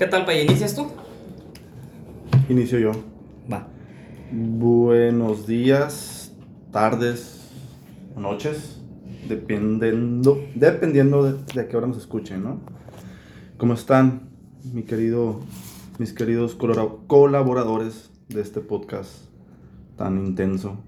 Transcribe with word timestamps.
¿Qué 0.00 0.06
tal, 0.06 0.24
Pay? 0.24 0.46
¿Inicias 0.46 0.74
tú? 0.74 0.86
Inicio 2.48 2.78
yo. 2.78 2.92
Va. 3.52 3.68
Buenos 4.32 5.46
días, 5.46 6.32
tardes, 6.72 7.50
noches, 8.16 8.80
dependiendo, 9.28 10.42
dependiendo 10.54 11.22
de, 11.24 11.44
de 11.52 11.60
a 11.60 11.68
qué 11.68 11.76
hora 11.76 11.86
nos 11.86 11.98
escuchen, 11.98 12.42
¿no? 12.42 12.60
¿Cómo 13.58 13.74
están, 13.74 14.30
mi 14.72 14.84
querido, 14.84 15.40
mis 15.98 16.14
queridos 16.14 16.56
colaboradores 17.06 18.10
de 18.30 18.40
este 18.40 18.60
podcast 18.60 19.10
tan 19.98 20.16
intenso 20.24 20.78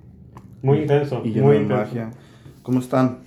Muy 0.63 0.79
intenso. 0.79 1.21
y 1.23 1.33
lleno 1.33 1.49
muy 1.49 1.57
de 1.57 1.63
intenso. 1.65 1.85
magia? 1.85 2.11
¿Cómo 2.63 2.79
están? 2.81 3.19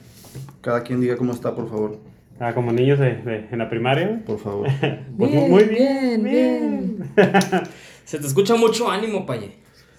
Cada 0.61 0.81
quien 0.81 0.99
diga 0.99 1.15
cómo 1.15 1.31
está, 1.31 1.53
por 1.53 1.69
favor, 1.69 1.99
Ah, 2.39 2.53
como 2.53 2.71
niños 2.73 2.99
de, 2.99 3.15
de- 3.15 3.47
en 3.51 3.57
la 3.59 3.69
primaria. 3.69 4.21
por 4.25 4.39
favor. 4.39 4.67
Pues 5.17 5.31
Bien, 5.31 5.49
muy 5.49 5.63
bien, 5.63 6.23
bien. 6.23 6.97
Se 8.05 8.19
te 8.19 8.27
escucha 8.27 8.55
mucho 8.55 8.91
ánimo, 8.91 9.25
Paye. 9.25 9.51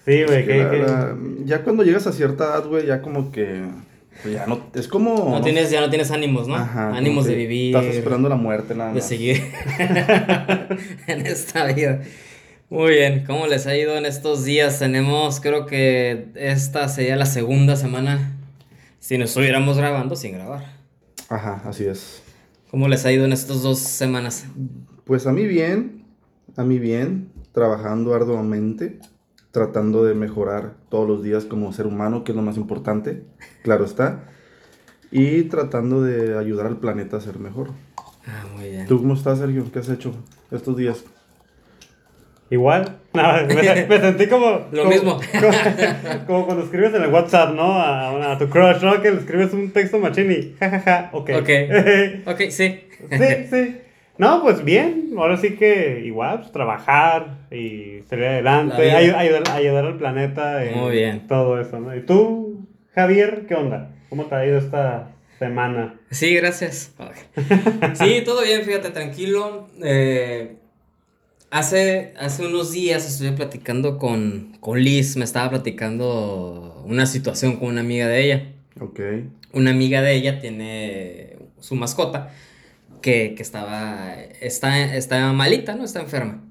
sí, 0.05 0.23
güey, 0.23 0.45
Que 0.45 0.53
que, 0.53 0.85
ya 1.45 1.63
cuando 1.63 1.83
llegas 1.83 2.05
a 2.07 2.11
cierta 2.13 2.43
edad, 2.45 2.65
güey, 2.67 2.85
ya 2.85 3.01
como 3.01 3.31
que 3.31 3.63
pues 4.23 4.33
ya 4.33 4.47
no 4.47 4.59
es 4.73 4.87
como 4.87 5.29
No 5.29 5.41
tienes, 5.41 5.69
ya 5.69 5.79
no 5.81 5.89
tienes 5.89 6.09
ánimos, 6.11 6.47
¿no? 6.47 6.55
Ajá, 6.55 6.95
ánimos 6.95 7.25
de 7.25 7.35
vivir. 7.35 7.75
Estás 7.75 7.95
esperando 7.95 8.29
la 8.29 8.35
muerte 8.35 8.73
nada 8.75 8.89
de 8.89 8.95
más. 8.99 9.07
seguir 9.07 9.43
en 11.07 11.25
esta 11.25 11.65
vida. 11.65 12.01
Muy 12.69 12.91
bien, 12.93 13.23
¿cómo 13.25 13.47
les 13.47 13.65
ha 13.67 13.75
ido 13.77 13.95
en 13.97 14.05
estos 14.05 14.43
días? 14.43 14.79
Tenemos, 14.79 15.39
creo 15.39 15.65
que 15.65 16.27
esta 16.35 16.87
sería 16.89 17.15
la 17.15 17.25
segunda 17.25 17.75
semana 17.75 18.33
si 18.99 19.17
nos 19.17 19.29
estuviéramos 19.29 19.77
grabando 19.77 20.15
sin 20.15 20.33
grabar. 20.33 20.65
Ajá, 21.29 21.61
así 21.65 21.85
es. 21.85 22.23
¿Cómo 22.69 22.89
les 22.89 23.05
ha 23.05 23.11
ido 23.11 23.23
en 23.23 23.31
estas 23.31 23.61
dos 23.61 23.79
semanas? 23.79 24.45
Pues 25.05 25.25
a 25.25 25.31
mí 25.31 25.45
bien, 25.45 26.05
a 26.57 26.63
mí 26.63 26.79
bien, 26.79 27.31
trabajando 27.53 28.13
arduamente, 28.13 28.99
tratando 29.51 30.03
de 30.03 30.13
mejorar 30.13 30.75
todos 30.89 31.07
los 31.07 31.23
días 31.23 31.45
como 31.45 31.71
ser 31.71 31.87
humano, 31.87 32.25
que 32.25 32.33
es 32.33 32.35
lo 32.35 32.41
más 32.41 32.57
importante, 32.57 33.23
claro 33.63 33.85
está, 33.85 34.29
y 35.11 35.43
tratando 35.43 36.01
de 36.01 36.37
ayudar 36.37 36.65
al 36.65 36.79
planeta 36.79 37.15
a 37.17 37.21
ser 37.21 37.39
mejor. 37.39 37.71
Ah, 38.25 38.45
muy 38.53 38.69
bien. 38.69 38.85
¿Tú 38.87 38.97
cómo 38.97 39.13
estás, 39.13 39.39
Sergio? 39.39 39.71
¿Qué 39.71 39.79
has 39.79 39.87
hecho 39.87 40.11
estos 40.51 40.75
días? 40.75 41.05
Igual. 42.49 42.97
Nada, 43.13 43.43
me, 43.47 43.85
me 43.85 43.99
sentí 43.99 44.27
como. 44.27 44.67
Lo 44.71 44.83
como- 44.83 44.89
mismo. 44.89 45.19
Como, 45.31 46.25
como 46.27 46.45
cuando 46.45 46.63
escribes 46.63 46.93
en 46.93 47.03
el 47.03 47.09
WhatsApp, 47.11 47.53
¿no? 47.55 47.63
A, 47.81 48.11
una- 48.13 48.31
a 48.33 48.37
tu 48.37 48.49
crush, 48.49 48.81
¿no? 48.83 49.01
Que 49.01 49.11
le 49.11 49.17
escribes 49.19 49.53
un 49.53 49.71
texto 49.71 49.99
machín 49.99 50.31
y 50.31 50.55
jajaja, 50.59 51.09
ok. 51.13 51.29
Ok. 51.41 51.49
Ok, 52.27 52.39
sí. 52.49 52.79
sí, 53.11 53.47
sí. 53.49 53.77
No, 54.17 54.41
pues 54.41 54.63
bien. 54.63 55.11
Ahora 55.17 55.37
sí 55.37 55.55
que 55.55 56.01
igual, 56.05 56.39
pues 56.39 56.51
trabajar 56.51 57.39
y 57.51 58.01
salir 58.09 58.23
La 58.25 58.29
adelante, 58.31 58.91
ayudar, 58.91 59.43
ayudar 59.51 59.85
al 59.85 59.97
planeta. 59.97 60.65
y 60.65 60.73
Muy 60.75 60.91
bien. 60.95 61.27
Todo 61.27 61.59
eso, 61.61 61.79
¿no? 61.79 61.95
¿Y 61.95 62.01
tú, 62.01 62.67
Javier, 62.95 63.45
qué 63.47 63.55
onda? 63.55 63.91
¿Cómo 64.09 64.25
te 64.25 64.35
ha 64.35 64.45
ido 64.45 64.57
esta 64.57 65.09
semana? 65.39 65.95
Sí, 66.11 66.33
gracias. 66.35 66.93
Sí, 67.93 68.21
todo 68.25 68.41
bien, 68.43 68.63
fíjate, 68.63 68.89
tranquilo. 68.91 69.67
Eh, 69.83 70.55
hace, 71.51 72.13
hace 72.19 72.45
unos 72.45 72.71
días 72.71 73.07
estuve 73.07 73.31
platicando 73.31 73.97
con, 73.97 74.57
con 74.59 74.81
Liz, 74.81 75.17
me 75.17 75.25
estaba 75.25 75.49
platicando 75.49 76.83
una 76.85 77.05
situación 77.05 77.57
con 77.57 77.69
una 77.69 77.81
amiga 77.81 78.07
de 78.07 78.23
ella. 78.23 78.53
Ok. 78.79 78.99
Una 79.53 79.71
amiga 79.71 80.01
de 80.01 80.13
ella 80.15 80.39
tiene 80.39 81.37
su 81.59 81.75
mascota 81.75 82.31
que, 83.01 83.33
que 83.35 83.43
estaba, 83.43 84.15
está, 84.41 84.95
está 84.95 85.31
malita, 85.33 85.75
¿no? 85.75 85.83
Está 85.83 86.01
enferma. 86.01 86.43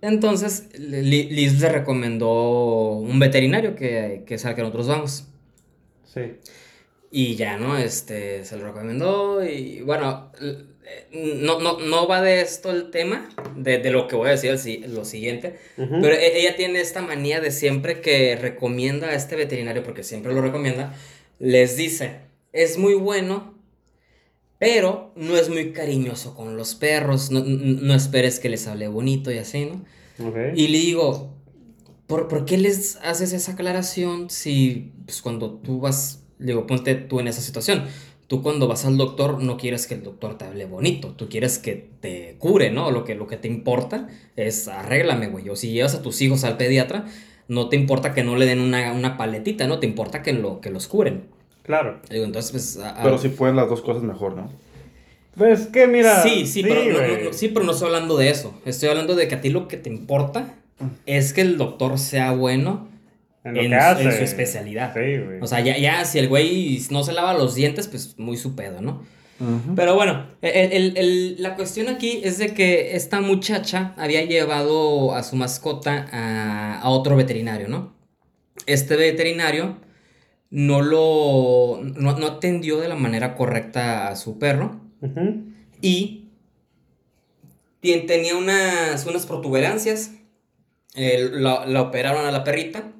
Entonces, 0.00 0.68
Li- 0.78 1.28
Liz 1.30 1.60
le 1.60 1.68
recomendó 1.68 2.92
un 2.92 3.18
veterinario 3.18 3.76
que, 3.76 4.24
que 4.26 4.34
es 4.34 4.44
al 4.46 4.54
que 4.54 4.62
nosotros 4.62 4.88
vamos. 4.88 5.28
Sí. 6.12 6.22
Y 7.10 7.36
ya, 7.36 7.58
¿no? 7.58 7.76
Este, 7.76 8.44
se 8.44 8.56
lo 8.56 8.66
recomendó 8.66 9.44
y 9.44 9.82
bueno, 9.82 10.32
no, 11.12 11.60
no, 11.60 11.78
no 11.80 12.06
va 12.08 12.20
de 12.20 12.40
esto 12.40 12.70
el 12.70 12.90
tema, 12.90 13.28
de, 13.56 13.78
de 13.78 13.90
lo 13.90 14.06
que 14.08 14.16
voy 14.16 14.28
a 14.28 14.32
decir 14.32 14.50
el 14.50 14.94
lo 14.94 15.04
siguiente, 15.04 15.58
pero 15.76 16.14
e- 16.14 16.38
ella 16.40 16.56
tiene 16.56 16.80
esta 16.80 17.00
manía 17.02 17.40
de 17.40 17.50
siempre 17.50 18.00
que 18.00 18.36
recomienda 18.36 19.08
a 19.08 19.14
este 19.14 19.36
veterinario, 19.36 19.82
porque 19.82 20.02
siempre 20.02 20.34
lo 20.34 20.42
recomienda, 20.42 20.94
les 21.38 21.76
dice, 21.76 22.16
es 22.52 22.78
muy 22.78 22.94
bueno, 22.94 23.54
pero 24.58 25.12
no 25.16 25.36
es 25.36 25.48
muy 25.48 25.72
cariñoso 25.72 26.34
con 26.34 26.56
los 26.56 26.74
perros, 26.74 27.30
no, 27.30 27.42
no- 27.44 27.94
esperes 27.94 28.38
que 28.40 28.48
les 28.48 28.66
hable 28.66 28.88
bonito 28.88 29.30
y 29.30 29.38
así, 29.38 29.66
¿no? 29.66 29.84
Y 30.56 30.68
le 30.68 30.78
digo, 30.78 31.34
¿por, 32.06 32.28
por 32.28 32.44
qué 32.44 32.56
les 32.56 32.96
haces 33.02 33.32
esa 33.32 33.52
aclaración 33.52 34.30
si 34.30 34.92
pues, 35.06 35.22
cuando 35.22 35.54
tú 35.54 35.80
vas, 35.80 36.22
le 36.38 36.48
digo, 36.48 36.66
ponte 36.66 36.94
tú 36.94 37.20
en 37.20 37.28
esa 37.28 37.40
situación? 37.40 37.84
Tú 38.34 38.42
cuando 38.42 38.66
vas 38.66 38.84
al 38.84 38.96
doctor 38.96 39.40
no 39.40 39.56
quieres 39.56 39.86
que 39.86 39.94
el 39.94 40.02
doctor 40.02 40.36
te 40.36 40.44
hable 40.44 40.64
bonito, 40.64 41.14
tú 41.16 41.28
quieres 41.28 41.60
que 41.60 41.88
te 42.00 42.34
cure, 42.40 42.72
¿no? 42.72 42.90
Lo 42.90 43.04
que, 43.04 43.14
lo 43.14 43.28
que 43.28 43.36
te 43.36 43.46
importa 43.46 44.08
es 44.34 44.66
arréglame, 44.66 45.28
güey. 45.28 45.48
O 45.50 45.54
si 45.54 45.70
llevas 45.70 45.94
a 45.94 46.02
tus 46.02 46.20
hijos 46.20 46.42
al 46.42 46.56
pediatra, 46.56 47.04
no 47.46 47.68
te 47.68 47.76
importa 47.76 48.12
que 48.12 48.24
no 48.24 48.34
le 48.34 48.46
den 48.46 48.58
una, 48.58 48.92
una 48.92 49.16
paletita, 49.16 49.68
¿no? 49.68 49.78
Te 49.78 49.86
importa 49.86 50.20
que, 50.22 50.32
lo, 50.32 50.60
que 50.60 50.70
los 50.70 50.88
curen. 50.88 51.26
Claro. 51.62 52.00
Digo, 52.10 52.24
entonces, 52.24 52.50
pues... 52.50 52.76
a- 52.78 52.98
a- 52.98 53.02
Pero 53.04 53.18
si 53.18 53.28
pueden 53.28 53.54
las 53.54 53.68
dos 53.68 53.82
cosas 53.82 54.02
mejor, 54.02 54.34
¿no? 54.34 54.50
Pues 55.36 55.68
que 55.68 55.86
mira. 55.86 56.20
Sí, 56.24 56.44
sí, 56.44 56.64
pero 56.64 56.84
no, 56.86 56.98
güey. 56.98 57.18
no- 57.18 57.24
no- 57.26 57.32
sí, 57.32 57.46
pero 57.50 57.64
no 57.64 57.70
estoy 57.70 57.86
hablando 57.86 58.16
de 58.16 58.30
eso. 58.30 58.52
Estoy 58.64 58.88
hablando 58.88 59.14
de 59.14 59.28
que 59.28 59.36
a 59.36 59.40
ti 59.40 59.50
lo 59.50 59.68
que 59.68 59.76
te 59.76 59.90
importa 59.90 60.56
es 61.06 61.32
que 61.32 61.42
el 61.42 61.56
doctor 61.56 62.00
sea 62.00 62.32
bueno 62.32 62.88
En 63.44 63.54
lo 63.54 63.60
en, 63.60 63.70
que 63.70 63.76
su- 63.76 63.82
hace. 63.84 64.02
en 64.04 64.12
su 64.12 64.24
especialidad. 64.24 64.92
Sí, 64.94 65.18
güey. 65.18 65.38
O 65.40 65.46
sea, 65.46 65.60
ya, 65.60 65.76
ya 65.78 66.04
si 66.04 66.18
el 66.18 66.28
güey 66.28 66.80
no 66.90 67.04
se 67.04 67.12
lava 67.12 67.34
los 67.34 67.54
dientes, 67.54 67.86
pues 67.88 68.18
muy 68.18 68.36
su 68.36 68.56
pedo, 68.56 68.80
¿no? 68.80 69.02
Pero 69.76 69.94
bueno, 69.96 70.28
el- 70.42 70.72
el- 70.72 70.96
el- 70.96 71.42
la 71.42 71.54
cuestión 71.56 71.88
aquí 71.88 72.20
es 72.24 72.38
de 72.38 72.54
que 72.54 72.94
esta 72.96 73.20
muchacha 73.20 73.92
había 73.98 74.24
llevado 74.24 75.14
a 75.14 75.22
su 75.22 75.36
mascota 75.36 76.06
a, 76.12 76.80
a 76.80 76.88
otro 76.88 77.16
veterinario, 77.16 77.68
¿no? 77.68 77.92
Este 78.66 78.96
veterinario 78.96 79.76
no 80.50 80.80
lo 80.82 81.80
no, 81.82 82.16
no 82.16 82.26
atendió 82.26 82.78
de 82.80 82.88
la 82.88 82.94
manera 82.94 83.34
correcta 83.34 84.08
a 84.08 84.16
su 84.16 84.38
perro 84.38 84.80
Ujú. 85.02 85.42
y 85.82 86.28
tien- 87.82 88.06
tenía 88.06 88.36
unas, 88.36 89.04
unas 89.04 89.26
protuberancias. 89.26 90.12
Eh, 90.94 91.28
la, 91.32 91.66
la 91.66 91.82
operaron 91.82 92.24
a 92.24 92.30
la 92.30 92.44
perrita, 92.44 92.92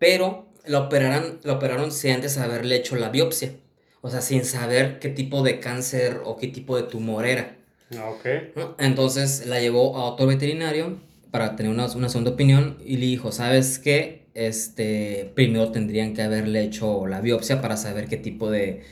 pero 0.00 0.48
la 0.66 0.80
operaron, 0.80 1.38
la 1.44 1.52
operaron 1.52 1.92
sin 1.92 2.10
antes 2.12 2.36
haberle 2.38 2.74
hecho 2.74 2.96
la 2.96 3.10
biopsia. 3.10 3.52
O 4.00 4.10
sea, 4.10 4.20
sin 4.22 4.44
saber 4.44 4.98
qué 4.98 5.10
tipo 5.10 5.42
de 5.44 5.60
cáncer 5.60 6.22
o 6.24 6.36
qué 6.36 6.48
tipo 6.48 6.76
de 6.76 6.82
tumor 6.84 7.24
era. 7.26 7.56
Ah, 7.96 8.10
Ok. 8.10 8.26
¿no? 8.56 8.74
Entonces 8.78 9.46
la 9.46 9.60
llevó 9.60 9.96
a 9.96 10.04
otro 10.04 10.26
veterinario 10.26 10.98
para 11.30 11.54
tener 11.54 11.70
una, 11.70 11.86
una 11.94 12.08
segunda 12.08 12.32
opinión 12.32 12.78
y 12.84 12.96
le 12.96 13.06
dijo, 13.06 13.30
¿sabes 13.30 13.78
qué? 13.78 14.24
Este, 14.34 15.30
primero 15.34 15.70
tendrían 15.70 16.14
que 16.14 16.22
haberle 16.22 16.62
hecho 16.62 17.06
la 17.06 17.20
biopsia 17.20 17.60
para 17.60 17.76
saber 17.76 18.06
qué 18.08 18.16
tipo 18.16 18.50
de, 18.50 18.82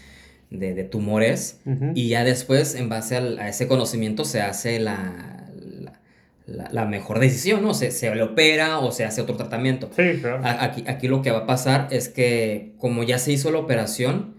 de, 0.51 0.75
de 0.75 0.85
tumor 0.85 1.23
es. 1.23 1.61
Y 1.95 2.09
ya 2.09 2.23
después, 2.25 2.75
en 2.75 2.89
base 2.89 3.17
al- 3.17 3.39
a 3.39 3.49
ese 3.49 3.67
conocimiento, 3.67 4.25
se 4.25 4.41
hace 4.43 4.79
la, 4.79 5.48
la, 6.49 6.85
mejor 6.87 7.19
decisión, 7.19 7.63
¿no? 7.63 7.75
Se, 7.75 7.91
se 7.91 8.15
le 8.15 8.23
opera 8.23 8.79
o 8.79 8.91
se 8.93 9.05
hace 9.05 9.21
otro 9.21 9.37
tratamiento. 9.37 9.91
Sí, 9.95 10.19
claro. 10.21 10.41
A- 10.45 10.65
Aquí, 10.65 10.85
aquí 10.87 11.07
lo 11.09 11.21
que 11.23 11.31
va 11.31 11.39
a 11.41 11.47
pasar 11.47 11.89
es 11.91 12.09
que 12.09 12.73
como 12.79 13.03
ya 13.03 13.19
se 13.19 13.33
hizo 13.33 13.51
la 13.51 13.59
operación, 13.59 14.35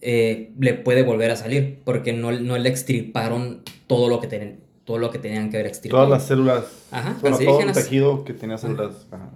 eh, 0.00 0.52
le 0.58 0.74
puede 0.74 1.02
volver 1.02 1.30
a 1.30 1.36
salir 1.36 1.80
porque 1.84 2.12
no, 2.12 2.32
no 2.32 2.56
le 2.56 2.68
extirparon 2.68 3.62
todo 3.86 4.08
lo 4.08 4.20
que, 4.20 4.28
ten- 4.28 4.60
todo 4.84 4.98
lo 4.98 5.10
que 5.10 5.18
tenían 5.18 5.50
que 5.50 5.56
haber 5.58 5.66
extirpado. 5.66 6.04
Todas 6.06 6.20
las 6.20 6.28
células, 6.28 6.64
Ajá, 6.90 7.16
bueno, 7.20 7.36
todo 7.38 7.60
el 7.60 7.72
tejido 7.72 8.24
que 8.24 8.32
tenía 8.32 8.56
células. 8.56 9.06
Ajá. 9.10 9.28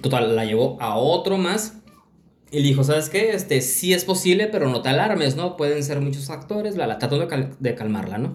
Total, 0.00 0.34
la 0.34 0.44
llevó 0.44 0.76
a 0.80 0.96
otro 0.96 1.38
más 1.38 1.74
y 2.54 2.60
le 2.60 2.68
dijo, 2.68 2.84
¿sabes 2.84 3.08
qué? 3.08 3.30
Este, 3.32 3.60
sí 3.60 3.92
es 3.92 4.04
posible, 4.04 4.46
pero 4.46 4.68
no 4.68 4.80
te 4.82 4.88
alarmes, 4.88 5.36
¿no? 5.36 5.56
Pueden 5.56 5.82
ser 5.82 6.00
muchos 6.00 6.26
factores, 6.26 6.76
la, 6.76 6.86
la 6.86 6.98
trató 6.98 7.18
de, 7.18 7.26
cal- 7.26 7.56
de 7.58 7.74
calmarla, 7.74 8.18
¿no? 8.18 8.34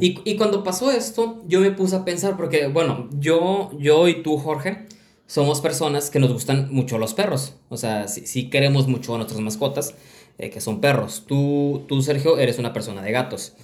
Y, 0.00 0.20
y 0.24 0.36
cuando 0.36 0.62
pasó 0.64 0.90
esto, 0.90 1.42
yo 1.46 1.60
me 1.60 1.70
puse 1.70 1.96
a 1.96 2.04
pensar, 2.04 2.36
porque, 2.36 2.66
bueno, 2.66 3.08
yo, 3.18 3.70
yo 3.78 4.08
y 4.08 4.22
tú, 4.22 4.36
Jorge, 4.38 4.86
somos 5.26 5.60
personas 5.60 6.10
que 6.10 6.18
nos 6.18 6.32
gustan 6.32 6.68
mucho 6.72 6.98
los 6.98 7.14
perros. 7.14 7.54
O 7.68 7.76
sea, 7.76 8.08
sí, 8.08 8.26
sí 8.26 8.50
queremos 8.50 8.88
mucho 8.88 9.14
a 9.14 9.18
nuestras 9.18 9.40
mascotas, 9.40 9.94
eh, 10.38 10.50
que 10.50 10.60
son 10.60 10.80
perros. 10.80 11.24
Tú, 11.26 11.84
tú, 11.86 12.02
Sergio, 12.02 12.38
eres 12.38 12.58
una 12.58 12.72
persona 12.72 13.00
de 13.02 13.12
gatos. 13.12 13.54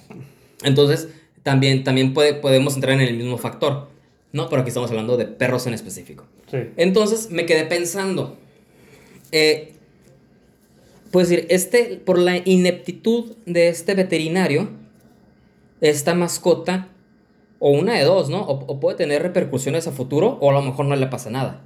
Entonces, 0.63 1.09
también, 1.43 1.83
también 1.83 2.13
puede, 2.13 2.33
podemos 2.33 2.75
entrar 2.75 2.93
en 2.93 3.01
el 3.01 3.17
mismo 3.17 3.37
factor, 3.37 3.89
¿no? 4.31 4.47
Pero 4.49 4.61
aquí 4.61 4.69
estamos 4.69 4.89
hablando 4.91 5.17
de 5.17 5.25
perros 5.25 5.67
en 5.67 5.73
específico. 5.73 6.25
Sí. 6.49 6.57
Entonces 6.77 7.29
me 7.31 7.45
quedé 7.45 7.65
pensando, 7.65 8.37
eh, 9.31 9.73
pues 11.17 11.29
decir, 11.29 11.47
este, 11.49 11.99
por 12.05 12.19
la 12.19 12.37
ineptitud 12.37 13.37
de 13.47 13.69
este 13.69 13.95
veterinario, 13.95 14.69
esta 15.81 16.13
mascota 16.13 16.89
o 17.57 17.71
una 17.71 17.95
de 17.95 18.03
dos, 18.03 18.29
¿no? 18.29 18.43
O, 18.43 18.71
o 18.71 18.79
puede 18.79 18.97
tener 18.97 19.23
repercusiones 19.23 19.87
a 19.87 19.91
futuro 19.91 20.37
o 20.41 20.51
a 20.51 20.53
lo 20.53 20.61
mejor 20.61 20.85
no 20.85 20.95
le 20.95 21.07
pasa 21.07 21.31
nada. 21.31 21.63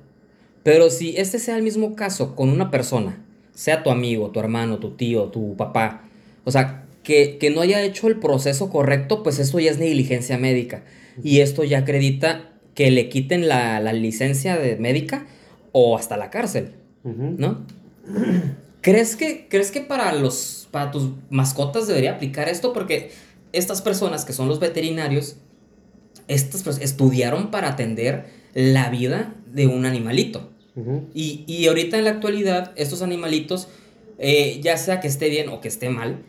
Pero 0.63 0.89
si 0.89 1.17
este 1.17 1.37
sea 1.37 1.57
el 1.57 1.63
mismo 1.63 1.97
caso 1.97 2.33
con 2.33 2.47
una 2.47 2.71
persona, 2.71 3.25
sea 3.53 3.83
tu 3.83 3.89
amigo, 3.89 4.31
tu 4.31 4.39
hermano, 4.39 4.79
tu 4.79 4.91
tío, 4.91 5.25
tu 5.25 5.57
papá, 5.57 6.03
o 6.45 6.51
sea, 6.51 6.85
que, 7.03 7.37
que 7.37 7.49
no 7.49 7.59
haya 7.59 7.83
hecho 7.83 8.07
el 8.07 8.21
proceso 8.21 8.69
correcto, 8.69 9.21
pues 9.21 9.37
esto 9.37 9.59
ya 9.59 9.71
es 9.71 9.79
negligencia 9.79 10.37
médica. 10.37 10.85
Y 11.25 11.41
esto 11.41 11.65
ya 11.65 11.79
acredita 11.79 12.51
que 12.73 12.89
le 12.89 13.09
quiten 13.09 13.49
la, 13.49 13.81
la 13.81 13.91
licencia 13.91 14.57
de 14.57 14.77
médica 14.77 15.25
o 15.73 15.97
hasta 15.97 16.15
la 16.15 16.29
cárcel, 16.29 16.71
Ujú. 17.03 17.35
¿no? 17.37 17.65
¿Crees 18.81 19.15
que, 19.15 19.47
¿Crees 19.47 19.71
que 19.71 19.81
para, 19.81 20.13
los, 20.13 20.67
para 20.71 20.91
tus 20.91 21.09
mascotas 21.29 21.87
debería 21.87 22.13
aplicar 22.13 22.49
esto? 22.49 22.73
Porque 22.73 23.11
estas 23.53 23.81
personas 23.81 24.25
que 24.25 24.33
son 24.33 24.47
los 24.47 24.59
veterinarios, 24.59 25.35
estas 26.27 26.65
pers- 26.65 26.81
estudiaron 26.81 27.51
para 27.51 27.69
atender 27.69 28.25
la 28.53 28.89
vida 28.89 29.33
de 29.51 29.67
un 29.67 29.85
animalito. 29.85 30.49
Y, 31.13 31.43
y 31.47 31.67
ahorita 31.67 31.97
en 31.97 32.05
la 32.05 32.11
actualidad, 32.11 32.71
estos 32.75 33.01
animalitos, 33.01 33.67
eh, 34.17 34.59
ya 34.63 34.77
sea 34.77 34.99
que 34.99 35.07
esté 35.07 35.29
bien 35.29 35.49
o 35.49 35.59
que 35.61 35.67
esté 35.67 35.89
mal, 35.89 36.23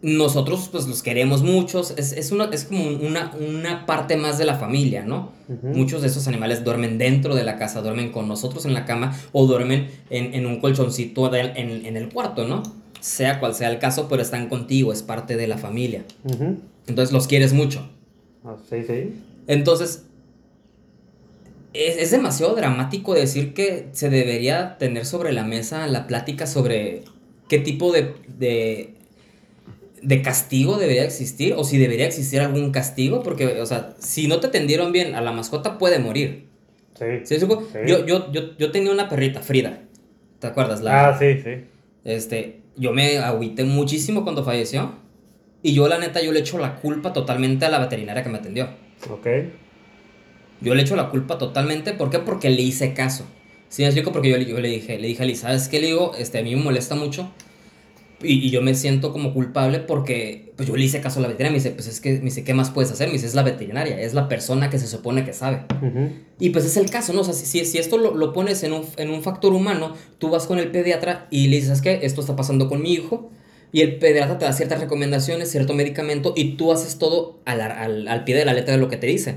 nosotros 0.00 0.68
pues 0.70 0.86
los 0.86 1.02
queremos 1.02 1.42
muchos, 1.42 1.92
es, 1.96 2.12
es, 2.12 2.30
una, 2.30 2.44
es 2.52 2.64
como 2.64 2.86
una, 2.88 3.32
una 3.40 3.84
parte 3.84 4.16
más 4.16 4.38
de 4.38 4.44
la 4.44 4.54
familia, 4.56 5.04
¿no? 5.04 5.32
Muchos 5.62 6.02
de 6.02 6.08
esos 6.08 6.28
animales 6.28 6.62
duermen 6.62 6.98
dentro 6.98 7.34
de 7.34 7.42
la 7.42 7.56
casa, 7.58 7.80
duermen 7.82 8.12
con 8.12 8.28
nosotros 8.28 8.64
en 8.66 8.74
la 8.74 8.84
cama 8.84 9.16
o 9.32 9.46
duermen 9.46 9.88
en, 10.10 10.34
en 10.34 10.46
un 10.46 10.60
colchoncito 10.60 11.28
de- 11.30 11.40
en, 11.40 11.84
en 11.86 11.96
el 11.96 12.10
cuarto, 12.12 12.46
¿no? 12.46 12.62
Sea 13.00 13.40
cual 13.40 13.54
sea 13.54 13.70
el 13.70 13.78
caso, 13.78 14.08
pero 14.08 14.22
están 14.22 14.48
contigo, 14.48 14.92
es 14.92 15.02
parte 15.02 15.36
de 15.36 15.46
la 15.48 15.58
familia. 15.58 16.04
Entonces 16.86 17.12
los 17.12 17.26
quieres 17.26 17.52
mucho. 17.52 17.88
Ah, 18.44 18.56
sí, 18.70 18.82
sí. 18.86 19.14
Entonces, 19.46 20.04
es, 21.74 21.96
es 21.96 22.10
demasiado 22.10 22.54
dramático 22.54 23.14
decir 23.14 23.54
que 23.54 23.88
se 23.92 24.10
debería 24.10 24.78
tener 24.78 25.04
sobre 25.06 25.32
la 25.32 25.44
mesa 25.44 25.86
la 25.86 26.06
plática 26.06 26.46
sobre 26.46 27.02
qué 27.48 27.58
tipo 27.58 27.92
de, 27.92 28.14
de, 28.38 28.94
de 30.02 30.22
castigo 30.22 30.76
debería 30.78 31.04
existir 31.04 31.54
o 31.56 31.64
si 31.64 31.78
debería 31.78 32.06
existir 32.06 32.40
algún 32.40 32.70
castigo, 32.72 33.22
porque, 33.22 33.60
o 33.60 33.66
sea, 33.66 33.94
si 33.98 34.28
no 34.28 34.40
te 34.40 34.48
atendieron 34.48 34.92
bien 34.92 35.14
a 35.14 35.20
la 35.20 35.32
mascota 35.32 35.78
puede 35.78 35.98
morir. 35.98 36.46
Sí. 36.98 37.04
¿Sí? 37.24 37.38
Sí. 37.40 37.46
Yo, 37.86 38.04
yo, 38.06 38.30
yo, 38.32 38.56
yo 38.58 38.70
tenía 38.70 38.90
una 38.92 39.08
perrita, 39.08 39.40
Frida. 39.40 39.80
¿Te 40.40 40.46
acuerdas? 40.46 40.80
La, 40.82 41.08
Ah, 41.10 41.18
sí, 41.18 41.40
sí. 41.42 41.50
este, 42.04 42.60
yo 42.76 42.92
me 42.92 43.18
agüité 43.18 43.64
muchísimo 43.64 44.22
cuando 44.24 44.44
falleció. 44.44 44.92
Y 45.62 45.74
yo, 45.74 45.88
la 45.88 45.98
neta, 45.98 46.22
yo 46.22 46.30
le 46.32 46.40
echo 46.40 46.58
la 46.58 46.76
culpa 46.76 47.12
totalmente 47.12 47.64
a 47.64 47.68
la 47.68 47.78
veterinaria 47.80 48.22
que 48.22 48.28
me 48.30 48.38
atendió. 48.38 48.68
Ok. 49.10 49.26
Yo 50.60 50.74
le 50.74 50.82
echo 50.82 50.96
la 50.96 51.08
culpa 51.10 51.38
totalmente. 51.38 51.92
¿Por 51.92 52.10
qué? 52.10 52.18
Porque 52.18 52.50
le 52.50 52.62
hice 52.62 52.94
caso. 52.94 53.24
¿Sí 53.68 53.82
me 53.82 53.88
explico? 53.88 54.12
Porque 54.12 54.30
yo, 54.30 54.36
le- 54.36 54.46
yo 54.46 54.58
le 54.60 54.68
dije, 54.68 54.98
le 54.98 55.08
dije 55.08 55.22
a 55.22 55.26
Liz, 55.26 55.40
¿sabes 55.40 55.68
qué? 55.68 55.80
Le 55.80 55.88
digo, 55.88 56.12
este, 56.18 56.38
a 56.38 56.42
mí 56.42 56.54
me 56.56 56.62
molesta 56.62 56.94
mucho. 56.94 57.30
Y, 58.20 58.46
y 58.46 58.50
yo 58.50 58.62
me 58.62 58.74
siento 58.74 59.12
como 59.12 59.32
culpable 59.32 59.78
porque 59.78 60.52
pues 60.56 60.68
yo 60.68 60.76
le 60.76 60.84
hice 60.84 61.00
caso 61.00 61.20
a 61.20 61.22
la 61.22 61.28
veterinaria. 61.28 61.52
Me 61.52 61.62
dice, 61.62 61.70
pues 61.70 61.86
es 61.86 62.00
que, 62.00 62.14
me 62.14 62.26
dice, 62.26 62.42
¿qué 62.42 62.52
más 62.52 62.70
puedes 62.70 62.90
hacer? 62.90 63.06
Me 63.08 63.12
dice, 63.12 63.26
es 63.26 63.34
la 63.34 63.44
veterinaria, 63.44 64.00
es 64.00 64.12
la 64.12 64.28
persona 64.28 64.70
que 64.70 64.78
se 64.78 64.88
supone 64.88 65.24
que 65.24 65.32
sabe. 65.32 65.66
Y 66.40 66.50
pues 66.50 66.64
es 66.64 66.76
el 66.76 66.90
caso, 66.90 67.12
¿no? 67.12 67.20
O 67.20 67.24
sea, 67.24 67.32
si, 67.32 67.64
si, 67.64 67.78
esto 67.78 67.96
lo, 67.96 68.14
lo 68.14 68.32
pones 68.32 68.64
en 68.64 68.72
un, 68.72 68.84
en 68.96 69.10
un 69.10 69.22
factor 69.22 69.52
humano, 69.52 69.94
tú 70.18 70.30
vas 70.30 70.46
con 70.46 70.58
el 70.58 70.72
pediatra 70.72 71.28
y 71.30 71.46
le 71.46 71.56
dices, 71.56 71.68
¿sabes 71.68 71.82
qué? 71.82 72.06
Esto 72.06 72.20
está 72.20 72.34
pasando 72.34 72.68
con 72.68 72.82
mi 72.82 72.92
hijo. 72.92 73.30
Y 73.70 73.82
el 73.82 73.98
pediatra 73.98 74.38
te 74.38 74.46
da 74.46 74.52
ciertas 74.52 74.80
recomendaciones, 74.80 75.50
cierto 75.50 75.74
medicamento, 75.74 76.32
y 76.34 76.56
tú 76.56 76.72
haces 76.72 76.98
todo 76.98 77.40
al, 77.44 77.60
al, 77.60 78.08
al 78.08 78.24
pie 78.24 78.34
de 78.34 78.44
la 78.44 78.54
letra 78.54 78.74
de 78.74 78.80
lo 78.80 78.88
que 78.88 78.96
te 78.96 79.06
dice. 79.06 79.36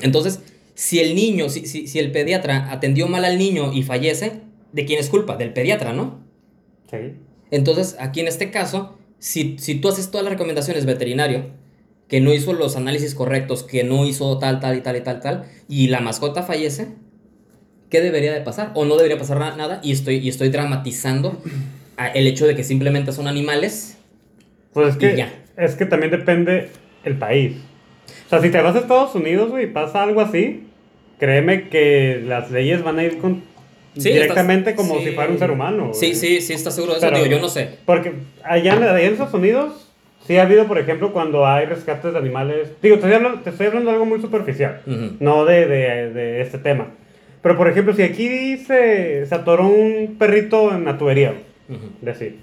Entonces, 0.00 0.40
si 0.74 0.98
el 1.00 1.14
niño, 1.14 1.48
si, 1.48 1.66
si, 1.66 1.86
si 1.86 1.98
el 1.98 2.10
pediatra 2.10 2.72
atendió 2.72 3.06
mal 3.06 3.24
al 3.24 3.36
niño 3.36 3.72
y 3.72 3.82
fallece, 3.82 4.40
¿de 4.72 4.84
quién 4.84 4.98
es 4.98 5.10
culpa? 5.10 5.36
Del 5.36 5.52
pediatra, 5.52 5.92
¿no? 5.92 6.24
Sí. 6.90 6.96
Entonces, 7.50 7.96
aquí 7.98 8.20
en 8.20 8.28
este 8.28 8.50
caso, 8.50 8.98
si, 9.18 9.56
si 9.58 9.74
tú 9.76 9.88
haces 9.88 10.10
todas 10.10 10.24
las 10.24 10.32
recomendaciones 10.32 10.86
veterinario, 10.86 11.46
que 12.08 12.20
no 12.20 12.32
hizo 12.32 12.52
los 12.52 12.76
análisis 12.76 13.14
correctos, 13.14 13.62
que 13.64 13.84
no 13.84 14.06
hizo 14.06 14.38
tal, 14.38 14.60
tal 14.60 14.76
y 14.76 14.80
tal 14.80 14.96
y 14.96 15.00
tal, 15.02 15.20
tal, 15.20 15.44
y 15.68 15.88
la 15.88 16.00
mascota 16.00 16.42
fallece, 16.42 16.88
¿qué 17.90 18.00
debería 18.00 18.32
de 18.32 18.40
pasar? 18.40 18.70
O 18.74 18.84
no 18.84 18.96
debería 18.96 19.18
pasar 19.18 19.38
na- 19.38 19.56
nada, 19.56 19.80
y 19.82 19.92
estoy, 19.92 20.16
y 20.16 20.28
estoy 20.28 20.48
dramatizando 20.50 21.40
el 22.14 22.26
hecho 22.26 22.46
de 22.46 22.54
que 22.54 22.64
simplemente 22.64 23.12
son 23.12 23.26
animales. 23.28 23.96
Pues 24.72 24.90
es 24.90 24.96
Y 24.96 24.98
que, 24.98 25.16
ya. 25.16 25.32
es 25.56 25.74
que 25.74 25.84
también 25.86 26.10
depende 26.12 26.70
el 27.04 27.18
país. 27.18 27.56
O 28.26 28.28
sea, 28.30 28.40
si 28.40 28.50
te 28.50 28.60
vas 28.60 28.74
a 28.76 28.80
Estados 28.80 29.14
Unidos, 29.14 29.50
güey, 29.50 29.64
y 29.64 29.68
pasa 29.68 30.02
algo 30.02 30.20
así, 30.20 30.64
créeme 31.18 31.68
que 31.68 32.22
las 32.24 32.50
leyes 32.50 32.82
van 32.82 32.98
a 32.98 33.04
ir 33.04 33.18
con 33.18 33.42
Sí, 33.98 34.10
directamente 34.10 34.70
estás- 34.70 34.86
como 34.86 34.98
sí. 35.00 35.06
si 35.08 35.12
fuera 35.14 35.30
un 35.30 35.38
ser 35.38 35.50
humano. 35.50 35.90
Sí, 35.94 36.14
sí, 36.14 36.40
sí, 36.40 36.52
¿estás 36.52 36.74
seguro 36.74 36.92
de 36.94 36.98
eso? 36.98 37.06
Pero- 37.08 37.22
Digo, 37.24 37.36
yo 37.36 37.40
no 37.42 37.48
sé. 37.48 37.70
Porque 37.84 38.12
allá 38.44 38.74
en, 38.74 38.82
allá 38.84 39.00
en 39.02 39.12
Estados 39.12 39.34
Unidos 39.34 39.88
sí 40.26 40.36
ha 40.36 40.42
habido, 40.42 40.66
por 40.66 40.78
ejemplo, 40.78 41.12
cuando 41.12 41.46
hay 41.46 41.66
rescates 41.66 42.12
de 42.12 42.18
animales. 42.18 42.68
Digo, 42.82 42.96
te 42.96 43.00
estoy 43.06 43.12
hablando, 43.14 43.40
te 43.40 43.50
estoy 43.50 43.66
hablando 43.66 43.90
de 43.90 43.94
algo 43.94 44.06
muy 44.06 44.20
superficial, 44.20 44.82
Ujú. 44.86 45.16
no 45.20 45.44
de, 45.44 45.66
de, 45.66 46.12
de 46.12 46.40
este 46.42 46.58
tema. 46.58 46.88
Pero, 47.42 47.56
por 47.56 47.68
ejemplo, 47.68 47.94
si 47.94 48.02
aquí 48.02 48.56
se, 48.58 49.24
se 49.26 49.34
atoró 49.34 49.66
un 49.68 50.16
perrito 50.18 50.74
en 50.74 50.84
la 50.84 50.98
tubería, 50.98 51.34
Ujú. 51.68 51.78
decir. 52.02 52.36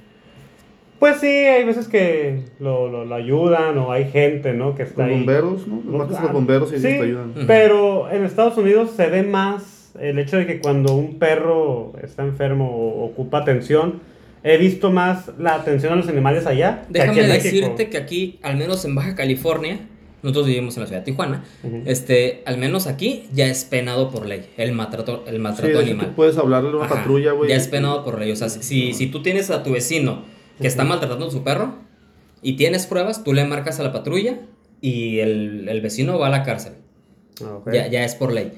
Pues 1.00 1.18
sí, 1.18 1.28
hay 1.28 1.66
veces 1.66 1.90
que 1.90 2.40
lo, 2.60 2.90
lo, 2.90 3.04
lo 3.04 3.16
ayudan 3.16 3.78
o 3.78 3.92
hay 3.92 4.10
gente, 4.10 4.54
¿no? 4.54 4.74
Que 4.75 4.84
está 4.84 5.04
Los 5.04 5.12
ahí. 5.12 5.18
bomberos, 5.18 5.68
¿no? 5.68 5.81
Los 5.98 6.10
los 6.10 6.31
bomberos 6.31 6.72
y 6.72 6.78
Sí, 6.78 6.84
te 6.84 7.01
ayudan. 7.01 7.34
Pero 7.46 8.10
en 8.10 8.24
Estados 8.24 8.58
Unidos 8.58 8.92
se 8.96 9.08
ve 9.08 9.22
más 9.22 9.75
el 10.00 10.20
hecho 10.20 10.38
de 10.38 10.46
que 10.48 10.60
cuando 10.60 10.96
un 10.96 11.20
perro 11.20 11.94
está 12.04 12.24
enfermo 12.24 12.70
o 12.70 13.06
ocupa 13.06 13.40
atención, 13.40 14.02
he 14.44 14.58
visto 14.58 14.92
más 14.92 15.32
la 15.40 15.56
atención 15.56 15.94
a 15.94 15.96
los 15.96 16.08
animales 16.08 16.46
allá. 16.46 16.86
que 16.92 17.02
aquí 17.02 17.10
Déjame 17.16 17.22
en 17.22 17.28
México. 17.30 17.56
decirte 17.56 17.90
que 17.90 17.98
aquí, 17.98 18.40
al 18.44 18.58
menos 18.58 18.86
en 18.86 18.96
Baja 18.96 19.16
California, 19.16 19.80
nosotros 20.22 20.48
vivimos 20.48 20.76
en 20.78 20.82
la 20.82 20.88
ciudad 20.88 21.02
de 21.02 21.06
Tijuana, 21.06 21.44
Ujú. 21.64 21.84
este, 21.86 22.42
al 22.46 22.58
menos 22.58 22.88
aquí 22.88 23.28
ya 23.32 23.46
es 23.46 23.64
penado 23.64 24.10
por 24.10 24.26
ley 24.26 24.48
el 24.58 24.72
maltrato, 24.72 25.24
el 25.28 25.36
Sí, 25.36 25.40
maltrato 25.40 25.70
hecho, 25.72 25.80
animal. 25.82 26.08
tú 26.08 26.14
puedes 26.14 26.38
hablarle 26.38 26.70
a 26.72 26.76
una 26.78 26.86
Ajá, 26.86 26.96
patrulla, 26.96 27.32
güey. 27.34 27.50
Ya 27.50 27.56
es 27.56 27.68
penado 27.68 28.04
por 28.04 28.20
ley. 28.20 28.32
O 28.32 28.36
sea, 28.36 28.50
si, 28.50 28.94
si 28.94 29.08
tú 29.08 29.22
tienes 29.22 29.52
a 29.52 29.62
tu 29.64 29.72
vecino 29.72 30.24
que 30.60 30.68
está 30.68 30.84
maltratando 30.84 31.28
a 31.28 31.32
su 31.32 31.44
perro 31.44 31.76
y 32.42 32.54
tienes 32.54 32.88
pruebas, 32.88 33.24
tú 33.24 33.34
le 33.34 33.46
marcas 33.46 33.80
a 33.80 33.84
la 33.84 33.92
patrulla 33.92 34.40
y 34.82 35.20
el, 35.20 35.68
el 35.70 35.82
vecino 35.82 36.18
va 36.18 36.28
a 36.28 36.30
la 36.32 36.44
cárcel. 36.44 36.74
Ah, 37.44 37.58
ok. 37.58 37.72
Ya, 37.74 37.88
ya 37.88 38.04
es 38.04 38.16
por 38.16 38.32
ley. 38.32 38.52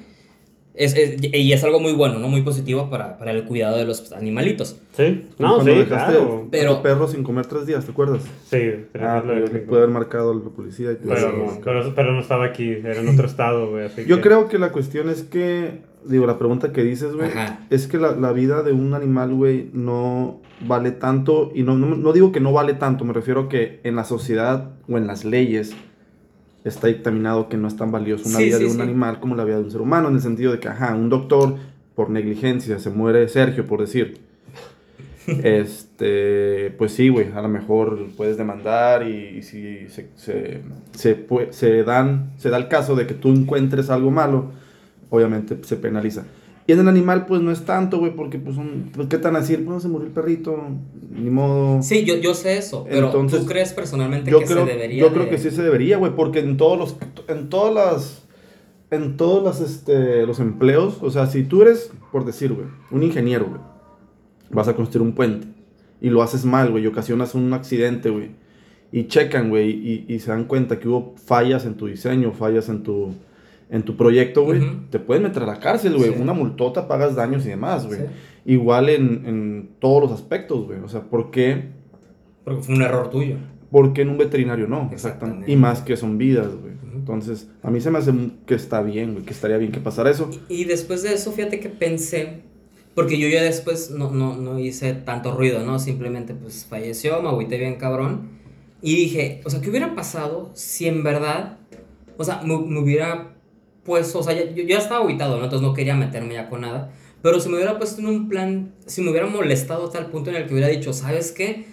Es, 0.77 0.95
es- 0.95 1.17
y 1.33 1.51
es 1.53 1.63
algo 1.63 1.79
muy 1.79 1.93
bueno, 1.93 2.19
¿no? 2.19 2.27
Muy 2.27 2.41
positivo 2.43 2.89
para, 2.89 3.17
para 3.17 3.31
el 3.31 3.43
cuidado 3.45 3.77
de 3.77 3.85
los 3.85 4.11
animalitos. 4.13 4.79
Sí, 4.95 5.25
no, 5.39 5.55
Cuando 5.55 5.71
sí, 5.73 5.77
dejaste 5.79 6.13
claro. 6.13 6.43
a 6.47 6.51
Pero- 6.51 6.75
tu 6.77 6.83
perro 6.83 7.07
sin 7.07 7.23
comer 7.23 7.47
tres 7.47 7.65
días, 7.65 7.83
¿te 7.85 7.91
acuerdas? 7.91 8.21
Sí, 8.49 8.59
Ah, 8.99 9.23
puede 9.67 9.81
haber 9.83 9.89
marcado 9.89 10.31
a 10.31 10.35
la 10.35 10.41
policía. 10.51 10.91
Y 10.91 10.95
te 10.95 11.07
pero, 11.07 11.31
no, 11.33 11.59
pero, 11.63 11.93
pero 11.95 12.11
no 12.13 12.19
estaba 12.21 12.45
aquí, 12.45 12.69
era 12.69 12.99
en 12.99 13.07
otro 13.09 13.25
estado, 13.27 13.71
güey. 13.71 13.89
Yo 14.05 14.17
que- 14.17 14.21
creo 14.21 14.47
que 14.49 14.59
la 14.59 14.71
cuestión 14.71 15.09
es 15.09 15.23
que, 15.23 15.81
digo, 16.05 16.27
la 16.27 16.37
pregunta 16.37 16.71
que 16.71 16.83
dices, 16.83 17.13
güey, 17.13 17.29
Ajá. 17.31 17.59
es 17.69 17.87
que 17.87 17.97
la, 17.97 18.11
la 18.15 18.31
vida 18.31 18.61
de 18.61 18.71
un 18.71 18.93
animal, 18.93 19.33
güey, 19.33 19.69
no 19.73 20.41
vale 20.61 20.91
tanto, 20.91 21.51
y 21.55 21.63
no, 21.63 21.75
no, 21.75 21.95
no 21.95 22.13
digo 22.13 22.31
que 22.31 22.39
no 22.39 22.51
vale 22.51 22.73
tanto, 22.73 23.03
me 23.05 23.13
refiero 23.13 23.41
a 23.41 23.49
que 23.49 23.79
en 23.83 23.95
la 23.95 24.03
sociedad 24.03 24.71
o 24.89 24.97
en 24.97 25.05
las 25.07 25.23
leyes 25.25 25.75
está 26.69 26.87
dictaminado 26.87 27.49
que 27.49 27.57
no 27.57 27.67
es 27.67 27.75
tan 27.75 27.91
valioso 27.91 28.27
una 28.29 28.39
Sí, 28.39 28.45
vida 28.45 28.57
sí, 28.57 28.63
de 28.65 28.69
un 28.69 28.75
sí. 28.77 28.81
animal 28.81 29.19
como 29.19 29.35
la 29.35 29.43
vida 29.45 29.57
de 29.57 29.63
un 29.63 29.71
ser 29.71 29.81
humano, 29.81 30.09
en 30.09 30.15
el 30.15 30.21
sentido 30.21 30.51
de 30.51 30.59
que, 30.59 30.67
ajá, 30.69 30.95
un 30.95 31.09
doctor 31.09 31.55
por 31.95 32.09
negligencia 32.09 32.79
se 32.79 32.89
muere 32.89 33.27
Sergio, 33.27 33.65
por 33.67 33.81
decir. 33.81 34.19
Este, 35.43 36.73
pues 36.77 36.93
sí, 36.93 37.09
güey, 37.09 37.31
a 37.33 37.41
lo 37.41 37.49
mejor 37.49 38.07
puedes 38.15 38.37
demandar 38.37 39.05
y, 39.07 39.37
y 39.39 39.41
si 39.43 39.87
se, 39.89 40.07
se, 40.15 40.61
se, 40.93 41.25
se 41.49 41.83
dan, 41.83 42.31
se 42.37 42.49
da 42.49 42.57
el 42.57 42.69
caso 42.69 42.95
de 42.95 43.07
que 43.07 43.13
tú 43.13 43.29
encuentres 43.33 43.89
algo 43.89 44.09
malo, 44.09 44.51
obviamente 45.09 45.57
se 45.63 45.75
penaliza. 45.75 46.23
Y 46.67 46.73
en 46.73 46.79
el 46.81 46.87
animal, 46.89 47.25
pues 47.25 47.41
no 47.41 47.49
es 47.51 47.63
tanto, 47.63 47.97
güey, 47.99 48.13
porque, 48.13 48.39
pues, 48.39 48.57
un, 48.57 48.91
pues, 48.93 49.07
¿qué 49.07 49.17
tan 49.17 49.35
decir? 49.35 49.63
Pues 49.65 49.81
se 49.83 49.87
murió 49.87 50.05
el 50.07 50.11
perrito, 50.13 50.57
ni 51.11 51.29
modo. 51.29 51.81
Sí, 51.81 52.03
yo, 52.03 52.17
yo 52.17 52.33
sé 52.33 52.57
eso, 52.57 52.85
pero 52.89 53.07
Entonces, 53.07 53.39
¿tú 53.39 53.45
crees 53.45 53.71
personalmente 53.71 54.29
yo 54.29 54.39
que 54.39 54.45
creo, 54.45 54.65
se 54.65 54.73
debería 54.73 54.99
yo 55.01 55.11
creo 55.13 55.23
de- 55.23 55.29
que 55.29 55.37
sí 55.37 55.49
se 55.49 55.63
debería, 55.63 55.97
güey, 55.97 56.13
porque 56.13 56.39
en 56.39 56.57
todos 56.57 56.77
los, 56.77 56.97
en 57.29 57.47
todas 57.47 57.73
las, 57.73 58.23
en 58.91 59.15
todos 59.15 59.43
las, 59.43 59.61
este, 59.61 60.25
los 60.25 60.41
empleos, 60.41 60.97
o 61.01 61.09
sea, 61.09 61.27
si 61.27 61.43
tú 61.43 61.61
eres, 61.61 61.89
por 62.11 62.25
decir, 62.25 62.51
güey, 62.51 62.67
un 62.91 63.01
ingeniero, 63.01 63.45
güey, 63.45 63.61
vas 64.49 64.67
a 64.67 64.75
construir 64.75 65.07
un 65.07 65.13
puente 65.15 65.47
y 66.01 66.09
lo 66.09 66.21
haces 66.21 66.43
mal, 66.43 66.69
güey, 66.71 66.83
y 66.83 66.87
ocasionas 66.87 67.33
un 67.33 67.53
accidente, 67.53 68.09
güey, 68.09 68.31
y 68.91 69.07
checan, 69.07 69.49
güey, 69.49 69.69
y, 69.71 70.05
y 70.13 70.19
se 70.19 70.31
dan 70.31 70.43
cuenta 70.43 70.79
que 70.79 70.89
hubo 70.89 71.15
fallas 71.15 71.65
en 71.65 71.75
tu 71.75 71.87
diseño, 71.87 72.33
fallas 72.33 72.67
en 72.67 72.83
tu, 72.83 73.13
en 73.69 73.83
tu 73.83 73.97
proyecto, 73.97 74.43
güey, 74.43 74.61
te 74.89 74.99
pueden 74.99 75.23
meter 75.23 75.43
a 75.43 75.45
la 75.47 75.59
cárcel, 75.59 75.97
güey, 75.97 76.13
Sí. 76.13 76.21
una 76.21 76.33
multota, 76.33 76.87
pagas 76.87 77.15
daños 77.15 77.45
y 77.45 77.49
demás, 77.49 77.85
güey. 77.85 77.99
Sí. 77.99 78.05
Igual 78.45 78.89
en, 78.89 79.25
en 79.25 79.69
todos 79.79 80.01
los 80.03 80.11
aspectos, 80.11 80.65
güey, 80.65 80.79
o 80.79 80.87
sea, 80.87 81.01
¿por 81.01 81.31
qué? 81.31 81.65
Porque 82.45 82.61
fue 82.63 82.75
un 82.75 82.81
error 82.81 83.09
tuyo. 83.09 83.35
Porque 83.69 84.03
en 84.03 84.09
un 84.09 84.17
veterinario 84.17 84.67
no, 84.67 84.89
Exactamente. 84.93 85.51
Y 85.51 85.55
más 85.57 85.81
que 85.81 85.97
son 85.97 86.17
vidas, 86.17 86.47
güey. 86.47 86.73
Entonces, 86.95 87.49
a 87.61 87.69
mí 87.69 87.81
se 87.81 87.91
me 87.91 87.99
hace 87.99 88.13
que 88.45 88.55
está 88.55 88.81
bien, 88.81 89.13
güey, 89.13 89.25
que 89.25 89.33
estaría 89.33 89.57
bien 89.57 89.71
que 89.73 89.79
pasara 89.81 90.09
eso. 90.09 90.29
Y, 90.49 90.61
y 90.61 90.63
después 90.63 91.03
de 91.03 91.13
eso, 91.13 91.31
fíjate 91.33 91.59
que 91.59 91.67
pensé, 91.69 92.43
porque 92.95 93.19
yo 93.19 93.27
ya 93.27 93.43
después 93.43 93.91
no, 93.91 94.11
no, 94.11 94.37
no 94.37 94.57
hice 94.59 94.93
tanto 94.93 95.35
ruido, 95.35 95.63
¿no? 95.65 95.77
Simplemente 95.79 96.33
pues 96.33 96.65
falleció, 96.65 97.21
me 97.21 97.27
agüité 97.27 97.57
bien 97.57 97.75
cabrón. 97.75 98.29
Y 98.81 98.95
dije, 98.95 99.41
o 99.43 99.49
sea, 99.49 99.59
¿qué 99.59 99.69
hubiera 99.69 99.93
pasado 99.93 100.51
si 100.53 100.87
en 100.87 101.03
verdad, 101.03 101.57
o 102.17 102.23
sea, 102.23 102.41
me, 102.43 102.57
me 102.57 102.79
hubiera 102.79 103.33
puesto, 103.87 104.19
o 104.19 104.23
sea, 104.23 104.35
yo 104.35 104.63
ya 104.63 104.77
estaba 104.77 104.99
agüitado, 104.99 105.37
¿no? 105.39 105.45
Entonces 105.45 105.67
no 105.67 105.73
quería 105.73 105.95
meterme 105.95 106.35
ya 106.35 106.47
con 106.49 106.61
nada. 106.61 106.91
Pero 107.23 107.39
si 107.39 107.49
me 107.49 107.55
hubiera 107.55 107.79
puesto 107.79 108.01
en 108.01 108.07
un 108.07 108.29
plan, 108.29 108.73
si 108.85 109.01
me 109.01 109.09
hubiera 109.09 109.25
molestado 109.25 109.87
a 109.87 109.91
tal 109.91 110.05
punto 110.11 110.29
en 110.29 110.35
el 110.35 110.45
que 110.45 110.53
hubiera 110.53 110.67
dicho, 110.69 110.93
¿sabes 110.93 111.31
qué? 111.31 111.65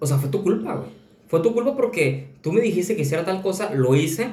O 0.00 0.06
sea, 0.08 0.16
fue 0.18 0.30
tu 0.30 0.42
culpa, 0.42 0.74
güey. 0.74 0.90
Fue 1.28 1.40
tu 1.40 1.54
culpa 1.54 1.76
porque 1.76 2.30
tú 2.40 2.52
me 2.52 2.60
dijiste 2.60 2.96
que 2.96 3.02
hiciera 3.02 3.24
tal 3.24 3.42
cosa, 3.42 3.72
lo 3.72 3.94
hice. 3.94 4.28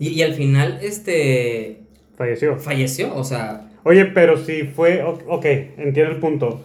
Y, 0.00 0.08
y 0.08 0.22
al 0.22 0.34
final, 0.34 0.80
este, 0.82 1.82
Falleció. 2.16 2.58
falleció, 2.58 3.14
o 3.14 3.22
sea, 3.22 3.68
Oye, 3.84 4.04
pero 4.06 4.36
si 4.36 4.64
fue. 4.64 5.02
Ok, 5.02 5.44
entiendo 5.44 6.12
el 6.12 6.18
punto. 6.18 6.64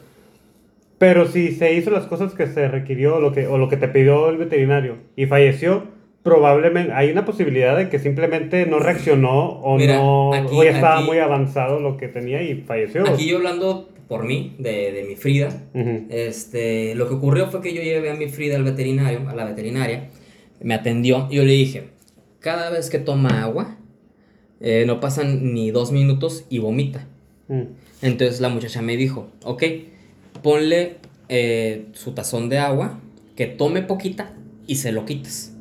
Pero 0.97 1.27
si 1.27 1.51
se 1.53 1.73
hizo 1.73 1.89
las 1.91 2.05
cosas 2.05 2.33
que 2.33 2.47
se 2.47 2.67
requirió 2.67 3.19
lo 3.19 3.31
que, 3.33 3.47
o 3.47 3.57
lo 3.57 3.69
que 3.69 3.77
te 3.77 3.87
pidió 3.87 4.29
el 4.29 4.37
veterinario 4.37 4.97
y 5.15 5.25
falleció, 5.25 5.83
probablemente 6.23 6.93
hay 6.93 7.11
una 7.11 7.25
posibilidad 7.25 7.75
de 7.77 7.89
que 7.89 7.99
simplemente 7.99 8.65
no 8.65 8.79
reaccionó 8.79 9.59
o 9.61 9.77
Mira, 9.77 9.97
no. 9.97 10.33
aquí- 10.33 10.47
o 10.55 10.63
ya 10.63 10.71
estaba 10.71 10.97
aquí- 10.99 11.05
muy 11.05 11.17
avanzado 11.19 11.79
lo 11.79 11.97
que 11.97 12.07
tenía 12.07 12.41
y 12.41 12.61
falleció. 12.61 13.07
aquí 13.07 13.27
yo 13.27 13.37
hablando 13.37 13.89
por 14.07 14.25
mí, 14.25 14.55
de, 14.59 14.91
de 14.91 15.03
mi 15.03 15.15
Frida, 15.15 15.49
este, 16.09 16.93
lo 16.95 17.07
que 17.07 17.15
ocurrió 17.15 17.47
fue 17.49 17.61
que 17.61 17.73
yo 17.73 17.81
llevé 17.81 18.11
a 18.11 18.15
mi 18.15 18.27
Frida 18.27 18.55
al 18.57 18.63
veterinario, 18.63 19.27
a 19.29 19.35
la 19.35 19.45
veterinaria, 19.45 20.09
me 20.61 20.73
atendió 20.75 21.27
y 21.31 21.37
yo 21.37 21.43
le 21.43 21.53
dije, 21.53 21.85
cada 22.39 22.69
vez 22.69 22.89
que 22.89 22.99
toma 22.99 23.41
agua, 23.43 23.77
eh, 24.59 24.83
no 24.85 24.99
pasan 24.99 25.53
ni 25.53 25.71
dos 25.71 25.91
minutos 25.91 26.45
y 26.49 26.59
vomita. 26.59 27.07
Mm. 27.47 27.61
Entonces 28.01 28.39
la 28.39 28.49
muchacha 28.49 28.81
me 28.81 28.97
dijo, 28.97 29.29
ok, 29.43 29.63
ponle 30.41 30.97
eh, 31.29 31.85
su 31.93 32.11
tazón 32.11 32.49
de 32.49 32.59
agua, 32.59 32.99
que 33.35 33.47
tome 33.47 33.81
poquita 33.81 34.33
y 34.67 34.75
se 34.75 34.91
lo 34.91 35.05
quites. 35.05 35.52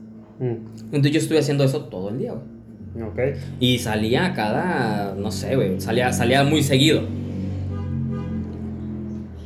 Mm. 0.42 0.56
Entonces 0.86 1.12
yo 1.12 1.18
estuve 1.20 1.38
haciendo 1.38 1.62
eso 1.62 1.84
todo 1.84 2.08
el 2.08 2.18
día, 2.18 2.32
güey. 2.32 3.04
Ok. 3.04 3.38
Y 3.60 3.78
salía 3.78 4.34
cada, 4.34 5.14
no 5.14 5.30
sé, 5.30 5.54
güey, 5.54 5.80
salía, 5.80 6.12
salía 6.12 6.42
muy 6.42 6.64
seguido. 6.64 7.02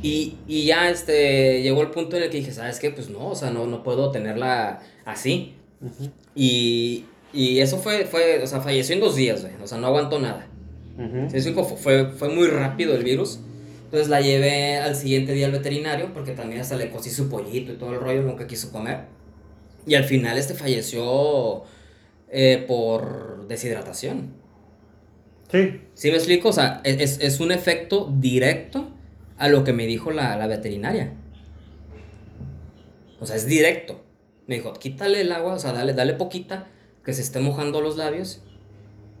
Y, 0.01 0.37
y 0.47 0.65
ya 0.65 0.89
este, 0.89 1.61
llegó 1.61 1.81
el 1.81 1.91
punto 1.91 2.17
en 2.17 2.23
el 2.23 2.29
que 2.29 2.37
dije, 2.37 2.51
¿sabes 2.51 2.79
qué? 2.79 2.89
Pues 2.89 3.09
no, 3.09 3.27
o 3.27 3.35
sea, 3.35 3.51
no, 3.51 3.67
no 3.67 3.83
puedo 3.83 4.09
tenerla 4.09 4.79
así. 5.05 5.53
Ujú. 5.81 6.09
Y, 6.33 7.05
y 7.31 7.59
eso 7.59 7.77
fue, 7.77 8.05
fue, 8.05 8.41
o 8.41 8.47
sea, 8.47 8.61
falleció 8.61 8.95
en 8.95 9.01
dos 9.01 9.15
días, 9.15 9.43
güey, 9.43 9.53
o 9.63 9.67
sea, 9.67 9.77
no 9.77 9.87
aguantó 9.87 10.19
nada. 10.19 10.47
Sí, 11.29 11.53
fue, 11.53 11.63
fue, 11.63 12.05
fue 12.05 12.29
muy 12.29 12.47
rápido 12.47 12.95
el 12.95 13.03
virus. 13.03 13.39
Entonces 13.85 14.09
la 14.09 14.19
llevé 14.19 14.77
al 14.77 14.95
siguiente 14.95 15.33
día 15.33 15.45
al 15.45 15.51
veterinario 15.51 16.11
porque 16.11 16.31
también 16.31 16.59
hasta 16.59 16.75
le 16.75 16.89
cocí 16.89 17.11
su 17.11 17.29
pollito 17.29 17.71
y 17.71 17.75
todo 17.75 17.93
el 17.93 17.99
rollo, 17.99 18.23
nunca 18.23 18.47
quiso 18.47 18.71
comer. 18.71 19.01
Y 19.87 19.95
al 19.95 20.03
final 20.03 20.37
este 20.37 20.53
falleció 20.53 21.63
eh, 22.29 22.63
por 22.67 23.47
deshidratación. 23.47 24.33
Sí. 25.51 25.81
¿Sí 25.93 26.09
me 26.11 26.17
explico? 26.17 26.49
O 26.49 26.53
sea, 26.53 26.81
es, 26.83 26.99
es- 26.99 27.19
es 27.21 27.39
un 27.39 27.51
efecto 27.51 28.11
directo 28.19 28.89
a 29.37 29.47
lo 29.47 29.63
que 29.63 29.71
me 29.73 29.87
dijo 29.87 30.11
la, 30.11 30.35
la 30.35 30.45
veterinaria. 30.47 31.13
O 33.19 33.25
sea, 33.25 33.35
es 33.35 33.45
directo. 33.47 34.01
Me 34.47 34.55
dijo, 34.55 34.73
quítale 34.73 35.21
el 35.21 35.31
agua, 35.31 35.53
o 35.53 35.59
sea, 35.59 35.73
dale, 35.73 35.93
dale 35.93 36.13
poquita, 36.13 36.67
que 37.03 37.13
se 37.13 37.21
esté 37.21 37.39
mojando 37.39 37.81
los 37.81 37.97
labios 37.97 38.41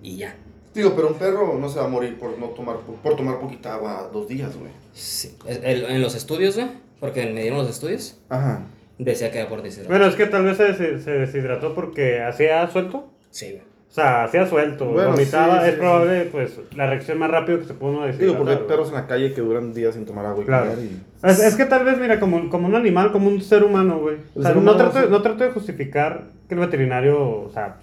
y 0.03 0.17
ya. 0.17 0.35
Digo, 0.73 0.93
pero 0.95 1.07
un 1.09 1.15
perro 1.15 1.57
no 1.57 1.69
se 1.69 1.79
va 1.79 1.85
a 1.85 1.89
morir 1.89 2.19
por 2.19 2.37
no 2.37 2.47
tomar 2.49 2.77
por 2.81 3.15
tomar 3.15 3.39
poquita 3.39 3.73
agua 3.73 4.09
dos 4.13 4.27
días, 4.27 4.55
güey. 4.55 4.71
Sí. 4.93 5.35
En 5.47 6.01
los 6.01 6.13
estudios, 6.15 6.55
güey, 6.55 6.67
porque 6.99 7.25
me 7.25 7.41
dieron 7.41 7.57
los 7.59 7.69
estudios, 7.69 8.17
Ajá. 8.29 8.67
Decía 9.03 9.31
que 9.31 9.39
era 9.39 9.49
por 9.49 9.61
deshidratación. 9.61 9.97
Bueno, 9.99 10.05
es 10.11 10.15
que 10.15 10.25
tal 10.27 10.43
vez 10.43 10.57
se, 10.57 10.99
se 10.99 11.11
deshidrató 11.11 11.73
porque 11.73 12.21
hacía 12.21 12.67
suelto. 12.67 13.09
Sí, 13.29 13.51
güey. 13.51 13.61
O 13.89 13.93
sea, 13.97 14.25
hacía 14.25 14.45
suelto, 14.45 14.85
Bueno, 14.85 15.11
vomitaba. 15.11 15.61
sí, 15.61 15.69
es 15.69 15.73
sí, 15.73 15.79
probable, 15.79 16.25
pues, 16.31 16.59
la 16.75 16.87
reacción 16.87 17.17
más 17.17 17.31
rápido 17.31 17.59
que 17.59 17.65
se 17.65 17.73
puede 17.73 17.93
uno 17.95 18.07
Digo, 18.07 18.35
porque 18.37 18.51
hay 18.53 18.59
perros 18.67 18.89
en 18.89 18.95
la 18.95 19.07
calle 19.07 19.33
que 19.33 19.41
duran 19.41 19.73
días 19.73 19.95
sin 19.95 20.05
tomar 20.05 20.25
agua 20.25 20.43
y 20.43 20.45
Claro. 20.45 20.69
comer 20.71 20.85
y... 20.85 21.01
Es, 21.27 21.39
es 21.41 21.55
que 21.55 21.65
tal 21.65 21.83
vez, 21.85 21.97
mira, 21.97 22.19
como, 22.19 22.49
como 22.49 22.67
un 22.67 22.75
animal, 22.75 23.11
como 23.11 23.27
un 23.27 23.41
ser 23.41 23.63
humano, 23.63 23.97
güey. 23.99 24.17
O 24.35 24.41
sea, 24.41 24.53
no, 24.53 24.75
trato, 24.75 25.09
no 25.09 25.21
trato 25.21 25.43
de 25.45 25.51
justificar 25.51 26.25
que 26.47 26.53
el 26.55 26.59
veterinario, 26.59 27.17
o 27.19 27.49
sea, 27.51 27.77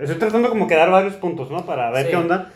estoy 0.00 0.16
tratando 0.16 0.48
como 0.48 0.66
que 0.66 0.74
dar 0.74 0.90
varios 0.90 1.14
puntos, 1.14 1.50
¿no? 1.50 1.64
Para 1.66 1.90
ver 1.90 2.06
Sí. 2.06 2.10
qué 2.10 2.16
onda. 2.16 2.50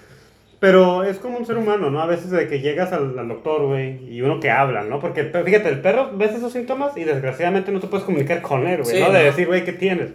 Pero 0.61 1.05
es 1.05 1.19
como 1.19 1.39
un 1.39 1.47
ser 1.47 1.57
humano, 1.57 1.89
¿no? 1.91 2.01
A 2.01 2.07
veces 2.07 2.31
de 2.31 2.49
que 2.49 2.61
llegas 2.61 2.93
al, 2.93 3.17
al 3.19 3.29
doctor, 3.29 3.67
güey, 3.67 4.13
y 4.13 4.23
uno 4.23 4.41
que 4.41 4.51
habla, 4.51 4.83
¿no? 4.83 4.99
Porque, 4.99 5.25
fíjate, 5.25 5.69
el 5.69 5.81
perro 5.81 6.11
ves 6.15 6.33
esos 6.35 6.53
síntomas 6.53 6.97
y 6.97 7.05
desgraciadamente 7.05 7.71
no 7.71 7.79
te 7.81 7.87
puedes 7.87 8.05
comunicar 8.05 8.43
con 8.43 8.67
él, 8.67 8.83
güey, 8.83 8.97
Sí, 8.97 9.01
¿no? 9.03 9.13
De 9.13 9.23
decir, 9.23 9.47
güey, 9.47 9.65
¿qué 9.65 9.73
tienes? 9.73 10.11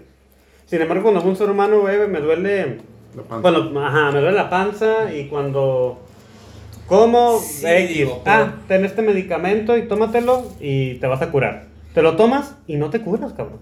Sin 0.65 0.81
embargo, 0.81 1.03
cuando 1.03 1.21
un 1.21 1.35
ser 1.35 1.49
humano, 1.49 1.79
güey, 1.81 2.07
me 2.09 2.19
duele... 2.19 2.77
La 3.15 3.21
panza. 3.23 3.41
Bueno, 3.49 3.79
ajá, 3.85 4.11
me 4.11 4.19
duele 4.19 4.35
la 4.35 4.49
panza 4.49 5.13
y 5.13 5.27
cuando 5.27 5.99
como 6.87 7.39
Sí, 7.39 7.65
X, 7.65 7.97
digo, 7.97 8.21
pero- 8.25 8.35
ah, 8.35 8.53
ten 8.67 8.83
este 8.85 9.01
medicamento 9.01 9.77
y 9.77 9.83
tómatelo 9.87 10.43
y 10.59 10.95
te 10.95 11.07
vas 11.07 11.21
a 11.21 11.31
curar. 11.31 11.65
Te 11.93 12.01
lo 12.01 12.15
tomas 12.15 12.57
y 12.67 12.75
no 12.77 12.89
te 12.89 13.01
curas, 13.01 13.33
cabrón. 13.33 13.59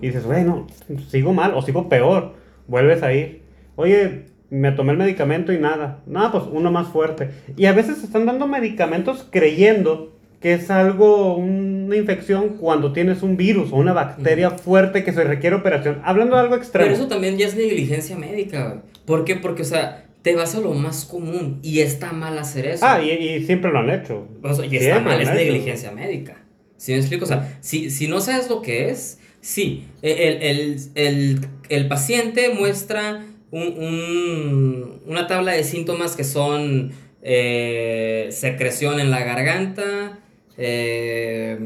Y 0.00 0.06
dices, 0.06 0.24
güey, 0.24 0.42
no, 0.44 0.66
sigo 1.08 1.34
mal 1.34 1.52
o 1.54 1.60
sigo 1.62 1.88
peor. 1.88 2.32
Vuelves 2.66 3.02
a 3.02 3.12
ir. 3.12 3.42
Oye, 3.76 4.24
me 4.50 4.72
tomé 4.72 4.92
el 4.92 4.98
medicamento 4.98 5.52
y 5.52 5.58
nada. 5.58 6.02
Nada, 6.06 6.32
pues 6.32 6.44
uno 6.50 6.70
más 6.70 6.88
fuerte. 6.88 7.30
Y 7.56 7.66
a 7.66 7.72
veces 7.72 8.02
están 8.02 8.26
dando 8.26 8.46
medicamentos 8.46 9.26
creyendo 9.30 10.12
que 10.40 10.52
es 10.52 10.70
algo, 10.70 11.36
una 11.36 11.96
infección 11.96 12.50
cuando 12.60 12.92
tienes 12.92 13.22
un 13.22 13.36
virus 13.36 13.72
o 13.72 13.76
una 13.76 13.92
bacteria 13.92 14.50
fuerte 14.50 15.02
que 15.02 15.12
se 15.12 15.24
requiere 15.24 15.56
operación. 15.56 16.00
Hablando 16.04 16.36
de 16.36 16.42
algo 16.42 16.56
extremo. 16.56 16.86
Pero 16.86 16.96
eso 16.96 17.08
también 17.08 17.38
ya 17.38 17.46
es 17.46 17.56
negligencia 17.56 18.16
médica. 18.16 18.82
¿Por 19.06 19.24
qué? 19.24 19.36
Porque, 19.36 19.62
o 19.62 19.64
sea, 19.64 20.06
te 20.22 20.34
vas 20.34 20.54
a 20.54 20.60
lo 20.60 20.72
más 20.72 21.04
común 21.04 21.60
y 21.62 21.80
está 21.80 22.12
mal 22.12 22.38
hacer 22.38 22.66
eso. 22.66 22.84
Ah, 22.86 23.02
y, 23.02 23.10
y 23.10 23.44
siempre 23.44 23.72
lo 23.72 23.78
han 23.78 23.90
hecho. 23.90 24.28
O 24.42 24.54
sea, 24.54 24.66
y 24.66 24.76
está 24.76 24.94
Siempre 24.94 25.16
mal, 25.16 25.24
lo 25.24 25.30
es 25.30 25.34
negligencia 25.34 25.90
médica. 25.92 26.36
¿Sí 26.76 26.92
me 26.92 26.98
explico? 26.98 27.24
O 27.24 27.28
sea, 27.28 27.58
si, 27.60 27.90
si 27.90 28.06
no 28.06 28.20
sabes 28.20 28.50
lo 28.50 28.60
que 28.60 28.90
es, 28.90 29.18
sí, 29.40 29.86
el, 30.02 30.42
el, 30.42 30.80
el, 30.94 31.40
el 31.68 31.88
paciente 31.88 32.50
muestra 32.50 33.24
un, 33.50 33.62
un- 33.62 35.00
una 35.06 35.26
tabla 35.26 35.52
de 35.52 35.64
síntomas 35.64 36.16
que 36.16 36.24
son 36.24 36.92
eh, 37.22 38.28
secreción 38.30 39.00
en 39.00 39.10
la 39.10 39.20
garganta, 39.24 40.18
eh, 40.58 41.58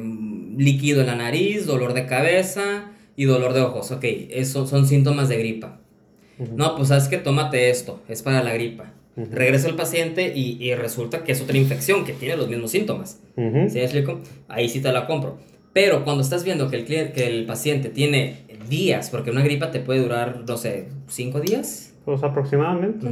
líquido 0.57 1.01
en 1.01 1.07
la 1.07 1.15
nariz, 1.17 1.67
dolor 1.67 1.95
de 1.95 2.07
cabeza 2.07 2.91
y 3.17 3.25
dolor 3.25 3.53
de 3.53 3.61
ojos. 3.63 3.91
Ok, 3.91 4.05
esos 4.31 4.69
son 4.71 4.87
síntomas 4.87 5.29
de 5.29 5.39
gripa. 5.39 5.79
No, 6.57 6.75
pues 6.75 6.89
sabes 6.89 7.09
que 7.09 7.19
tómate 7.19 7.69
esto, 7.69 8.01
es 8.09 8.23
para 8.23 8.43
la 8.43 8.55
gripa. 8.55 8.95
Ujú. 9.17 9.29
Regresa 9.31 9.69
el 9.69 9.75
paciente 9.75 10.33
y, 10.35 10.57
y 10.63 10.75
resulta 10.75 11.23
que 11.23 11.33
es 11.33 11.41
otra 11.43 11.59
infección 11.59 12.05
que 12.07 12.15
tiene 12.15 12.37
los 12.37 12.49
mismos 12.49 12.71
síntomas. 12.71 13.21
¿Sí 13.37 13.77
me 13.77 13.83
explico? 13.85 14.21
Ahí 14.49 14.69
sí 14.71 14.81
te 14.81 14.91
la 14.91 15.07
compro. 15.07 15.39
Pero 15.73 16.05
cuando 16.05 16.23
estás 16.23 16.45
viendo 16.45 16.69
que 16.69 16.77
el, 16.77 16.85
cliente, 16.85 17.13
que 17.13 17.27
el 17.29 17.47
paciente 17.47 17.89
tiene 17.91 18.39
días, 18.69 19.11
porque 19.11 19.31
una 19.31 19.43
gripa 19.43 19.71
te 19.71 19.81
puede 19.81 20.01
durar, 20.03 20.43
no 20.47 20.57
sé, 20.57 20.89
cinco 21.09 21.41
días. 21.41 21.93
Pues 22.05 22.23
aproximadamente. 22.23 23.07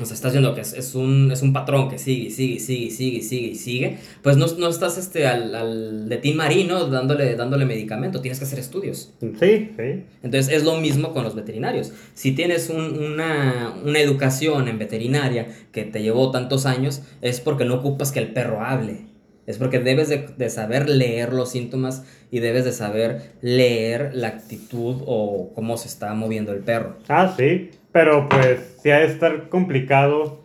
O 0.00 0.04
sea, 0.04 0.14
estás 0.14 0.30
viendo 0.30 0.54
que 0.54 0.60
es, 0.60 0.74
es 0.74 0.94
un, 0.94 1.32
es 1.32 1.42
un 1.42 1.52
patrón 1.52 1.88
que 1.90 1.98
sigue, 1.98 2.30
sigue, 2.30 2.60
sigue, 2.60 2.88
sigue, 2.92 3.20
sigue, 3.20 3.54
sigue. 3.56 3.98
Pues 4.22 4.36
no, 4.36 4.46
no 4.58 4.68
estás 4.68 4.96
este, 4.96 5.26
al, 5.26 5.52
al 5.56 6.08
de 6.08 6.16
Tim 6.18 6.36
Marino 6.36 6.84
dándole, 6.86 7.34
dándole 7.34 7.64
medicamento, 7.66 8.20
tienes 8.20 8.38
que 8.38 8.44
hacer 8.44 8.60
estudios. 8.60 9.12
Sí, 9.20 9.70
sí. 9.76 10.04
Entonces 10.22 10.54
es 10.54 10.62
lo 10.62 10.76
mismo 10.76 11.12
con 11.12 11.24
los 11.24 11.34
veterinarios. 11.34 11.92
Si 12.14 12.30
tienes 12.30 12.70
un- 12.70 12.96
una, 13.12 13.74
una 13.84 13.98
educación 13.98 14.68
en 14.68 14.78
veterinaria 14.78 15.48
que 15.72 15.82
te 15.82 16.00
llevó 16.00 16.30
tantos 16.30 16.64
años, 16.66 17.02
es 17.20 17.40
porque 17.40 17.64
no 17.64 17.74
ocupas 17.74 18.12
que 18.12 18.20
el 18.20 18.32
perro 18.32 18.60
hable. 18.64 19.07
Es 19.48 19.58
porque 19.58 19.78
debes 19.80 20.08
de, 20.10 20.28
de 20.36 20.50
saber 20.50 20.88
leer 20.88 21.32
los 21.32 21.50
síntomas 21.50 22.04
y 22.30 22.40
debes 22.40 22.64
de 22.66 22.72
saber 22.72 23.32
leer 23.40 24.10
la 24.14 24.28
actitud 24.28 25.02
o 25.06 25.50
cómo 25.54 25.76
se 25.78 25.88
está 25.88 26.12
moviendo 26.14 26.52
el 26.52 26.58
perro. 26.60 26.96
Ah, 27.08 27.32
sí. 27.36 27.70
Pero 27.90 28.28
pues 28.28 28.76
sí 28.82 28.90
ha 28.90 28.98
de 28.98 29.06
estar 29.06 29.48
complicado. 29.48 30.40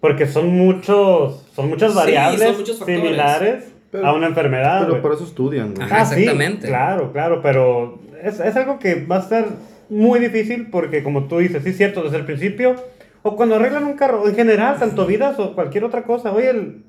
Porque 0.00 0.26
son 0.26 0.48
muchos. 0.50 1.46
Son 1.56 1.68
muchas 1.70 1.92
Sí, 1.92 1.96
variables 1.98 2.42
son 2.42 2.56
muchos 2.58 2.78
similares 2.78 3.64
Pero- 3.90 4.06
a 4.06 4.12
una 4.14 4.26
enfermedad. 4.26 4.86
Pero 4.86 5.00
por 5.00 5.14
eso 5.14 5.24
estudian, 5.24 5.74
güey. 5.74 5.86
Ajá. 5.86 6.02
Ah, 6.02 6.04
sí, 6.04 6.20
exactamente. 6.20 6.68
claro, 6.68 7.10
claro, 7.12 7.40
pero 7.42 7.98
es, 8.22 8.38
es 8.38 8.54
algo 8.56 8.78
que 8.78 9.02
va 9.06 9.16
a 9.16 9.20
estar 9.20 9.46
muy 9.88 10.18
difícil 10.20 10.68
porque 10.70 11.02
como 11.02 11.24
tú 11.24 11.38
dices, 11.38 11.62
sí 11.62 11.70
es 11.70 11.78
cierto, 11.78 12.02
desde 12.02 12.18
el 12.18 12.26
principio, 12.26 12.74
o 13.22 13.34
cuando 13.36 13.54
arreglan 13.54 13.84
un 13.84 13.94
carro, 13.94 14.28
en 14.28 14.34
general, 14.34 14.76
tanto 14.78 15.06
vidas 15.06 15.38
o 15.38 15.54
cualquier 15.54 15.84
otra 15.84 16.02
cosa, 16.04 16.30
oye, 16.32 16.50
el- 16.50 16.82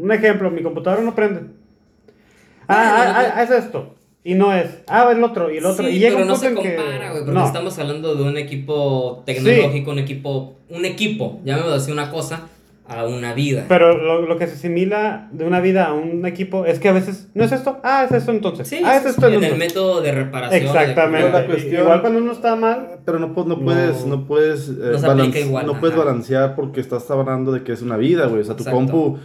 un 0.00 0.12
ejemplo, 0.12 0.50
mi 0.50 0.62
computadora 0.62 1.02
no 1.02 1.14
prende. 1.14 1.42
Ah, 2.68 2.94
Bueno, 2.96 3.12
ah, 3.18 3.22
no- 3.22 3.34
ah, 3.36 3.42
es 3.42 3.50
esto. 3.50 3.94
Y 4.22 4.34
no 4.34 4.52
es, 4.52 4.66
ah, 4.86 5.08
el 5.10 5.24
otro, 5.24 5.50
y 5.50 5.56
el 5.58 5.64
otro. 5.64 5.84
Sí, 5.86 5.92
y 5.92 5.98
llega 5.98 6.16
pero 6.16 6.22
un 6.24 6.28
no 6.28 6.34
punto 6.34 6.48
se 6.62 6.68
que- 6.68 6.76
compara, 6.76 7.10
güey, 7.10 7.24
porque 7.24 7.38
no. 7.40 7.46
estamos 7.46 7.78
hablando 7.78 8.14
de 8.14 8.22
un 8.22 8.36
equipo 8.36 9.22
tecnológico, 9.24 9.90
un 9.92 9.98
equipo, 9.98 10.56
un 10.68 10.84
equipo, 10.84 11.40
llamémoslo 11.44 11.74
así, 11.76 11.90
una 11.90 12.10
cosa, 12.10 12.42
a 12.86 13.06
una 13.06 13.32
vida. 13.32 13.64
Pero 13.66 13.96
lo, 13.96 14.20
lo 14.26 14.36
que 14.36 14.46
se 14.46 14.54
asimila 14.54 15.28
de 15.32 15.46
una 15.46 15.60
vida 15.60 15.86
a 15.86 15.94
un 15.94 16.26
equipo 16.26 16.66
es 16.66 16.78
que 16.80 16.88
a 16.88 16.92
veces, 16.92 17.28
¿no 17.34 17.44
es 17.44 17.52
esto? 17.52 17.78
Ah, 17.82 18.04
es 18.04 18.12
esto 18.14 18.30
entonces. 18.32 18.68
sí, 18.68 18.82
ah, 18.84 18.96
es 18.96 19.04
sí, 19.04 19.08
esto 19.10 19.22
sí, 19.22 19.26
en 19.28 19.32
el 19.38 19.44
entonces. 19.44 19.68
método 19.68 20.00
de 20.02 20.12
reparación. 20.12 20.62
Exactamente. 20.64 21.26
Pero 21.28 21.38
la 21.40 21.46
cuestión- 21.46 21.82
Igual 21.82 22.00
cuando 22.02 22.18
uno 22.18 22.32
está 22.32 22.56
mal, 22.56 22.88
Pero 23.06 23.18
no, 23.20 23.28
no 23.28 23.58
puedes, 23.60 24.04
no, 24.04 24.26
puedes, 24.26 24.68
eh, 24.68 24.72
No 24.92 24.98
se 24.98 25.06
balance- 25.06 25.10
aplica 25.30 25.38
igual, 25.38 25.66
no 25.66 25.80
puedes 25.80 25.96
balancear 25.96 26.54
porque 26.56 26.80
estás 26.80 27.10
hablando 27.10 27.52
de 27.52 27.62
que 27.62 27.72
es 27.72 27.80
una 27.80 27.96
vida, 27.96 28.26
güey. 28.26 28.42
O 28.42 28.44
sea, 28.44 28.54
tu 28.56 28.64
Exacto. 28.64 28.76
compu, 28.76 29.18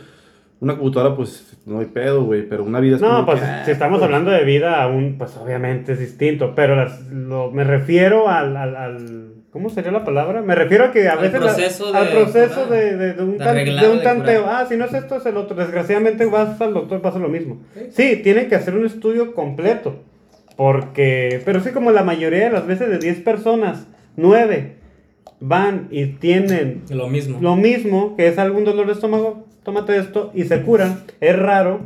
una 0.59 0.75
computadora, 0.77 1.15
pues 1.15 1.57
no 1.65 1.79
hay 1.79 1.85
pedo, 1.87 2.23
güey. 2.23 2.47
Pero 2.47 2.63
una 2.63 2.79
vida 2.79 2.95
es 2.95 3.01
No, 3.01 3.09
como 3.09 3.25
pues 3.27 3.39
que, 3.41 3.45
ah, 3.45 3.61
si 3.65 3.71
estamos 3.71 3.99
pues, 3.99 4.05
hablando 4.05 4.31
de 4.31 4.43
vida 4.43 4.81
aún, 4.81 5.15
pues 5.17 5.35
obviamente 5.37 5.91
es 5.93 5.99
distinto, 5.99 6.53
pero 6.55 6.75
las- 6.75 7.01
lo- 7.11 7.51
me 7.51 7.63
refiero 7.63 8.29
al, 8.29 8.55
al, 8.57 8.75
al- 8.75 9.31
¿cómo 9.51 9.69
sería 9.69 9.91
la 9.91 10.03
palabra? 10.03 10.41
Me 10.41 10.55
refiero 10.55 10.85
a 10.85 10.91
que 10.91 11.07
a 11.07 11.13
Al 11.13 11.19
veces 11.19 11.39
la- 11.41 11.47
proceso 11.47 11.91
de 11.91 11.97
al 11.97 12.09
proceso 12.09 12.65
de, 12.67 12.95
de- 12.97 13.13
de 13.13 13.23
un, 13.23 13.37
tan- 13.37 13.55
de 13.55 13.89
un 13.89 14.01
tanteo, 14.01 14.45
ah, 14.47 14.65
si 14.67 14.75
no 14.77 14.85
es 14.85 14.93
esto 14.93 15.17
es 15.17 15.25
el 15.25 15.37
otro, 15.37 15.55
desgraciadamente 15.55 16.25
vas 16.25 16.59
al 16.61 16.73
doctor, 16.73 17.01
pasa 17.01 17.19
lo 17.19 17.29
mismo. 17.29 17.61
Sí, 17.91 18.17
tienen 18.23 18.47
que 18.49 18.55
hacer 18.55 18.75
un 18.75 18.85
estudio 18.85 19.33
completo, 19.33 19.99
porque, 20.55 21.41
pero 21.45 21.59
sí 21.59 21.71
como 21.71 21.91
la 21.91 22.03
mayoría 22.03 22.45
de 22.45 22.51
las 22.51 22.65
veces 22.67 22.89
de 22.89 22.97
10 22.99 23.21
personas, 23.21 23.87
9 24.15 24.75
van 25.41 25.87
y 25.91 26.05
tienen 26.05 26.83
Lo 26.89 27.07
mismo. 27.09 27.39
lo 27.41 27.55
mismo, 27.55 28.15
que 28.15 28.27
es 28.27 28.37
algún 28.37 28.63
dolor 28.63 28.85
de 28.87 28.93
estómago, 28.93 29.44
tómate 29.65 29.97
esto 29.97 30.31
y 30.33 30.45
se 30.45 30.61
curan. 30.61 31.03
Es 31.19 31.37
raro 31.37 31.81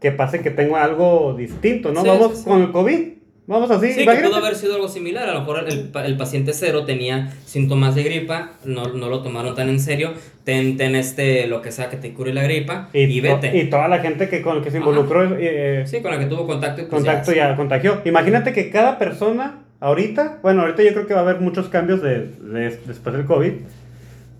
que 0.00 0.12
pase 0.12 0.40
que 0.42 0.50
tenga 0.50 0.84
algo 0.84 1.34
distinto, 1.38 1.92
¿no? 1.92 2.02
Sí, 2.02 2.08
Vamos 2.08 2.38
sí, 2.38 2.44
con 2.44 2.60
el 2.62 2.72
COVID. 2.72 2.98
Vamos 3.46 3.68
así. 3.72 3.90
Sí, 3.92 4.06
que 4.06 4.14
pudo 4.14 4.36
haber 4.36 4.54
sido 4.54 4.76
algo 4.76 4.88
similar. 4.88 5.28
A 5.28 5.32
lo 5.34 5.40
mejor 5.40 5.64
el, 5.68 5.90
el 6.04 6.16
paciente 6.16 6.52
cero 6.52 6.84
tenía 6.84 7.32
síntomas 7.46 7.96
de 7.96 8.04
gripa, 8.04 8.52
no, 8.64 8.84
no 8.92 9.08
lo 9.08 9.22
tomaron 9.22 9.56
tan 9.56 9.68
en 9.68 9.80
serio. 9.80 10.12
Ten, 10.44 10.76
ten 10.76 10.94
este, 10.94 11.48
lo 11.48 11.60
que 11.60 11.72
sea 11.72 11.88
que 11.90 11.96
te 11.96 12.12
cure 12.12 12.32
la 12.32 12.44
gripa 12.44 12.90
y, 12.92 13.20
to- 13.20 13.22
vete. 13.40 13.58
y 13.58 13.68
toda 13.68 13.88
la 13.88 13.98
gente 13.98 14.28
que 14.28 14.40
con 14.40 14.62
que 14.62 14.70
se 14.70 14.78
involucró, 14.78 15.36
eh, 15.36 15.82
sí, 15.86 16.00
con 16.00 16.12
la 16.12 16.18
que 16.20 16.26
tuvo 16.26 16.46
contacto 16.46 16.82
y 16.82 16.84
pues 16.84 17.02
contacto 17.02 17.32
ya. 17.32 17.50
ya 17.50 17.56
contagió. 17.56 18.00
Imagínate 18.04 18.52
que 18.52 18.70
cada 18.70 18.98
persona, 18.98 19.64
ahorita, 19.80 20.38
bueno, 20.42 20.62
ahorita 20.62 20.82
yo 20.84 20.92
creo 20.92 21.06
que 21.08 21.14
va 21.14 21.20
a 21.20 21.22
haber 21.24 21.40
muchos 21.40 21.68
cambios 21.68 22.00
de, 22.02 22.26
de- 22.28 22.78
después 22.86 23.14
del 23.16 23.24
COVID. 23.26 23.52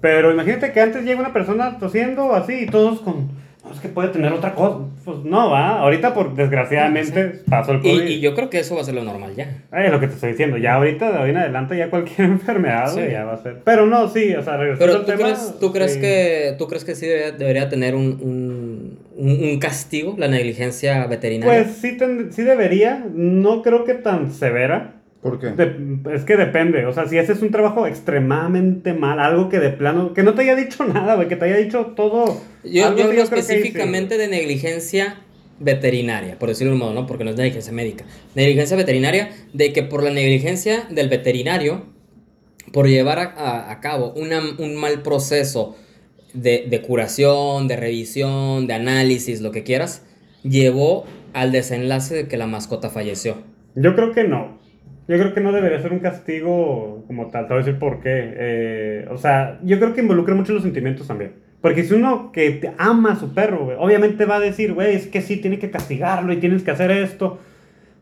Pero 0.00 0.32
imagínate 0.32 0.72
que 0.72 0.80
antes 0.80 1.04
llega 1.04 1.20
una 1.20 1.32
persona 1.32 1.78
tosiendo 1.78 2.34
así 2.34 2.54
y 2.62 2.66
todos 2.66 3.00
con. 3.00 3.38
No, 3.62 3.72
es 3.72 3.80
que 3.80 3.88
puede 3.90 4.08
tener 4.08 4.32
otra 4.32 4.54
cosa. 4.54 4.86
Pues 5.04 5.18
no, 5.24 5.50
va. 5.50 5.80
Ahorita, 5.80 6.14
por 6.14 6.34
desgraciadamente, 6.34 7.42
pasó 7.48 7.72
el 7.72 7.80
Y, 7.84 7.90
COVID. 7.90 8.06
y 8.06 8.20
yo 8.20 8.34
creo 8.34 8.48
que 8.48 8.58
eso 8.60 8.74
va 8.74 8.80
a 8.80 8.84
ser 8.84 8.94
lo 8.94 9.04
normal 9.04 9.34
ya. 9.36 9.58
Es 9.70 9.92
lo 9.92 10.00
que 10.00 10.06
te 10.06 10.14
estoy 10.14 10.30
diciendo. 10.30 10.56
Ya 10.56 10.76
ahorita, 10.76 11.12
de 11.12 11.18
hoy 11.18 11.30
en 11.30 11.36
adelante, 11.36 11.76
ya 11.76 11.90
cualquier 11.90 12.20
enfermedad, 12.30 12.90
Sí. 12.94 13.02
ya 13.12 13.24
va 13.26 13.34
a 13.34 13.42
ser. 13.42 13.58
Pero 13.62 13.84
no, 13.84 14.08
sí, 14.08 14.34
o 14.34 14.42
sea, 14.42 14.56
regresando 14.56 14.78
Pero 14.78 14.92
al 14.94 15.00
¿tú 15.00 15.06
tema. 15.06 15.22
crees, 15.24 15.58
¿tú 15.60 15.72
crees 15.72 15.92
sí. 15.94 16.00
que 16.00 16.54
tú 16.58 16.68
crees 16.68 16.84
que 16.86 16.94
sí 16.94 17.06
debería, 17.06 17.32
debería 17.32 17.68
tener 17.68 17.94
un, 17.94 18.18
un, 18.22 18.98
un- 19.18 19.44
un 19.50 19.58
castigo 19.58 20.14
la 20.16 20.28
negligencia 20.28 21.06
veterinaria? 21.06 21.64
Pues 21.64 21.76
sí, 21.76 21.98
ten- 21.98 22.32
sí 22.32 22.42
debería. 22.42 23.04
No 23.12 23.60
creo 23.60 23.84
que 23.84 23.92
tan 23.92 24.32
severa. 24.32 24.94
¿Por 25.22 25.38
qué? 25.38 25.48
De- 25.48 26.14
es 26.14 26.24
que 26.24 26.36
depende. 26.36 26.86
O 26.86 26.92
sea, 26.94 27.06
si 27.06 27.18
haces 27.18 27.42
un 27.42 27.50
trabajo 27.50 27.86
extremadamente 27.86 28.94
mal, 28.94 29.20
algo 29.20 29.48
que 29.48 29.58
de 29.58 29.70
plano. 29.70 30.14
Que 30.14 30.22
no 30.22 30.34
te 30.34 30.42
haya 30.42 30.56
dicho 30.56 30.84
nada, 30.86 31.14
güey, 31.16 31.28
que 31.28 31.36
te 31.36 31.44
haya 31.44 31.56
dicho 31.58 31.92
todo. 31.96 32.40
yo 32.64 32.86
algo 32.86 32.98
yo 33.00 33.04
hablo 33.04 33.22
específicamente 33.22 34.16
de 34.18 34.28
negligencia 34.28 35.16
veterinaria, 35.58 36.38
por 36.38 36.48
decirlo 36.48 36.70
de 36.70 36.74
un 36.76 36.80
modo, 36.80 36.94
¿no? 36.94 37.06
Porque 37.06 37.24
no 37.24 37.30
es 37.30 37.36
negligencia 37.36 37.72
médica. 37.72 38.04
Negligencia 38.34 38.76
veterinaria 38.78 39.30
de 39.52 39.72
que 39.74 39.82
por 39.82 40.02
la 40.02 40.10
negligencia 40.10 40.84
del 40.90 41.08
veterinario, 41.10 41.84
por 42.72 42.88
llevar 42.88 43.18
a, 43.18 43.24
a- 43.36 43.70
a 43.70 43.80
cabo 43.80 44.12
una- 44.16 44.40
un 44.58 44.76
mal 44.76 45.02
proceso 45.02 45.76
de, 46.32 46.64
de 46.70 46.80
curación, 46.80 47.68
de 47.68 47.76
revisión, 47.76 48.66
de 48.66 48.72
análisis, 48.74 49.42
lo 49.42 49.50
que 49.50 49.64
quieras, 49.64 50.02
llevó 50.44 51.04
al 51.34 51.52
desenlace 51.52 52.14
de 52.14 52.26
que 52.28 52.38
la 52.38 52.46
mascota 52.46 52.88
falleció. 52.88 53.36
Yo 53.74 53.94
creo 53.94 54.12
que 54.12 54.24
no. 54.24 54.58
Yo 55.10 55.18
creo 55.18 55.34
que 55.34 55.40
no 55.40 55.50
debería 55.50 55.82
ser 55.82 55.92
un 55.92 55.98
castigo 55.98 57.02
como 57.08 57.30
tal. 57.30 57.48
Te 57.48 57.54
voy 57.54 57.62
a 57.64 57.66
decir 57.66 57.80
por 57.80 58.00
qué. 58.00 58.32
Eh, 58.32 59.08
o 59.10 59.18
sea, 59.18 59.58
yo 59.64 59.80
creo 59.80 59.92
que 59.92 60.02
involucra 60.02 60.36
mucho 60.36 60.52
los 60.52 60.62
sentimientos 60.62 61.08
también. 61.08 61.32
Porque 61.60 61.82
si 61.82 61.94
uno 61.94 62.30
que 62.30 62.70
ama 62.78 63.14
a 63.14 63.16
su 63.16 63.34
perro, 63.34 63.76
obviamente 63.80 64.24
va 64.24 64.36
a 64.36 64.40
decir, 64.40 64.72
güey, 64.72 64.94
es 64.94 65.08
que 65.08 65.20
sí, 65.20 65.38
tiene 65.38 65.58
que 65.58 65.68
castigarlo 65.68 66.32
y 66.32 66.36
tienes 66.36 66.62
que 66.62 66.70
hacer 66.70 66.92
esto. 66.92 67.40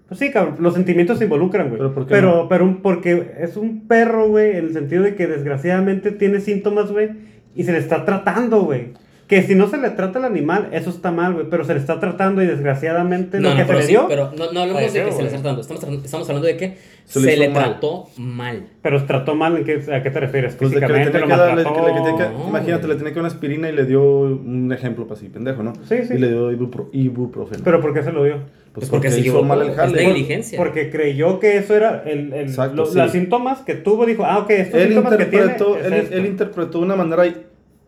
Pues 0.07 0.21
sí, 0.21 0.31
cabrón, 0.31 0.57
los 0.61 0.75
sentimientos 0.75 1.17
se 1.17 1.25
involucran, 1.25 1.69
güey. 1.69 1.79
¿Pero 1.79 1.95
por 1.95 2.07
qué 2.07 2.11
pero, 2.11 2.43
no? 2.43 2.49
pero 2.51 2.79
porque 2.83 3.33
es 3.41 3.57
un 3.57 3.89
perro, 3.89 4.29
güey, 4.29 4.59
en 4.59 4.67
el 4.67 4.73
sentido 4.75 5.03
de 5.03 5.15
que 5.15 5.27
desgraciadamente 5.27 6.11
tiene 6.11 6.41
síntomas, 6.41 6.93
güey, 6.93 7.09
y 7.55 7.65
se 7.65 7.73
le 7.73 7.79
está 7.79 8.05
tratando, 8.05 8.65
güey. 8.65 8.89
Que 9.29 9.43
si 9.43 9.55
no 9.55 9.69
se 9.69 9.77
le 9.77 9.91
trata 9.91 10.19
al 10.19 10.25
animal, 10.25 10.71
eso 10.73 10.89
está 10.89 11.11
mal, 11.13 11.35
güey, 11.35 11.47
pero 11.51 11.63
se 11.63 11.75
le 11.75 11.81
está 11.81 12.01
tratando 12.01 12.43
y 12.43 12.47
desgraciadamente 12.47 13.41
lo 13.41 13.51
No, 13.51 13.57
que 13.57 13.63
no, 13.63 13.69
se 13.69 13.75
le 13.75 13.83
sí, 13.83 13.89
dio... 13.89 14.07
pero 14.09 14.31
no, 14.37 14.53
no 14.53 14.61
hablamos 14.61 14.81
de 14.81 14.87
que 15.05 15.13
se 15.13 15.23
le 15.23 15.29
está 15.29 15.41
tratando, 15.43 15.61
estamos, 15.61 16.05
estamos 16.05 16.29
hablando 16.31 16.47
de 16.49 16.57
que 16.57 16.77
Se 17.05 17.21
se, 17.21 17.27
le 17.27 17.37
le 17.37 17.49
mal. 17.51 17.65
trató 17.65 18.07
mal. 18.17 18.67
Pero 18.81 18.99
se 19.01 19.05
trató 19.07 19.35
mal, 19.35 19.59
¿en 19.59 19.65
qué, 19.65 19.85
¿a 19.95 20.03
qué 20.03 20.11
te 20.11 20.21
refieres? 20.21 20.55
Pues 20.55 20.71
que 20.73 20.81
le 20.81 20.87
Físicamente, 20.87 21.11
tenía 21.11 21.27
lo 21.27 21.33
que 21.35 21.41
darle, 21.47 21.63
que 21.63 21.69
maltrató. 21.71 21.89
le 21.89 22.03
tenía 22.11 22.29
que- 22.31 22.39
No, 22.39 22.49
imagínate, 22.49 22.89
le 22.89 22.95
tenía 22.95 23.09
que 23.11 23.15
dar 23.17 23.21
una 23.25 23.29
aspirina 23.29 23.69
y 23.69 23.73
le 23.73 23.85
dio 23.85 24.03
un 24.03 24.73
ejemplo 24.73 25.07
para 25.07 25.19
así, 25.21 25.29
pendejo, 25.29 25.63
¿no? 25.63 25.75
Sí, 25.87 25.97
sí. 26.09 26.15
Y 26.15 26.19
le 26.19 26.29
dio 26.29 26.51
ibupro- 26.51 26.89
ibuprofeno. 26.93 27.61
¿Pero 27.65 27.81
por 27.83 27.93
qué 27.93 28.03
se 28.03 28.13
lo 28.13 28.25
dio? 28.25 28.37
pues 28.73 28.85
Es 28.85 28.91
porque 28.91 29.11
se 29.11 29.21
hizo 29.21 29.43
mal 29.43 29.61
el 29.63 29.71
es 29.71 29.77
jale. 29.77 30.07
negligencia. 30.07 30.57
Porque 30.57 30.89
creyó 30.91 31.41
que 31.41 31.57
eso 31.57 31.75
era 31.75 32.03
el, 32.07 32.33
el- 32.33 32.49
Exacto, 32.49 32.77
lo- 32.77 32.87
sí. 32.87 32.97
los 32.97 33.11
síntomas 33.11 33.61
que 33.61 33.75
tuvo. 33.75 34.07
Dijo, 34.07 34.25
ah, 34.25 34.39
ok, 34.39 34.51
estos 34.51 34.81
Él 34.81 34.89
síntomas 34.89 35.17
que 35.17 35.25
tiene. 35.27 35.53
es 35.57 36.13
él 36.13 36.27
interpretó 36.27 36.79
de 36.79 36.85
una 36.85 36.97
manera 36.97 37.25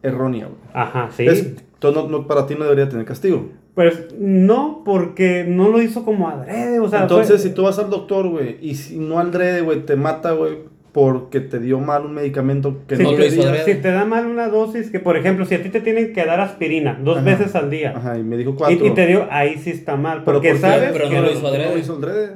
errónea, 0.03 0.47
güey. 0.47 0.59
Ajá, 0.73 1.09
sí. 1.17 1.27
Es- 1.27 1.55
tú 1.79 1.93
no- 1.93 2.09
no- 2.09 2.27
para 2.27 2.47
ti 2.47 2.55
no 2.59 2.65
debería 2.65 2.89
tener 2.89 3.05
castigo. 3.05 3.51
Pues 3.75 4.09
no, 4.19 4.83
porque 4.85 5.45
no 5.49 5.69
lo 5.69 5.81
hizo 5.81 6.05
como 6.05 6.29
adrede. 6.29 6.81
O 6.81 6.89
sea, 6.89 7.03
Entonces, 7.03 7.41
fue- 7.41 7.49
si 7.49 7.55
tú 7.55 7.63
vas 7.63 7.79
al 7.79 7.89
doctor, 7.89 8.29
güey, 8.29 8.59
y 8.61 8.75
si 8.75 8.99
no 8.99 9.19
al 9.19 9.31
drede, 9.31 9.61
güey, 9.63 9.85
te 9.87 9.97
mata, 9.97 10.33
güey, 10.33 10.59
porque 10.93 11.39
te 11.41 11.61
dio 11.61 11.79
mal 11.79 12.05
un 12.05 12.15
medicamento 12.15 12.79
que 12.89 12.97
no 12.97 13.13
lo 13.13 13.17
te, 13.17 13.29
hizo 13.29 13.43
adrede. 13.43 13.65
si 13.65 13.75
te 13.81 13.93
da 13.93 14.05
mal 14.05 14.27
una 14.27 14.49
dosis, 14.49 14.91
que 14.91 14.99
por 14.99 15.17
ejemplo, 15.17 15.45
si 15.47 15.55
a 15.55 15.63
ti 15.63 15.69
te 15.69 15.81
tienen 15.81 16.13
que 16.13 16.25
dar 16.25 16.41
aspirina 16.41 16.99
dos 17.03 17.19
Ajá. 17.19 17.27
veces 17.27 17.55
al 17.55 17.71
día 17.71 17.93
Ajá, 17.97 18.19
y 18.19 18.25
me 18.25 18.37
dijo 18.37 18.51
y, 18.51 18.55
cuatro. 18.55 18.85
y 18.87 18.91
te 18.91 19.07
dio, 19.07 19.29
ahí 19.31 19.57
sí 19.59 19.71
está 19.71 19.95
mal. 19.97 20.25
Pero 20.25 20.39
Porque 20.39 20.49
¿por 20.49 20.57
qué? 20.57 20.61
sabes 20.63 20.91
Pero 20.93 21.09
que 21.09 21.15
no 21.15 21.23
lo 21.23 21.31
hizo 21.33 21.47
adrede. 21.47 21.67
No 21.69 21.73
lo 21.75 21.79
hizo 21.79 21.93
al 21.95 22.01
drede. 22.01 22.31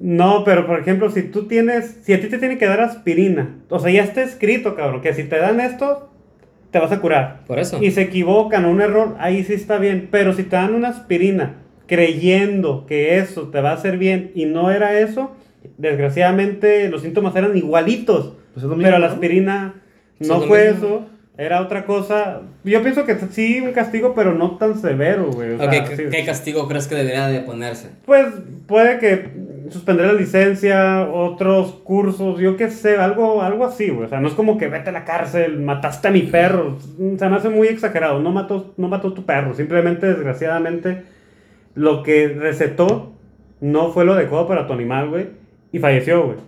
No, 0.00 0.42
pero 0.44 0.66
por 0.66 0.80
ejemplo, 0.80 1.10
si 1.10 1.22
tú 1.24 1.46
tienes, 1.46 1.98
si 2.02 2.14
a 2.14 2.20
ti 2.20 2.28
te 2.28 2.38
tienen 2.38 2.58
que 2.58 2.66
dar 2.66 2.80
aspirina, 2.80 3.58
o 3.68 3.78
sea, 3.78 3.92
ya 3.92 4.02
está 4.02 4.22
escrito, 4.22 4.74
cabrón, 4.74 5.02
que 5.02 5.12
si 5.14 5.24
te 5.24 5.36
dan 5.38 5.60
esto, 5.60 6.08
te 6.74 6.80
vas 6.80 6.90
a 6.90 7.00
curar. 7.00 7.44
Por 7.46 7.60
eso. 7.60 7.80
Y 7.80 7.92
se 7.92 8.02
equivocan, 8.02 8.64
un 8.64 8.80
error, 8.80 9.14
ahí 9.20 9.44
sí 9.44 9.52
está 9.52 9.78
bien. 9.78 10.08
Pero 10.10 10.32
si 10.32 10.42
te 10.42 10.56
dan 10.56 10.74
una 10.74 10.88
aspirina 10.88 11.54
creyendo 11.86 12.84
que 12.84 13.18
eso 13.18 13.42
te 13.42 13.60
va 13.60 13.70
a 13.70 13.74
hacer 13.74 13.96
bien 13.96 14.32
y 14.34 14.46
no 14.46 14.72
era 14.72 14.98
eso, 14.98 15.30
desgraciadamente 15.78 16.88
los 16.88 17.02
síntomas 17.02 17.36
eran 17.36 17.56
igualitos. 17.56 18.32
Pues 18.54 18.64
es 18.64 18.68
lo 18.68 18.74
mismo, 18.74 18.88
pero 18.88 18.98
la 18.98 19.06
aspirina 19.06 19.74
no 20.18 20.40
fue 20.40 20.72
mismo. 20.72 20.86
eso, 20.88 21.06
era 21.38 21.60
otra 21.60 21.84
cosa. 21.84 22.42
Yo 22.64 22.82
pienso 22.82 23.04
que 23.04 23.18
sí, 23.30 23.60
un 23.60 23.70
castigo, 23.70 24.12
pero 24.12 24.34
no 24.34 24.56
tan 24.56 24.76
severo, 24.76 25.30
güey. 25.30 25.52
o 25.52 25.58
sea, 25.58 25.70
¿qué, 25.70 25.96
sí. 25.96 26.02
qué 26.10 26.24
castigo 26.24 26.66
crees 26.66 26.88
que 26.88 26.96
debería 26.96 27.28
de 27.28 27.38
ponerse? 27.38 27.90
Pues 28.04 28.26
puede 28.66 28.98
que 28.98 29.30
suspender 29.74 30.06
la 30.06 30.12
licencia, 30.14 31.08
otros 31.12 31.72
cursos, 31.84 32.40
yo 32.40 32.56
qué 32.56 32.70
sé, 32.70 32.96
algo, 32.96 33.42
algo 33.42 33.66
así, 33.66 33.90
güey. 33.90 34.06
O 34.06 34.08
sea, 34.08 34.20
no 34.20 34.28
es 34.28 34.34
como 34.34 34.56
que 34.56 34.68
vete 34.68 34.88
a 34.88 34.92
la 34.92 35.04
cárcel, 35.04 35.60
mataste 35.60 36.08
a 36.08 36.10
mi 36.10 36.22
perro. 36.22 36.78
Se 37.18 37.28
me 37.28 37.36
hace 37.36 37.50
muy 37.50 37.68
exagerado. 37.68 38.20
No 38.20 38.32
mató, 38.32 38.72
no 38.76 38.88
mató 38.88 39.12
tu 39.12 39.26
perro. 39.26 39.54
Simplemente, 39.54 40.06
desgraciadamente, 40.06 41.02
lo 41.74 42.02
que 42.02 42.28
recetó 42.28 43.12
no 43.60 43.90
fue 43.90 44.04
lo 44.04 44.14
adecuado 44.14 44.48
para 44.48 44.66
tu 44.66 44.72
animal, 44.72 45.10
güey. 45.10 45.26
Y 45.72 45.78
falleció, 45.80 46.24
güey. 46.24 46.38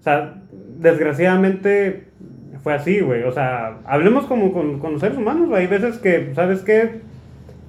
O 0.00 0.02
sea, 0.02 0.42
desgraciadamente 0.78 2.08
fue 2.62 2.74
así, 2.74 3.00
güey. 3.00 3.22
O 3.22 3.32
sea, 3.32 3.78
hablemos 3.86 4.26
como 4.26 4.52
con, 4.52 4.80
con 4.80 4.98
seres 5.00 5.16
humanos, 5.16 5.48
güey. 5.48 5.62
Hay 5.62 5.68
veces 5.68 5.98
que, 5.98 6.32
¿sabes 6.34 6.62
qué? 6.62 7.00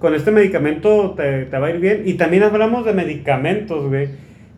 con 0.04 0.16
este 0.16 0.32
medicamento 0.32 1.14
te, 1.16 1.46
te 1.46 1.58
va 1.58 1.68
a 1.68 1.70
ir 1.70 1.80
bien. 1.80 2.02
Y 2.04 2.16
también 2.16 2.44
hablamos 2.44 2.84
de 2.84 2.92
medicamentos, 2.92 3.88
güey, 3.88 4.10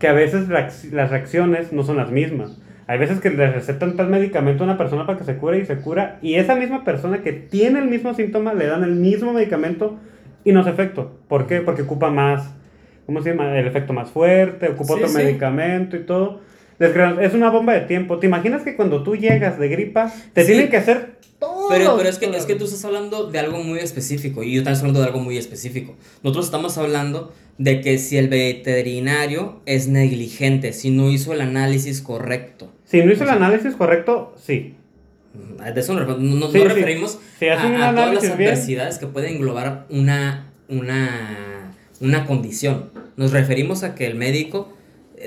que 0.05 0.09
a 0.09 0.13
veces 0.13 0.47
las 0.49 1.09
reacciones 1.09 1.73
no 1.73 1.81
son 1.81 1.97
las 1.97 2.11
mismas. 2.11 2.59
Hay 2.85 2.99
veces 2.99 3.19
que 3.21 3.31
le 3.31 3.51
recetan 3.51 3.95
tal 3.95 4.07
medicamento 4.07 4.63
a 4.63 4.67
una 4.67 4.77
persona 4.77 5.07
para 5.07 5.17
que 5.17 5.23
se 5.23 5.37
cure 5.37 5.57
y 5.57 5.65
se 5.65 5.77
cura, 5.77 6.19
y 6.21 6.35
esa 6.35 6.53
misma 6.53 6.83
persona 6.83 7.23
que 7.23 7.33
tiene 7.33 7.79
el 7.79 7.85
mismo 7.87 8.13
síntoma 8.13 8.53
le 8.53 8.67
dan 8.67 8.83
el 8.83 8.91
mismo 8.95 9.33
medicamento 9.33 9.97
y 10.43 10.51
no 10.51 10.59
hace 10.59 10.69
efecto. 10.69 11.17
¿Por 11.27 11.47
qué? 11.47 11.61
Porque 11.61 11.81
ocupa 11.81 12.11
más, 12.11 12.53
¿cómo 13.07 13.23
se 13.23 13.31
llama? 13.31 13.57
El 13.57 13.65
efecto 13.65 13.93
más 13.93 14.11
fuerte, 14.11 14.67
ocupa 14.69 14.89
Sí, 14.89 14.93
otro 14.93 15.07
sí. 15.07 15.17
medicamento 15.17 15.95
y 15.97 16.01
todo. 16.03 16.41
Es 16.77 17.33
una 17.33 17.49
bomba 17.49 17.73
de 17.73 17.81
tiempo. 17.81 18.19
¿Te 18.19 18.27
imaginas 18.27 18.61
que 18.61 18.75
cuando 18.75 19.01
tú 19.01 19.15
llegas 19.15 19.57
de 19.57 19.69
gripa 19.69 20.11
te 20.33 20.43
Sí. 20.43 20.51
tienen 20.51 20.69
que 20.69 20.77
hacer 20.77 21.15
todo 21.39 21.54
Pero, 21.69 21.95
pero 21.97 22.09
es, 22.09 22.17
que, 22.17 22.25
es 22.25 22.45
que 22.45 22.55
tú 22.55 22.65
estás 22.65 22.83
hablando 22.85 23.29
de 23.29 23.39
algo 23.39 23.63
muy 23.63 23.79
específico 23.79 24.43
y 24.43 24.53
yo 24.53 24.59
también 24.63 24.73
estoy 24.73 24.89
hablando 24.89 24.99
de 25.01 25.05
algo 25.07 25.19
muy 25.19 25.37
específico. 25.37 25.95
Nosotros 26.23 26.45
estamos 26.45 26.77
hablando 26.77 27.33
de 27.57 27.81
que 27.81 27.97
si 27.97 28.17
el 28.17 28.27
veterinario 28.27 29.61
es 29.65 29.87
negligente, 29.87 30.73
si 30.73 30.89
no 30.89 31.09
hizo 31.11 31.33
el 31.33 31.41
análisis 31.41 32.01
correcto. 32.01 32.71
Si 32.85 33.01
no 33.03 33.11
hizo 33.11 33.23
el 33.23 33.29
análisis 33.29 33.75
correcto, 33.75 34.35
sí. 34.41 34.75
De 35.73 35.79
eso 35.79 35.93
nos, 35.93 36.07
no, 36.07 36.35
no 36.35 36.47
Sí, 36.51 36.59
sí. 36.59 36.63
referimos 36.63 37.19
a, 37.41 37.89
a 37.89 37.91
todas 37.93 38.13
las 38.13 38.21
bien. 38.21 38.33
adversidades 38.33 38.97
que 38.99 39.07
pueden 39.07 39.35
englobar 39.35 39.85
una, 39.89 40.51
una, 40.69 41.71
una 41.99 42.25
condición. 42.25 42.89
Nos 43.17 43.31
referimos 43.31 43.83
a 43.83 43.95
que 43.95 44.05
el 44.07 44.15
médico, 44.15 44.73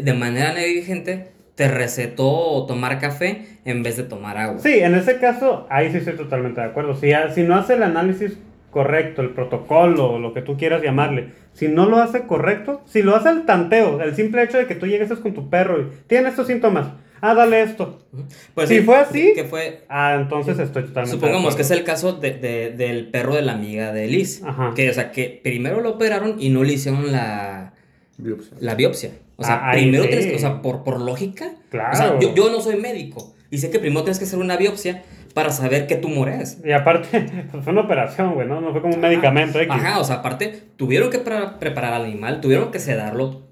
de 0.00 0.14
manera 0.14 0.54
negligente, 0.54 1.32
te 1.58 1.66
recetó 1.66 2.64
tomar 2.68 3.00
café 3.00 3.44
en 3.64 3.82
vez 3.82 3.96
de 3.96 4.04
tomar 4.04 4.38
agua. 4.38 4.60
Sí, 4.60 4.78
en 4.78 4.94
ese 4.94 5.18
caso, 5.18 5.66
ahí 5.68 5.90
sí 5.90 5.96
estoy 5.96 6.14
totalmente 6.14 6.60
de 6.60 6.68
acuerdo. 6.68 6.94
Si, 6.94 7.10
si 7.34 7.42
no 7.42 7.56
hace 7.56 7.74
el 7.74 7.82
análisis 7.82 8.38
correcto, 8.70 9.22
el 9.22 9.30
protocolo, 9.30 10.20
lo 10.20 10.32
que 10.32 10.40
tú 10.40 10.56
quieras 10.56 10.82
llamarle, 10.82 11.30
si 11.54 11.66
no 11.66 11.86
lo 11.86 11.96
hace 11.98 12.28
correcto, 12.28 12.82
si 12.86 13.02
lo 13.02 13.16
hace 13.16 13.30
el 13.30 13.44
tanteo, 13.44 14.00
el 14.00 14.14
simple 14.14 14.44
hecho 14.44 14.56
de 14.56 14.66
que 14.68 14.76
tú 14.76 14.86
llegues 14.86 15.10
con 15.18 15.34
tu 15.34 15.50
perro 15.50 15.80
y 15.80 15.86
tiene 16.06 16.28
estos 16.28 16.46
síntomas, 16.46 16.92
ah, 17.20 17.34
dale 17.34 17.60
esto. 17.62 18.06
Pues 18.54 18.68
Si 18.68 18.76
sí, 18.76 18.82
fue 18.82 18.96
así, 18.98 19.32
que 19.34 19.42
fue 19.42 19.80
Ah, 19.88 20.16
entonces 20.20 20.60
estoy 20.60 20.84
totalmente 20.84 21.10
Supongamos 21.16 21.56
que 21.56 21.62
es 21.62 21.70
el 21.72 21.82
caso 21.82 22.12
de, 22.12 22.34
de- 22.34 22.70
del 22.70 23.08
perro 23.08 23.34
de 23.34 23.42
la 23.42 23.54
amiga 23.54 23.92
de 23.92 24.06
Liz. 24.06 24.44
Ajá. 24.44 24.74
Que, 24.76 24.90
o 24.90 24.94
sea, 24.94 25.10
que 25.10 25.40
primero 25.42 25.80
lo 25.80 25.90
operaron 25.90 26.36
y 26.38 26.50
no 26.50 26.62
le 26.62 26.74
hicieron 26.74 27.10
la, 27.10 27.72
Biopsia. 28.16 28.56
la 28.60 28.76
biopsia. 28.76 29.10
O 29.40 29.44
sea, 29.44 29.68
Ah, 29.70 29.72
primero 29.72 30.04
tienes 30.06 30.26
que, 30.26 30.34
o 30.34 30.38
sea, 30.38 30.60
por, 30.62 30.82
por 30.84 31.00
lógica. 31.00 31.52
Claro. 31.70 31.92
O 31.92 31.96
sea, 31.96 32.18
yo, 32.20 32.34
yo 32.34 32.50
no 32.50 32.60
soy 32.60 32.76
médico. 32.76 33.34
Y 33.50 33.58
sé 33.58 33.70
que 33.70 33.78
primero 33.78 34.02
tienes 34.02 34.18
que 34.18 34.24
hacer 34.24 34.38
una 34.38 34.56
biopsia 34.56 35.04
para 35.32 35.50
saber 35.50 35.86
qué 35.86 35.94
tumor 35.96 36.28
es. 36.28 36.58
Y 36.64 36.72
aparte, 36.72 37.26
fue 37.62 37.72
una 37.72 37.82
operación, 37.82 38.34
güey, 38.34 38.46
¿no? 38.48 38.60
No 38.60 38.72
fue 38.72 38.82
como 38.82 38.94
un 38.94 39.00
medicamento 39.00 39.58
X. 39.60 39.72
Ajá, 39.72 40.00
o 40.00 40.04
sea, 40.04 40.16
aparte, 40.16 40.60
tuvieron 40.76 41.08
que 41.10 41.18
pre- 41.20 41.36
preparar 41.60 41.94
al 41.94 42.04
animal, 42.04 42.40
tuvieron 42.40 42.70
que 42.72 42.78
sedarlo 42.80 43.46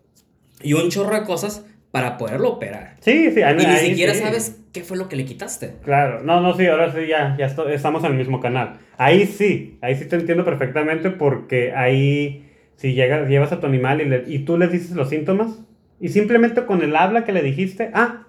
y 0.61 0.72
un 0.72 0.90
chorro 0.90 1.14
de 1.18 1.25
cosas 1.25 1.64
para 1.92 2.18
poderlo 2.18 2.51
operar. 2.51 2.96
Sí, 3.01 3.31
sí, 3.31 3.42
ahí, 3.42 3.55
Y 3.55 3.59
ni 3.59 3.64
ahí 3.66 3.88
siquiera 3.90 4.12
sí. 4.12 4.20
sabes 4.20 4.59
qué 4.72 4.83
fue 4.83 4.96
lo 4.99 5.09
que 5.09 5.16
le 5.16 5.25
quitaste. 5.25 5.77
Claro, 5.85 6.22
no, 6.22 6.40
no, 6.40 6.55
sí, 6.57 6.66
ahora 6.66 6.92
sí, 6.92 7.07
ya, 7.09 7.37
ya 7.38 7.46
estamos 7.46 8.03
en 8.05 8.11
el 8.12 8.18
mismo 8.18 8.40
canal. 8.40 8.79
Ahí 8.99 9.25
sí, 9.27 9.79
ahí 9.81 9.94
sí 9.94 10.07
te 10.07 10.16
entiendo 10.16 10.44
perfectamente 10.44 11.11
porque 11.11 11.72
ahí, 11.75 12.51
si 12.77 12.92
llegas, 12.94 13.29
llevas 13.29 13.53
a 13.53 13.61
tu 13.61 13.66
animal 13.66 14.01
y, 14.03 14.07
le- 14.07 14.25
y 14.27 14.40
tú 14.40 14.59
le 14.59 14.66
dices 14.68 14.90
los 14.90 15.09
síntomas 15.09 15.61
y 16.01 16.09
simplemente 16.09 16.65
con 16.67 16.83
el 16.83 16.95
habla 16.97 17.25
que 17.25 17.33
le 17.33 17.43
dijiste, 17.43 17.91
ah, 17.95 18.25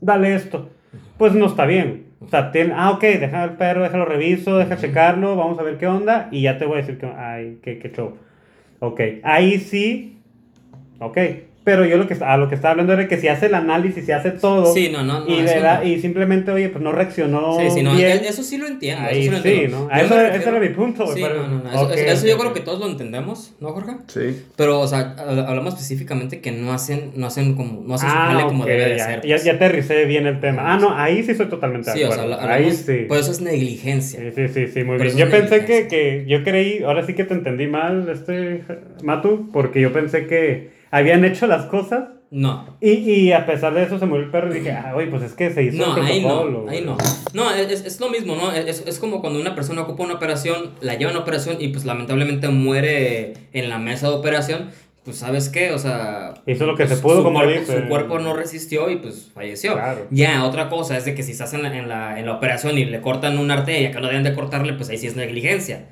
dale 0.00 0.34
esto, 0.34 0.70
pues 1.16 1.34
no 1.34 1.46
está 1.46 1.66
bien. 1.66 2.06
O 2.20 2.28
sea, 2.28 2.50
tiene, 2.50 2.72
ah, 2.76 2.90
ok, 2.90 3.02
deja 3.02 3.42
al 3.42 3.56
perro, 3.56 3.82
déjalo 3.82 4.04
reviso, 4.04 4.58
deja 4.58 4.76
checarlo, 4.76 5.36
vamos 5.36 5.58
a 5.58 5.62
ver 5.62 5.78
qué 5.78 5.86
onda 5.86 6.28
y 6.32 6.42
ya 6.42 6.58
te 6.58 6.64
voy 6.64 6.78
a 6.78 6.80
decir 6.80 6.98
que, 6.98 7.06
ay, 7.06 7.58
qué, 7.62 7.78
qué 7.78 7.90
show. 7.90 8.16
Ok, 8.80 9.00
ahí 9.22 9.58
sí, 9.58 10.18
ok. 10.98 11.18
Pero 11.68 11.84
yo 11.84 11.98
lo 11.98 12.06
que, 12.08 12.16
a 12.24 12.38
lo 12.38 12.48
que 12.48 12.54
estaba 12.54 12.70
hablando 12.72 12.94
era 12.94 13.06
que 13.08 13.18
si 13.18 13.28
hace 13.28 13.44
el 13.44 13.54
análisis, 13.54 14.06
si 14.06 14.10
hace 14.12 14.30
todo, 14.30 14.72
Sí, 14.72 14.88
no, 14.90 15.02
no, 15.02 15.20
no. 15.20 15.28
y, 15.28 15.40
eso 15.40 15.52
de 15.56 15.60
la- 15.60 15.80
no. 15.80 15.84
y 15.86 16.00
simplemente, 16.00 16.50
oye, 16.50 16.70
pues 16.70 16.82
no 16.82 16.92
reaccionó 16.92 17.58
Sí, 17.60 17.70
sí, 17.70 17.82
no, 17.82 17.94
bien. 17.94 18.22
eso 18.24 18.42
sí 18.42 18.56
lo 18.56 18.66
entiendo. 18.66 19.04
Ahí 19.06 19.26
eso 19.26 19.30
sí, 19.32 19.36
lo 19.36 19.42
sí, 19.42 19.48
entiendo. 19.50 19.78
¿no? 19.80 19.84
Eso- 19.94 20.14
me 20.14 20.20
ese 20.22 20.32
refiero- 20.32 20.56
era 20.56 20.66
mi 20.66 20.74
punto, 20.74 21.04
güey, 21.04 21.16
Sí, 21.18 21.22
pero- 21.22 21.42
no, 21.42 21.48
no, 21.48 21.64
no. 21.64 21.70
Eso, 21.70 21.80
Ok, 21.82 21.90
eso- 21.92 22.12
eso 22.12 22.26
yo 22.26 22.38
creo 22.38 22.54
que 22.54 22.60
todos 22.60 22.80
lo 22.80 22.86
entendemos, 22.86 23.54
¿no, 23.60 23.68
Jorge? 23.72 23.92
Sí. 24.06 24.44
Pero, 24.56 24.80
o 24.80 24.86
sea, 24.88 25.14
hab- 25.16 25.46
hablamos 25.46 25.74
específicamente 25.74 26.40
que 26.40 26.52
no 26.52 26.72
hacen, 26.72 27.10
no 27.16 27.26
hacen 27.26 27.54
como, 27.54 27.82
no 27.86 27.94
hacen 27.96 28.08
su 28.08 28.16
Ah, 28.16 28.28
jale 28.32 28.44
como 28.44 28.62
ok, 28.62 28.68
debe 28.70 28.88
de 28.88 28.96
ya, 28.96 29.04
ser. 29.04 29.14
ya, 29.26 29.34
pues. 29.34 29.44
ya 29.44 29.52
aterricé 29.52 30.04
bien 30.06 30.26
el 30.26 30.40
tema. 30.40 30.72
Ah, 30.72 30.78
no, 30.78 30.96
ahí 30.96 31.22
sí 31.22 31.34
soy 31.34 31.46
totalmente 31.48 31.92
Sí, 31.92 31.98
de 31.98 32.06
o 32.06 32.12
sea, 32.12 32.22
acuerdo. 32.22 32.48
ahí 32.50 32.70
sí. 32.72 33.04
por 33.06 33.18
eso 33.18 33.30
es 33.30 33.42
negligencia. 33.42 34.20
Sí, 34.20 34.30
sí, 34.34 34.48
sí, 34.48 34.66
sí, 34.72 34.84
muy 34.84 34.96
Por 34.96 35.04
bien. 35.06 35.18
Yo 35.18 35.28
pensé 35.30 35.66
que, 35.66 35.86
que, 35.86 36.24
yo 36.26 36.42
creí, 36.44 36.82
ahora 36.82 37.04
sí 37.04 37.12
que 37.12 37.24
te 37.24 37.34
entendí 37.34 37.66
mal, 37.66 38.08
este, 38.08 38.62
Matu, 39.02 39.50
porque 39.52 39.82
yo 39.82 39.92
pensé 39.92 40.26
que 40.26 40.77
habían 40.90 41.24
hecho 41.24 41.46
las 41.46 41.66
cosas 41.66 42.04
No. 42.30 42.76
y, 42.80 42.90
y 42.90 43.32
a 43.32 43.46
pesar 43.46 43.74
de 43.74 43.82
eso 43.84 43.98
se 43.98 44.06
murió 44.06 44.24
el 44.24 44.30
perro 44.30 44.50
y 44.54 44.58
dije, 44.60 44.72
ah, 44.72 44.92
güey, 44.94 45.10
pues 45.10 45.22
es 45.22 45.34
que 45.34 45.50
se 45.50 45.62
hizo 45.62 45.78
No, 45.86 45.96
el 45.96 46.04
ahí 46.04 46.20
no, 46.22 46.66
ahí 46.68 46.82
no. 46.84 46.96
No, 47.32 47.50
es, 47.50 47.84
es 47.84 48.00
lo 48.00 48.10
mismo, 48.10 48.36
¿no? 48.36 48.52
Es, 48.52 48.84
es 48.86 48.98
como 48.98 49.20
cuando 49.20 49.40
una 49.40 49.54
persona 49.54 49.82
ocupa 49.82 50.04
una 50.04 50.14
operación, 50.14 50.72
la 50.80 50.94
lleva 50.94 51.10
a 51.10 51.14
una 51.14 51.22
operación 51.22 51.56
y 51.60 51.68
pues 51.68 51.84
lamentablemente 51.84 52.48
muere 52.48 53.34
en 53.52 53.68
la 53.68 53.78
mesa 53.78 54.08
de 54.08 54.14
operación, 54.16 54.70
pues 55.04 55.18
¿sabes 55.18 55.48
qué? 55.48 55.72
O 55.72 55.78
sea... 55.78 56.34
Hizo 56.46 56.66
lo 56.66 56.76
que 56.76 56.84
pues, 56.84 56.98
se 56.98 57.02
pudo, 57.02 57.22
como 57.22 57.38
cuerpo, 57.38 57.60
dice. 57.60 57.82
Su 57.82 57.88
cuerpo 57.88 58.18
no 58.18 58.34
resistió 58.34 58.90
y 58.90 58.96
pues 58.96 59.30
falleció. 59.32 59.72
Claro. 59.72 60.06
Ya, 60.10 60.44
otra 60.44 60.68
cosa 60.68 60.98
es 60.98 61.06
de 61.06 61.14
que 61.14 61.22
si 61.22 61.32
estás 61.32 61.54
en 61.54 61.62
la, 61.62 61.74
en 61.74 61.88
la, 61.88 62.18
en 62.20 62.26
la 62.26 62.32
operación 62.34 62.76
y 62.76 62.84
le 62.84 63.00
cortan 63.00 63.38
una 63.38 63.54
arteria 63.54 63.90
que 63.90 64.00
no 64.00 64.06
deben 64.08 64.22
de 64.22 64.34
cortarle, 64.34 64.74
pues 64.74 64.90
ahí 64.90 64.98
sí 64.98 65.06
es 65.06 65.16
negligencia. 65.16 65.86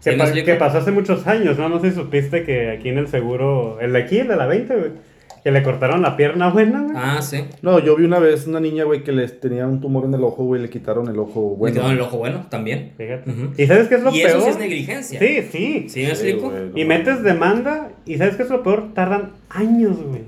¿Sí 0.00 0.10
Que, 0.44 0.54
pa- 0.54 0.58
pasó 0.66 0.78
hace 0.78 0.92
muchos 0.92 1.26
años, 1.26 1.58
¿no? 1.58 1.68
No 1.68 1.80
sé 1.80 1.90
si 1.90 1.96
supiste 1.96 2.44
que 2.44 2.70
aquí 2.70 2.88
en 2.90 2.98
el 2.98 3.08
seguro, 3.08 3.78
el 3.80 3.92
de 3.92 3.98
aquí, 4.00 4.18
el 4.18 4.28
de 4.28 4.36
la 4.36 4.46
20, 4.46 4.76
güey, 4.76 4.90
que 5.42 5.50
le 5.52 5.62
cortaron 5.62 6.02
la 6.02 6.16
pierna 6.16 6.50
buena, 6.50 6.82
güey. 6.82 6.94
Ah, 6.96 7.22
sí. 7.22 7.44
No, 7.62 7.78
yo 7.78 7.96
vi 7.96 8.04
una 8.04 8.18
vez 8.18 8.46
una 8.46 8.58
niña, 8.60 8.84
güey, 8.84 9.02
que 9.04 9.12
les 9.12 9.38
tenía 9.40 9.66
un 9.66 9.80
tumor 9.80 10.04
en 10.04 10.14
el 10.14 10.22
ojo, 10.24 10.44
güey, 10.44 10.60
le 10.60 10.68
quitaron 10.70 11.08
el 11.08 11.18
ojo 11.18 11.50
Le 11.52 11.56
bueno. 11.58 11.74
quedó 11.76 11.86
en 11.86 11.92
el 11.92 12.00
ojo 12.00 12.18
bueno 12.18 12.46
también. 12.50 12.92
Fíjate. 12.96 13.30
¿Y 13.56 13.66
sabes 13.66 13.88
qué 13.88 13.94
es 13.96 14.02
lo 14.02 14.10
Y 14.14 14.18
peor? 14.22 14.30
eso 14.30 14.40
sí 14.40 14.48
es 14.50 14.58
negligencia. 14.58 15.18
Sí, 15.20 15.42
sí. 15.50 15.86
¿Sí 15.88 16.00
me 16.02 16.08
explico? 16.08 16.50
güey, 16.50 16.70
no 16.72 16.78
Y 16.78 16.84
metes 16.84 17.22
demanda 17.22 17.90
y 18.04 18.16
¿sabes 18.18 18.36
qué 18.36 18.42
es 18.42 18.50
lo 18.50 18.62
peor? 18.62 18.92
Tardan 18.94 19.30
años, 19.50 19.96
güey. 20.02 20.22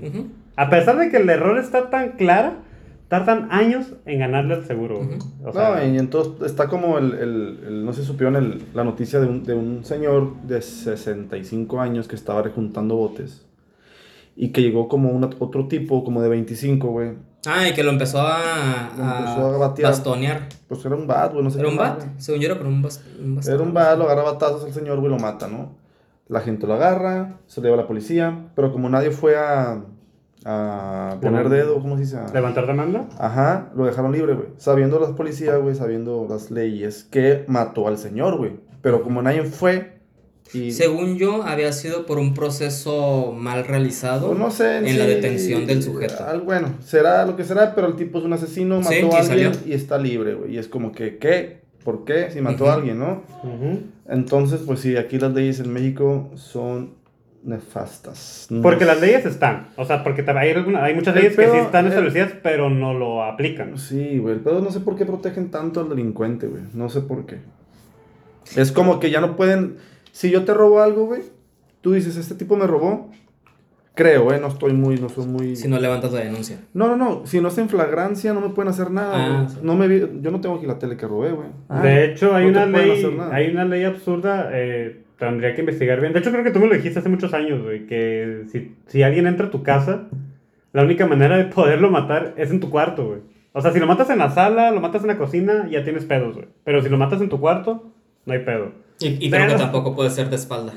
A 0.55 0.69
pesar 0.69 0.97
de 0.97 1.09
que 1.09 1.17
el 1.17 1.29
error 1.29 1.57
está 1.59 1.89
tan 1.89 2.11
clara, 2.13 2.53
tardan 3.09 3.49
años 3.51 3.93
en 4.05 4.19
ganarle 4.19 4.53
al 4.53 4.65
seguro. 4.65 5.01
O 5.43 5.51
sea, 5.51 5.75
No, 5.75 5.85
y 5.93 5.97
entonces 5.97 6.33
está 6.49 6.67
como 6.69 6.97
el, 6.97 7.13
el- 7.15 7.59
el- 7.67 7.85
no 7.85 7.91
sé 7.91 8.01
si 8.01 8.07
supieron 8.07 8.35
el- 8.37 8.63
la 8.73 8.83
noticia 8.85 9.19
de 9.19 9.27
un, 9.27 9.43
de 9.43 9.55
un 9.55 9.83
señor 9.83 10.35
de 10.43 10.61
65 10.61 11.81
años 11.81 12.07
que 12.07 12.15
estaba 12.15 12.41
rejuntando 12.41 12.95
botes 12.95 13.45
y 14.35 14.49
que 14.49 14.61
llegó 14.61 14.87
como 14.87 15.09
un, 15.09 15.23
otro 15.39 15.67
tipo 15.67 16.03
como 16.05 16.21
de 16.21 16.29
25, 16.29 16.87
güey. 16.87 17.11
Ah, 17.45 17.67
y 17.69 17.73
que 17.73 17.83
lo 17.83 17.91
empezó 17.91 18.19
a, 18.21 18.91
Lo 18.97 19.03
a 19.03 19.17
empezó 19.19 19.45
a 19.55 19.57
batear. 19.57 19.91
bastonear. 19.91 20.49
Pues 20.67 20.85
era 20.85 20.95
un 20.95 21.07
bat, 21.07 21.31
güey, 21.31 21.43
no 21.43 21.49
sé 21.49 21.59
Era 21.59 21.67
qué 21.67 21.71
un 21.71 21.77
bat, 21.77 21.95
güey. 21.97 22.09
según 22.17 22.41
yo 22.41 22.47
era 22.49 22.57
con 22.57 22.67
un, 22.67 22.83
bas- 22.83 23.01
un 23.21 23.35
bastón. 23.35 23.53
Era 23.53 23.63
un 23.63 23.73
bat, 23.73 23.97
lo 23.97 24.03
agarra 24.05 24.23
batazos 24.23 24.65
el 24.65 24.73
señor, 24.73 24.99
güey, 24.99 25.09
lo 25.11 25.17
mata, 25.19 25.47
¿no? 25.47 25.71
La 26.27 26.41
gente 26.41 26.67
lo 26.67 26.75
agarra, 26.75 27.37
se 27.47 27.59
lo 27.59 27.65
lleva 27.65 27.77
a 27.79 27.81
la 27.81 27.87
policía, 27.87 28.49
pero 28.55 28.71
como 28.71 28.87
nadie 28.89 29.09
fue 29.11 29.35
a, 29.35 29.81
a 30.45 31.17
poner 31.21 31.49
dedo, 31.49 31.79
¿cómo 31.81 31.95
se 31.97 32.03
dice? 32.03 32.17
A- 32.17 32.27
¿Levantar 32.33 32.65
demanda? 32.67 33.07
Ajá, 33.17 33.71
lo 33.75 33.85
dejaron 33.85 34.11
libre, 34.11 34.33
güey. 34.33 34.47
Sabiendo 34.57 34.99
las 34.99 35.11
policías, 35.11 35.59
güey, 35.61 35.75
sabiendo 35.75 36.25
las 36.29 36.49
leyes, 36.51 37.03
que 37.11 37.43
mató 37.47 37.87
al 37.87 37.97
señor, 37.97 38.37
güey. 38.37 38.53
Pero 38.81 39.03
como 39.03 39.21
nadie 39.21 39.43
fue 39.43 39.99
y... 40.53 40.71
Según 40.71 41.17
yo, 41.17 41.43
había 41.43 41.71
sido 41.73 42.05
por 42.07 42.17
un 42.17 42.33
proceso 42.33 43.33
mal 43.37 43.65
realizado 43.67 44.27
pues 44.29 44.39
no 44.39 44.49
sé 44.49 44.77
en 44.77 44.97
la 44.97 45.05
detención 45.05 45.67
del 45.67 45.83
sujeto. 45.83 46.25
al- 46.25 46.41
bueno, 46.41 46.69
será 46.83 47.25
lo 47.25 47.35
que 47.35 47.43
será, 47.43 47.75
pero 47.75 47.87
el 47.87 47.95
tipo 47.95 48.17
es 48.19 48.25
un 48.25 48.33
asesino, 48.33 48.77
mató 48.79 48.89
Sí, 48.89 48.95
a 49.01 49.19
alguien 49.19 49.23
salió. 49.25 49.51
y 49.65 49.73
está 49.73 49.97
libre, 49.99 50.33
güey. 50.35 50.55
Y 50.55 50.57
es 50.57 50.67
como 50.67 50.91
que, 50.91 51.17
¿qué? 51.17 51.59
¿Por 51.83 52.03
qué? 52.05 52.31
Si 52.31 52.41
mató 52.41 52.69
a 52.69 52.73
alguien, 52.75 52.97
¿no? 52.99 53.21
Entonces, 54.07 54.61
pues 54.65 54.79
sí, 54.79 54.97
aquí 54.97 55.19
las 55.19 55.33
leyes 55.33 55.59
en 55.59 55.71
México 55.71 56.29
son 56.35 56.95
nefastas. 57.43 58.47
No 58.49 58.61
Porque 58.61 58.79
sé. 58.81 58.85
las 58.85 59.01
leyes 59.01 59.25
están. 59.25 59.67
O 59.75 59.85
sea, 59.85 60.03
porque 60.03 60.23
hay, 60.27 60.51
alguna- 60.51 60.83
hay 60.83 60.93
muchas 60.93 61.15
El 61.15 61.21
leyes 61.23 61.37
que 61.37 61.47
sí 61.49 61.57
están 61.57 61.85
el- 61.85 61.91
establecidas, 61.91 62.33
pero 62.43 62.69
no 62.69 62.93
lo 62.93 63.23
aplican. 63.23 63.77
Sí, 63.77 64.17
güey, 64.19 64.37
pero 64.43 64.59
no 64.61 64.71
sé 64.71 64.79
por 64.81 64.95
qué 64.95 65.05
protegen 65.05 65.49
tanto 65.51 65.79
al 65.81 65.89
delincuente, 65.89 66.47
güey. 66.47 66.63
No 66.73 66.89
sé 66.89 67.01
por 67.01 67.25
qué. 67.25 67.37
Es 68.55 68.71
como 68.71 68.99
que 68.99 69.11
ya 69.11 69.21
no 69.21 69.35
pueden. 69.35 69.77
Si 70.11 70.31
yo 70.31 70.43
te 70.43 70.53
robo 70.53 70.81
algo, 70.81 71.05
güey, 71.05 71.21
tú 71.81 71.93
dices, 71.93 72.17
este 72.17 72.35
tipo 72.35 72.55
me 72.55 72.67
robó. 72.67 73.09
Creo, 73.95 74.31
eh, 74.33 74.39
no 74.39 74.47
estoy 74.47 74.71
muy, 74.73 74.95
no 74.97 75.09
soy 75.09 75.25
muy. 75.25 75.55
Si 75.57 75.67
no 75.67 75.77
levantas 75.77 76.13
la 76.13 76.21
denuncia. 76.21 76.57
No, 76.73 76.87
no, 76.87 76.95
no. 76.95 77.25
Si 77.25 77.41
no 77.41 77.49
es 77.49 77.57
en 77.57 77.67
flagrancia, 77.67 78.33
no 78.33 78.39
me 78.39 78.49
pueden 78.49 78.69
hacer 78.69 78.91
nada, 78.91 79.41
Ah, 79.41 79.47
sí. 79.49 79.57
No 79.61 79.75
me 79.75 79.89
vi- 79.89 80.21
Yo 80.21 80.31
no 80.31 80.39
tengo 80.39 80.55
aquí 80.55 80.65
la 80.65 80.79
tele 80.79 80.95
que 80.95 81.05
robé, 81.05 81.31
güey. 81.33 81.49
Ah, 81.67 81.81
de 81.81 82.05
hecho, 82.05 82.33
hay 82.33 82.45
no 82.45 82.51
una 82.51 82.71
pueden 82.71 82.89
ley, 82.89 82.97
hacer 82.99 83.13
nada. 83.13 83.35
hay 83.35 83.49
una 83.49 83.65
ley 83.65 83.83
absurda, 83.83 84.49
eh, 84.53 85.03
tendría 85.19 85.53
que 85.53 85.61
investigar 85.61 85.99
bien. 86.01 86.13
De 86.13 86.19
hecho, 86.19 86.31
creo 86.31 86.43
que 86.43 86.51
tú 86.51 86.59
me 86.59 86.67
lo 86.67 86.73
dijiste 86.75 86.99
hace 86.99 87.09
muchos 87.09 87.33
años, 87.33 87.61
güey, 87.61 87.85
que 87.85 88.43
si, 88.51 88.75
si 88.87 89.03
alguien 89.03 89.27
entra 89.27 89.47
a 89.47 89.51
tu 89.51 89.61
casa, 89.63 90.07
la 90.73 90.83
única 90.83 91.05
manera 91.05 91.37
de 91.37 91.45
poderlo 91.45 91.89
matar 91.91 92.33
es 92.37 92.51
en 92.51 92.59
tu 92.59 92.69
cuarto, 92.69 93.05
güey. 93.07 93.19
O 93.51 93.61
sea, 93.61 93.71
si 93.71 93.79
lo 93.79 93.87
matas 93.87 94.09
en 94.11 94.19
la 94.19 94.29
sala, 94.29 94.71
lo 94.71 94.79
matas 94.79 95.01
en 95.01 95.07
la 95.07 95.17
cocina, 95.17 95.67
ya 95.69 95.83
tienes 95.83 96.05
pedos, 96.05 96.35
güey. 96.35 96.47
Pero 96.63 96.81
si 96.81 96.89
lo 96.89 96.97
matas 96.97 97.19
en 97.21 97.29
tu 97.29 97.39
cuarto, 97.39 97.91
no 98.25 98.33
hay 98.33 98.39
pedo. 98.39 98.71
Y, 98.99 99.07
y 99.07 99.29
creo 99.29 99.41
Pero- 99.45 99.53
que 99.57 99.63
tampoco 99.63 99.95
puede 99.95 100.09
ser 100.11 100.29
de 100.29 100.35
espalda. 100.35 100.73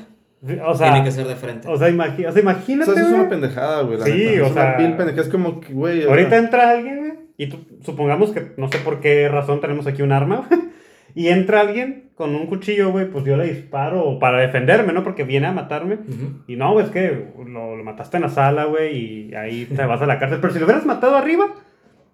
O 0.65 0.75
sea, 0.75 0.91
Tiene 0.91 1.05
que 1.05 1.11
ser 1.11 1.25
de 1.25 1.35
frente. 1.35 1.69
o 1.69 1.77
sea, 1.77 1.89
imagi- 1.89 2.27
o 2.27 2.31
sea, 2.31 2.39
O 2.39 2.39
imagínate, 2.39 2.91
sea, 2.91 3.01
eso 3.01 3.11
es 3.13 3.17
una 3.19 3.29
pendejada, 3.29 3.81
güey. 3.83 3.97
la 3.97 4.05
Sí, 4.05 4.11
neta. 4.11 4.43
o 4.43 4.47
es 4.47 4.53
sea, 4.53 4.63
una 4.77 4.97
pendejada. 4.97 5.21
Es 5.21 5.29
como 5.29 5.61
güey. 5.71 6.03
o 6.03 6.09
Ahorita 6.09 6.35
entra 6.37 6.71
alguien, 6.71 6.97
güey, 6.99 7.13
y 7.37 7.47
tú, 7.47 7.59
supongamos 7.81 8.31
que 8.31 8.51
no 8.57 8.67
sé 8.69 8.79
por 8.79 8.99
qué 8.99 9.29
razón 9.29 9.61
tenemos 9.61 9.87
aquí 9.87 10.01
un 10.01 10.11
arma, 10.11 10.45
güey, 10.49 10.59
y 11.15 11.27
entra 11.27 11.61
alguien 11.61 12.09
con 12.15 12.35
un 12.35 12.45
cuchillo, 12.47 12.91
güey, 12.91 13.09
pues 13.09 13.25
yo 13.25 13.35
le 13.37 13.51
disparo 13.51 14.19
para 14.19 14.39
defenderme, 14.39 14.93
¿no? 14.93 15.03
Porque 15.03 15.23
viene 15.23 15.47
a 15.47 15.51
matarme. 15.51 15.95
Ujú. 15.95 16.43
Y 16.47 16.55
no, 16.55 16.73
güey, 16.73 16.85
es 16.85 16.91
que 16.91 17.25
lo, 17.47 17.75
lo 17.75 17.83
mataste 17.83 18.17
en 18.17 18.23
la 18.23 18.29
sala, 18.29 18.65
güey, 18.65 19.29
y 19.29 19.35
ahí 19.35 19.65
te 19.65 19.83
vas 19.85 20.01
a 20.01 20.05
la 20.05 20.19
cárcel. 20.19 20.39
Pero 20.41 20.53
si 20.53 20.59
lo 20.59 20.65
hubieras 20.65 20.85
matado 20.85 21.15
arriba, 21.15 21.47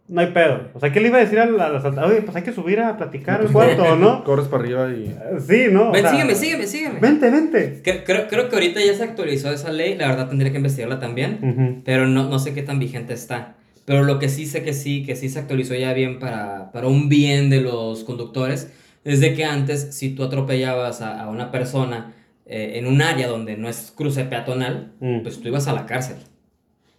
no 0.07 0.21
hay 0.21 0.27
pedo. 0.27 0.69
O 0.73 0.79
sea, 0.79 0.91
¿qué 0.91 1.01
le 1.01 1.09
iba 1.09 1.17
a 1.17 1.21
decir 1.21 1.37
al, 1.39 1.59
al 1.59 1.75
asaltante? 1.75 2.09
Oye, 2.11 2.21
pues 2.23 2.35
hay 2.35 2.43
que 2.43 2.53
subir 2.53 2.79
a 2.79 2.97
platicar 2.97 3.41
al 3.41 3.47
Pues, 3.47 3.75
cuarto, 3.75 3.95
¿no? 3.97 4.23
Corres 4.25 4.47
para 4.47 4.63
arriba 4.63 4.89
y. 4.91 5.13
Sí, 5.41 5.65
¿no? 5.71 5.89
O 5.89 5.91
Ven, 5.91 6.01
sea, 6.01 6.11
sígueme, 6.11 6.35
sígueme, 6.35 6.65
sígueme. 6.67 6.99
Vente, 6.99 7.29
vente. 7.29 7.81
Cre- 7.83 8.03
Creo, 8.05 8.27
creo 8.27 8.49
que 8.49 8.55
ahorita 8.55 8.79
ya 8.83 8.93
se 8.93 9.03
actualizó 9.03 9.51
esa 9.51 9.71
ley, 9.71 9.95
la 9.97 10.07
verdad 10.07 10.29
tendría 10.29 10.51
que 10.51 10.57
investigarla 10.57 10.99
también, 10.99 11.81
pero 11.85 12.07
no, 12.07 12.27
no 12.29 12.39
sé 12.39 12.53
qué 12.53 12.63
tan 12.63 12.79
vigente 12.79 13.13
está. 13.13 13.55
Pero 13.85 14.03
lo 14.03 14.17
que 14.19 14.29
sí 14.29 14.45
sé 14.45 14.63
que 14.63 14.73
sí, 14.73 15.03
que 15.03 15.15
sí 15.15 15.29
se 15.29 15.39
actualizó 15.39 15.73
ya 15.75 15.93
bien 15.93 16.19
para, 16.19 16.71
para 16.71 16.87
un 16.87 17.09
bien 17.09 17.49
de 17.49 17.59
los 17.61 18.03
conductores, 18.03 18.71
es 19.03 19.19
de 19.21 19.33
que 19.33 19.45
antes 19.45 19.95
si 19.95 20.09
tú 20.15 20.23
atropellabas 20.23 21.01
a, 21.01 21.21
a 21.23 21.29
una 21.29 21.51
persona 21.51 22.13
eh, 22.45 22.73
en 22.79 22.87
un 22.87 23.01
área 23.01 23.27
donde 23.27 23.57
no 23.57 23.69
es 23.69 23.93
cruce 23.95 24.23
peatonal, 24.25 24.93
Mm. 24.99 25.21
pues 25.23 25.39
tú 25.41 25.47
ibas 25.47 25.67
a 25.67 25.73
la 25.73 25.85
cárcel. 25.85 26.17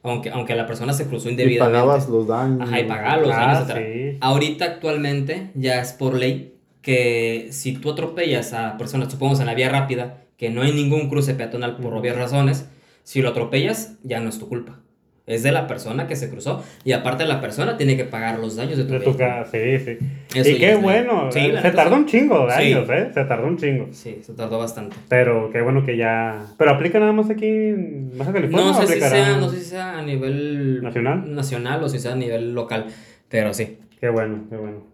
Aunque, 0.02 0.30
aunque 0.30 0.54
la 0.54 0.66
persona 0.66 0.92
se 0.94 1.06
cruzó 1.06 1.28
Y 1.28 1.32
indebidamente. 1.32 1.72
pagabas 1.78 2.08
los 2.08 2.26
daños. 2.26 2.62
Ajá, 2.62 2.80
y 2.80 2.84
pagaba 2.84 3.16
los 3.18 3.30
Ah, 3.34 3.64
daños, 3.66 3.78
sí. 3.86 4.16
Ahorita 4.20 4.64
actualmente 4.64 5.50
ya 5.54 5.80
es 5.82 5.92
por 5.92 6.14
ley 6.14 6.54
que 6.80 7.48
si 7.50 7.74
tú 7.74 7.90
atropellas 7.90 8.54
a 8.54 8.78
personas, 8.78 9.10
supongamos 9.12 9.40
en 9.40 9.46
la 9.46 9.54
vía 9.54 9.68
rápida, 9.68 10.22
que 10.38 10.48
no 10.48 10.62
hay 10.62 10.72
ningún 10.72 11.10
cruce 11.10 11.34
peatonal 11.34 11.76
por 11.76 11.92
obvias 11.92 12.16
razones, 12.16 12.66
si 13.02 13.20
lo 13.20 13.28
atropellas 13.30 13.98
ya 14.02 14.20
no 14.20 14.30
es 14.30 14.38
tu 14.38 14.48
culpa. 14.48 14.80
Es 15.26 15.42
de 15.44 15.52
la 15.52 15.66
persona 15.68 16.08
que 16.08 16.16
se 16.16 16.28
cruzó 16.28 16.64
y 16.82 16.90
aparte 16.92 17.24
la 17.24 17.40
persona 17.40 17.76
tiene 17.76 17.96
que 17.96 18.04
pagar 18.04 18.40
los 18.40 18.56
daños 18.56 18.78
de 18.78 18.84
tu 18.84 18.92
De 18.94 19.00
tu 19.00 19.16
casa, 19.16 19.48
sí, 19.52 19.78
sí. 19.78 19.98
Eso 20.34 20.50
y 20.50 20.58
qué 20.58 20.74
bueno. 20.74 21.30
Sí, 21.30 21.38
eh, 21.38 21.58
se 21.62 21.70
tardó 21.70 21.94
un 21.96 22.06
chingo 22.06 22.46
de 22.46 22.52
Sí. 22.54 22.72
años, 22.72 22.88
¿eh? 22.90 23.10
Se 23.14 23.24
tardó 23.24 23.46
un 23.46 23.56
chingo. 23.56 23.88
Sí, 23.92 24.18
se 24.22 24.32
tardó 24.32 24.58
bastante. 24.58 24.96
Pero 25.08 25.50
qué 25.52 25.60
bueno 25.60 25.84
que 25.84 25.96
ya. 25.96 26.46
Pero 26.58 26.72
aplica 26.72 26.98
nada 26.98 27.12
más 27.12 27.30
aquí 27.30 27.46
en 27.46 28.10
Baja 28.18 28.32
California. 28.32 28.72
No 28.72 28.74
sé, 28.86 28.94
si 28.94 29.00
sea, 29.00 29.36
no 29.36 29.48
sé 29.50 29.58
si 29.58 29.64
sea 29.66 29.98
a 29.98 30.02
nivel 30.02 30.82
¿Nacional? 30.82 31.32
nacional 31.32 31.84
o 31.84 31.88
si 31.88 31.98
sea 32.00 32.12
a 32.14 32.16
nivel 32.16 32.52
local, 32.54 32.86
pero 33.28 33.54
sí. 33.54 33.78
Qué 34.00 34.08
bueno, 34.08 34.46
qué 34.50 34.56
bueno. 34.56 34.90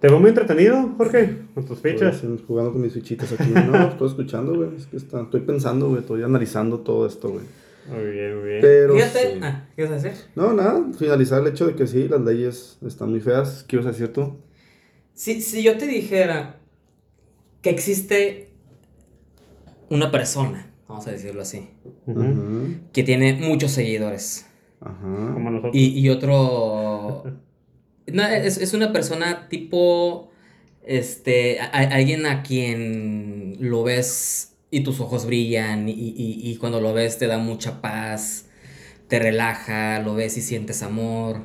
¿Te 0.00 0.06
veo 0.06 0.20
muy 0.20 0.28
entretenido, 0.28 0.94
Jorge? 0.96 1.34
Con 1.54 1.64
tus 1.66 1.80
fichas. 1.80 2.18
Pues, 2.24 2.42
jugando 2.46 2.70
con 2.72 2.80
mis 2.82 2.92
fichitas 2.92 3.32
aquí. 3.32 3.50
No, 3.50 3.88
estoy 3.88 4.06
escuchando, 4.08 4.54
güey. 4.54 4.68
Es 4.76 4.86
que 4.86 4.96
está, 4.96 5.22
estoy 5.22 5.40
pensando, 5.40 5.88
güey. 5.88 6.02
Estoy 6.02 6.22
analizando 6.22 6.78
todo 6.78 7.04
esto, 7.04 7.30
güey. 7.30 7.44
Muy 7.90 8.10
bien, 8.10 8.38
muy 8.40 8.48
bien. 8.48 8.60
Pero. 8.60 8.94
Fíjate, 8.94 9.32
sí. 9.34 9.40
ah, 9.42 9.68
¿qué 9.76 9.82
vas 9.82 9.90
a 9.92 9.94
decir? 10.08 10.24
No, 10.34 10.52
nada. 10.52 10.84
Finalizar 10.98 11.42
el 11.42 11.48
hecho 11.48 11.66
de 11.66 11.74
que 11.74 11.86
sí, 11.86 12.08
las 12.08 12.20
leyes 12.20 12.78
están 12.86 13.10
muy 13.10 13.20
feas. 13.20 13.64
¿Qué 13.66 13.76
ibas 13.76 13.86
a 13.86 13.90
decir 13.92 14.12
tú? 14.12 14.36
Si, 15.14 15.40
si 15.42 15.62
yo 15.62 15.76
te 15.78 15.86
dijera 15.86 16.60
que 17.62 17.70
existe 17.70 18.50
una 19.90 20.10
persona, 20.10 20.70
vamos 20.86 21.06
a 21.06 21.10
decirlo 21.12 21.42
así, 21.42 21.68
que 22.92 23.02
tiene 23.02 23.34
muchos 23.34 23.72
seguidores 23.72 24.46
Ajá. 24.80 25.32
Como 25.34 25.50
nosotros. 25.50 25.74
y, 25.74 25.98
y 25.98 26.08
otro... 26.10 27.24
No, 28.06 28.26
es, 28.26 28.58
es 28.58 28.74
una 28.74 28.92
persona 28.92 29.48
tipo... 29.48 30.30
Este, 30.84 31.60
a- 31.60 31.66
a- 31.66 31.94
alguien 31.96 32.24
a 32.26 32.42
quien 32.42 33.56
lo 33.60 33.82
ves 33.82 34.56
y 34.70 34.80
tus 34.80 35.00
ojos 35.00 35.26
brillan 35.26 35.88
y, 35.88 35.92
y- 35.92 36.40
y 36.50 36.56
cuando 36.56 36.80
lo 36.80 36.92
ves 36.92 37.18
te 37.18 37.26
da 37.26 37.38
mucha 37.38 37.80
paz, 37.80 38.46
te 39.08 39.18
relaja, 39.18 40.00
lo 40.00 40.14
ves 40.14 40.36
y 40.36 40.42
sientes 40.42 40.82
amor. 40.82 41.42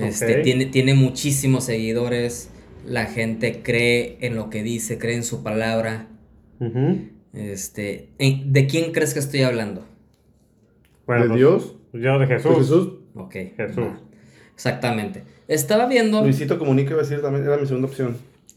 Este, 0.00 0.36
tiene, 0.42 0.66
tiene 0.66 0.94
muchísimos 0.94 1.64
seguidores, 1.64 2.50
la 2.86 3.04
gente 3.06 3.62
cree 3.62 4.16
en 4.20 4.34
lo 4.36 4.48
que 4.50 4.62
dice, 4.62 4.98
cree 4.98 5.14
en 5.16 5.24
su 5.24 5.42
palabra. 5.42 6.08
Este, 7.32 8.08
¿en- 8.18 8.52
¿de 8.52 8.66
quién 8.66 8.92
crees 8.92 9.14
que 9.14 9.20
estoy 9.20 9.42
hablando? 9.42 9.84
Bueno, 11.06 11.22
¿De 11.24 11.28
pues, 11.28 11.38
Dios? 11.38 11.74
Yo 11.92 12.18
de 12.18 12.26
¿De 12.26 12.34
Jesús. 12.34 12.56
Jesús? 12.58 12.88
Ok. 13.14 13.34
Jesús. 13.56 13.84
Exactamente. 14.54 15.24
Estaba 15.48 15.86
viendo. 15.86 16.22
Luisito 16.22 16.58
Comunica 16.58 16.90
iba 16.92 17.00
a 17.00 17.02
decir 17.04 17.20
también, 17.20 17.44
era 17.44 17.56
mi 17.56 17.66
segunda 17.66 17.88
opción. 17.88 18.16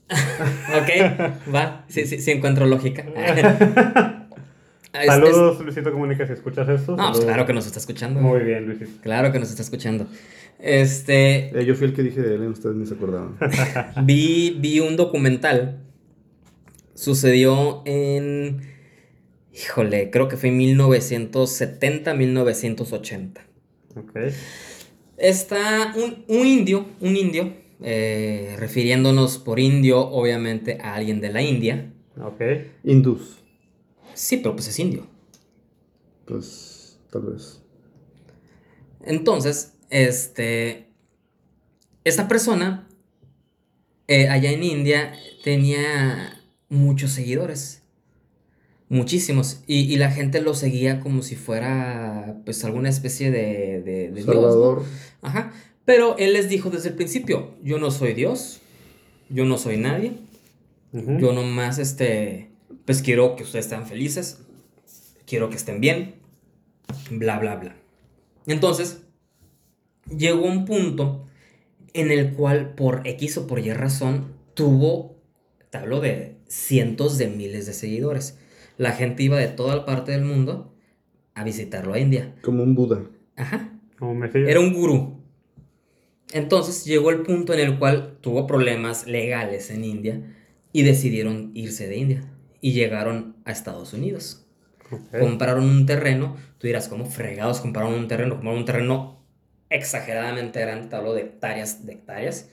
Ok, 0.76 1.54
va. 1.54 1.86
Sí, 1.88 2.06
sí, 2.06 2.20
sí 2.20 2.32
encuentro 2.32 2.66
lógica. 2.66 3.06
Es- 4.94 5.08
Saludos, 5.08 5.60
Luisito 5.60 5.92
Comunica, 5.92 6.26
si 6.26 6.32
escuchas 6.34 6.70
esto. 6.70 6.94
es- 6.94 6.98
no, 6.98 7.12
pues 7.12 7.26
claro 7.26 7.46
que 7.46 7.52
nos 7.54 7.66
está 7.66 7.80
escuchando. 7.80 8.22
Muy 8.22 8.40
bien, 8.44 8.66
Luisito. 8.66 8.92
Claro 9.02 9.32
que 9.34 9.40
nos 9.40 9.50
está 9.50 9.62
escuchando. 9.62 10.08
Este. 10.58 11.48
Eh, 11.60 11.66
yo 11.66 11.76
fui 11.76 11.88
el 11.88 11.94
que 11.94 12.02
dije 12.02 12.22
de 12.22 12.36
él, 12.36 12.44
ustedes 12.48 12.76
ni 12.78 12.86
se 12.86 12.94
acordaban. 12.94 13.36
Vi, 14.06 14.56
vi 14.60 14.80
un 14.80 14.96
documental. 14.96 15.82
Sucedió 16.94 17.82
en. 17.86 18.62
Híjole, 19.54 20.12
creo 20.12 20.30
que 20.30 20.38
fue 20.38 20.48
en 20.50 20.58
1970, 20.58 22.14
1980. 22.14 23.42
Ok. 23.98 24.18
Está 25.18 25.94
un, 25.98 26.24
un 26.28 26.46
indio, 26.48 26.86
un 27.02 27.18
indio, 27.18 27.54
eh, 27.88 28.56
refiriéndonos 28.58 29.38
por 29.38 29.60
indio, 29.60 30.00
obviamente, 30.00 30.80
a 30.82 30.96
alguien 30.96 31.22
de 31.22 31.32
la 31.32 31.44
India. 31.44 31.94
Ok. 32.20 32.42
Hindús. 32.84 33.38
Sí, 34.16 34.38
pero 34.38 34.56
pues 34.56 34.68
es 34.70 34.80
indio. 34.80 35.06
Pues, 36.26 37.00
tal 37.12 37.22
vez. 37.28 37.62
Entonces, 39.04 39.78
este. 39.92 40.90
Esta 42.04 42.28
persona, 42.28 42.88
eh, 44.08 44.30
allá 44.30 44.50
en 44.52 44.64
India, 44.64 45.14
tenía 45.44 46.42
muchos 46.70 47.12
seguidores. 47.12 47.84
Muchísimos. 48.90 49.62
Y, 49.68 49.82
y 49.94 49.98
la 49.98 50.10
gente 50.10 50.42
lo 50.42 50.56
seguía 50.56 51.02
como 51.02 51.22
si 51.22 51.36
fuera, 51.36 52.42
pues, 52.46 52.66
alguna 52.66 52.90
especie 52.90 53.30
de, 53.30 53.84
de, 53.84 54.10
de 54.10 54.24
Dios, 54.24 54.26
¿no? 54.26 54.34
Salvador. 54.34 54.84
Ajá. 55.22 55.54
Pero 55.86 56.18
él 56.18 56.34
les 56.34 56.50
dijo 56.50 56.70
desde 56.70 56.90
el 56.90 56.96
principio: 56.96 57.54
Yo 57.64 57.80
no 57.80 57.92
soy 57.92 58.14
Dios. 58.14 58.62
Yo 59.30 59.46
no 59.46 59.58
soy 59.58 59.78
nadie. 59.78 60.14
Yo 60.92 61.34
nomás, 61.34 61.78
este, 61.78 62.50
pues 62.86 63.02
quiero 63.02 63.36
que 63.36 63.44
ustedes 63.44 63.66
estén 63.66 63.86
felices, 63.86 64.40
quiero 65.28 65.50
que 65.50 65.58
estén 65.58 65.82
bien, 65.82 66.16
bla, 67.12 67.38
bla, 67.38 67.58
bla. 67.58 67.76
Entonces, 68.48 69.02
llegó 70.16 70.46
un 70.46 70.64
punto 70.64 71.28
en 71.94 72.12
el 72.12 72.34
cual 72.34 72.76
por 72.76 73.06
X 73.06 73.38
o 73.38 73.48
por 73.48 73.60
Y 73.60 73.74
razón 73.74 74.36
tuvo, 74.54 75.18
te 75.70 75.80
hablo 75.80 76.00
de 76.00 76.38
cientos 76.48 77.18
de 77.18 77.28
miles 77.28 77.66
de 77.66 77.74
seguidores. 77.74 78.38
La 78.78 78.94
gente 78.94 79.24
iba 79.24 79.38
de 79.38 79.48
toda 79.48 79.76
la 79.76 79.86
parte 79.86 80.14
del 80.14 80.24
mundo 80.24 80.74
a 81.34 81.44
visitarlo 81.44 81.94
a 81.94 82.00
India. 82.00 82.36
Como 82.42 82.64
un 82.64 82.74
Buda. 82.74 83.04
Ajá. 83.36 83.78
Como 84.00 84.16
Mesías. 84.16 84.48
Era 84.48 84.62
un 84.62 84.74
gurú. 84.74 85.25
Entonces 86.32 86.86
llegó 86.86 87.12
el 87.12 87.22
punto 87.22 87.54
en 87.54 87.60
el 87.60 87.78
cual 87.78 88.18
tuvo 88.22 88.48
problemas 88.48 89.08
legales 89.08 89.70
en 89.70 89.84
India 89.84 90.22
y 90.72 90.84
decidieron 90.84 91.52
irse 91.54 91.88
de 91.88 91.98
India 91.98 92.24
y 92.62 92.74
llegaron 92.74 93.36
a 93.46 93.52
Estados 93.52 93.94
Unidos. 93.94 94.46
Compraron 95.20 95.64
un 95.66 95.86
terreno, 95.86 96.36
tú 96.58 96.68
dirás, 96.68 96.88
¿cómo 96.88 97.06
fregados 97.06 97.60
compraron 97.60 97.94
un 97.94 98.08
terreno? 98.08 98.36
Compraron 98.36 98.60
un 98.60 98.66
terreno 98.66 99.26
exageradamente 99.70 100.60
grande, 100.62 100.88
te 100.88 100.96
hablo 100.96 101.14
de 101.14 101.22
hectáreas, 101.22 101.86
de 101.86 101.94
hectáreas. 101.94 102.50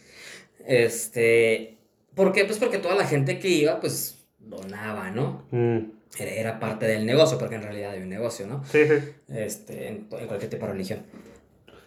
Este, 0.67 1.79
¿por 2.15 2.33
qué? 2.33 2.45
Pues 2.45 2.59
porque 2.59 2.79
toda 2.79 2.95
la 2.95 3.07
gente 3.07 3.39
que 3.39 3.49
iba, 3.49 3.81
pues 3.81 4.19
donaba, 4.39 5.11
¿no? 5.11 5.47
Mm. 5.51 5.79
Era, 6.19 6.31
era 6.31 6.61
parte 6.61 6.87
del 6.87 7.07
negocio, 7.07 7.39
porque 7.39 7.55
en 7.55 7.63
realidad 7.63 7.93
hay 7.93 8.03
un 8.03 8.09
negocio, 8.09 8.47
¿no? 8.47 8.65
Sí, 8.65 8.85
sí. 8.87 8.95
Este, 9.29 9.89
en, 9.89 10.09
en 10.11 10.27
cualquier 10.27 10.51
tipo 10.51 10.67
de 10.67 10.73
religión. 10.73 11.01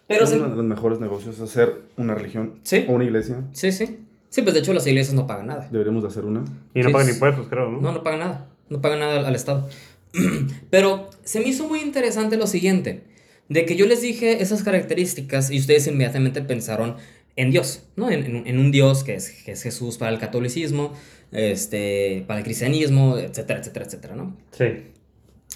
Pero 0.08 0.26
uno 0.26 0.50
de 0.50 0.56
los 0.56 0.66
mejores 0.66 1.00
negocios 1.00 1.40
hacer 1.40 1.82
una 1.98 2.14
religión 2.16 2.60
Sí. 2.64 2.86
o 2.88 2.94
una 2.94 3.04
iglesia. 3.06 3.44
Sí, 3.54 3.72
sí. 3.72 4.00
Sí, 4.30 4.42
pues 4.42 4.54
de 4.54 4.60
hecho 4.60 4.74
las 4.74 4.86
iglesias 4.86 5.16
no 5.16 5.26
pagan 5.28 5.48
nada. 5.48 5.68
Deberíamos 5.72 6.04
de 6.04 6.10
hacer 6.10 6.26
una. 6.26 6.44
Y 6.74 6.82
no 6.82 6.88
Sí, 6.90 6.94
pagan 6.94 7.10
impuestos, 7.10 7.48
creo, 7.48 7.70
¿no? 7.72 7.82
No, 7.82 7.92
no 7.94 8.04
pagan 8.04 8.20
nada. 8.20 8.48
No 8.70 8.82
pagan 8.82 9.00
nada 9.00 9.18
al, 9.20 9.26
al 9.26 9.36
Estado. 9.36 9.68
Pero 10.70 11.10
se 11.24 11.40
me 11.40 11.48
hizo 11.48 11.68
muy 11.68 11.80
interesante 11.82 12.38
lo 12.38 12.48
siguiente. 12.48 13.04
De 13.50 13.66
que 13.66 13.76
yo 13.76 13.86
les 13.86 14.02
dije 14.02 14.42
esas 14.42 14.64
características 14.64 15.52
y 15.52 15.60
ustedes 15.60 15.88
inmediatamente 15.88 16.42
pensaron 16.42 16.96
en 17.36 17.52
Dios, 17.52 17.84
¿no? 17.96 18.10
En, 18.10 18.26
en- 18.26 18.48
en 18.48 18.60
un 18.60 18.72
Dios 18.72 19.04
que 19.04 19.16
es, 19.16 19.30
que 19.44 19.52
es 19.54 19.62
Jesús 19.64 19.98
para 19.98 20.12
el 20.12 20.20
catolicismo, 20.20 20.94
este, 21.32 22.24
para 22.28 22.40
el 22.40 22.46
cristianismo, 22.46 23.18
etcétera, 23.18 23.60
etcétera, 23.60 23.86
etcétera, 23.86 24.16
¿no? 24.16 24.36
Sí. 24.52 24.66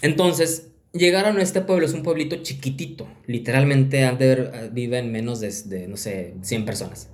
Entonces, 0.02 0.68
llegaron 0.92 1.38
a 1.38 1.42
este 1.42 1.60
pueblo, 1.60 1.86
es 1.86 1.94
un 1.94 2.02
pueblito 2.02 2.36
chiquitito, 2.36 3.08
literalmente 3.26 4.04
haber- 4.04 4.70
viven 4.72 5.12
menos 5.12 5.40
de, 5.40 5.52
de, 5.66 5.88
no 5.88 5.96
sé, 5.96 6.34
100 6.42 6.64
personas. 6.64 7.08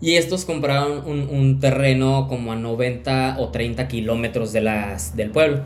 Y 0.00 0.14
estos 0.14 0.44
compraron 0.44 1.06
un, 1.06 1.20
un 1.28 1.60
terreno 1.60 2.28
como 2.28 2.52
a 2.52 2.56
90 2.56 3.36
o 3.40 3.50
30 3.50 3.88
kilómetros 3.88 4.52
de 4.52 4.60
las, 4.62 5.16
del 5.16 5.30
pueblo. 5.30 5.62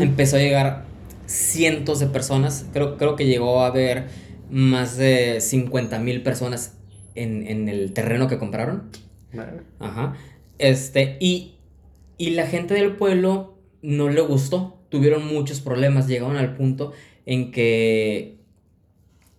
Empezó 0.00 0.36
a 0.36 0.38
llegar 0.40 0.84
cientos 1.26 2.00
de 2.00 2.06
personas, 2.06 2.66
creo, 2.72 2.96
creo 2.96 3.14
que 3.16 3.26
llegó 3.26 3.62
a 3.62 3.66
haber 3.66 4.06
más 4.50 4.96
de 4.96 5.40
50 5.40 5.98
mil 5.98 6.22
personas 6.22 6.78
en, 7.14 7.46
en 7.46 7.68
el 7.68 7.92
terreno 7.92 8.26
que 8.28 8.38
compraron. 8.38 8.90
Vale. 9.32 9.62
Ajá. 9.78 10.14
Este, 10.58 11.18
y, 11.20 11.56
y 12.16 12.30
la 12.30 12.46
gente 12.46 12.74
del 12.74 12.96
pueblo 12.96 13.58
no 13.82 14.08
le 14.08 14.20
gustó. 14.22 14.75
Tuvieron 14.88 15.26
muchos 15.26 15.60
problemas. 15.60 16.06
Llegaron 16.08 16.36
al 16.36 16.56
punto 16.56 16.92
en 17.24 17.50
que. 17.50 18.36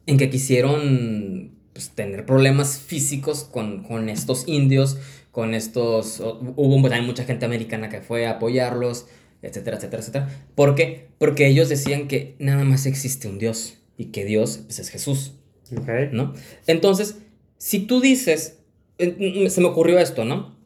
En 0.05 0.17
que 0.17 0.29
quisieron. 0.29 1.51
pues, 1.73 1.91
tener 1.91 2.25
problemas 2.25 2.79
físicos 2.79 3.43
con, 3.43 3.83
con 3.83 4.09
estos 4.09 4.47
indios, 4.47 4.97
con 5.31 5.53
estos... 5.53 6.19
Hubo 6.21 6.81
también 6.81 7.05
mucha 7.05 7.23
gente 7.23 7.45
americana 7.45 7.87
que 7.89 8.01
fue 8.01 8.25
a 8.25 8.31
apoyarlos, 8.31 9.05
etcétera, 9.43 9.77
etcétera, 9.77 10.01
etcétera. 10.01 10.29
¿Por 10.55 10.73
qué? 10.73 11.09
Porque 11.19 11.45
ellos 11.47 11.69
decían 11.69 12.07
que 12.07 12.35
nada 12.39 12.63
más 12.63 12.87
existe 12.87 13.27
un 13.27 13.37
Dios 13.37 13.77
y 13.95 14.05
que 14.05 14.25
Dios 14.25 14.61
pues, 14.65 14.79
es 14.79 14.89
Jesús, 14.89 15.33
Ok. 15.71 15.87
¿no? 16.13 16.33
Entonces, 16.65 17.19
si 17.59 17.81
tú 17.81 18.01
dices, 18.01 18.57
se 18.97 19.61
me 19.61 19.67
ocurrió 19.67 19.99
esto, 19.99 20.25
¿no? 20.25 20.56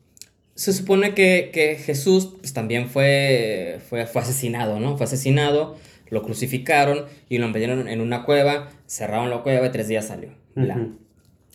Se 0.55 0.73
supone 0.73 1.13
que, 1.13 1.49
que 1.53 1.75
Jesús 1.75 2.35
pues, 2.39 2.53
también 2.53 2.89
fue, 2.89 3.79
fue, 3.89 4.05
fue 4.05 4.21
asesinado, 4.21 4.79
¿no? 4.79 4.97
Fue 4.97 5.05
asesinado, 5.05 5.77
lo 6.09 6.21
crucificaron 6.21 7.05
y 7.29 7.37
lo 7.37 7.47
metieron 7.47 7.87
en 7.87 8.01
una 8.01 8.25
cueva, 8.25 8.69
cerraron 8.85 9.29
la 9.29 9.43
cueva 9.43 9.67
y 9.67 9.71
tres 9.71 9.87
días 9.87 10.07
salió. 10.07 10.29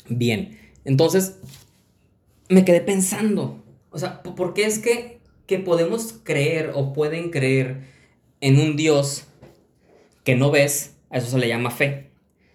Bien, 0.08 0.58
entonces 0.84 1.38
me 2.48 2.64
quedé 2.64 2.80
pensando, 2.80 3.62
o 3.90 3.98
sea, 3.98 4.22
¿por 4.22 4.34
por 4.34 4.54
qué 4.54 4.64
es 4.64 4.78
que, 4.78 5.18
que 5.46 5.58
podemos 5.58 6.14
creer 6.24 6.72
o 6.74 6.92
pueden 6.92 7.30
creer 7.30 7.82
en 8.40 8.58
un 8.58 8.76
Dios 8.76 9.26
que 10.24 10.36
no 10.36 10.50
ves? 10.50 10.96
A 11.10 11.18
eso 11.18 11.28
se 11.28 11.38
le 11.38 11.48
llama 11.48 11.70
fe. 11.70 12.10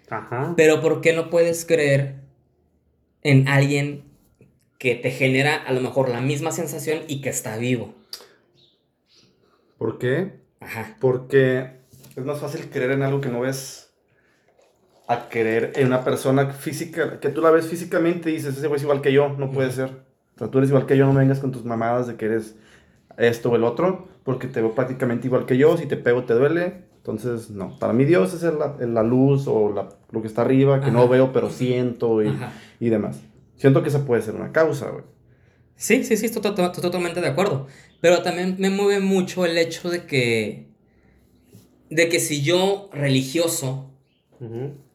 Ajá. 0.09 0.53
Pero 0.57 0.81
¿por 0.81 1.01
qué 1.01 1.13
no 1.13 1.29
puedes 1.29 1.65
creer 1.65 2.15
en 3.21 3.47
alguien 3.47 4.03
que 4.81 4.95
te 4.95 5.11
genera 5.11 5.57
a 5.57 5.73
lo 5.73 5.79
mejor 5.81 6.09
la 6.09 6.21
misma 6.21 6.51
sensación 6.51 7.01
y 7.07 7.21
que 7.21 7.29
está 7.29 7.55
vivo? 7.57 7.93
¿Por 9.77 9.99
qué? 9.99 10.39
Ajá. 10.59 10.97
Porque 10.99 11.81
es 12.15 12.25
más 12.25 12.39
fácil 12.39 12.67
creer 12.71 12.89
en 12.89 13.03
algo 13.03 13.21
que 13.21 13.29
no 13.29 13.41
ves 13.41 13.91
a 15.07 15.29
creer 15.29 15.73
en 15.75 15.85
una 15.85 16.03
persona 16.03 16.47
física, 16.47 17.19
que 17.19 17.29
tú 17.29 17.41
la 17.41 17.51
ves 17.51 17.67
físicamente 17.67 18.31
y 18.31 18.33
dices, 18.33 18.57
ese 18.57 18.65
güey 18.65 18.77
es 18.77 18.83
igual 18.83 19.01
que 19.03 19.13
yo, 19.13 19.29
no 19.29 19.51
puede 19.51 19.71
ser. 19.71 19.89
O 20.35 20.39
sea, 20.39 20.47
tú 20.47 20.57
eres 20.57 20.71
igual 20.71 20.87
que 20.87 20.97
yo, 20.97 21.05
no 21.05 21.13
me 21.13 21.19
vengas 21.19 21.39
con 21.39 21.51
tus 21.51 21.63
mamadas 21.63 22.07
de 22.07 22.15
que 22.15 22.25
eres 22.25 22.55
esto 23.17 23.51
o 23.51 23.55
el 23.55 23.63
otro, 23.63 24.07
porque 24.23 24.47
te 24.47 24.61
veo 24.61 24.73
prácticamente 24.73 25.27
igual 25.27 25.45
que 25.45 25.57
yo, 25.57 25.77
si 25.77 25.85
te 25.85 25.95
pego 25.95 26.23
te 26.23 26.33
duele. 26.33 26.89
Entonces, 26.97 27.51
no. 27.51 27.77
Para 27.77 27.93
mí 27.93 28.05
Dios 28.05 28.33
es 28.33 28.41
la, 28.41 28.77
la 28.79 29.03
luz 29.03 29.45
o 29.47 29.71
la- 29.71 29.89
lo 30.09 30.21
que 30.21 30.27
está 30.27 30.41
arriba, 30.41 30.79
que 30.79 30.87
Ajá. 30.87 30.93
no 30.93 31.07
veo, 31.07 31.31
pero 31.33 31.51
siento 31.51 32.23
y, 32.23 32.35
y 32.79 32.89
demás. 32.89 33.19
Siento 33.61 33.83
que 33.83 33.89
esa 33.89 34.05
puede 34.05 34.23
ser 34.23 34.33
una 34.33 34.51
causa, 34.51 34.89
güey. 34.89 35.03
Sí, 35.75 36.03
sí, 36.03 36.17
sí, 36.17 36.25
estoy, 36.25 36.41
to- 36.41 36.55
to- 36.55 36.71
totalmente 36.71 37.21
de 37.21 37.27
acuerdo. 37.27 37.67
Pero 38.01 38.23
también 38.23 38.55
me 38.57 38.71
mueve 38.71 38.99
mucho 38.99 39.45
el 39.45 39.55
hecho 39.57 39.89
de 39.91 40.05
que, 40.07 40.67
de 41.91 42.09
que 42.09 42.19
si 42.19 42.41
yo 42.41 42.89
religioso, 42.91 43.91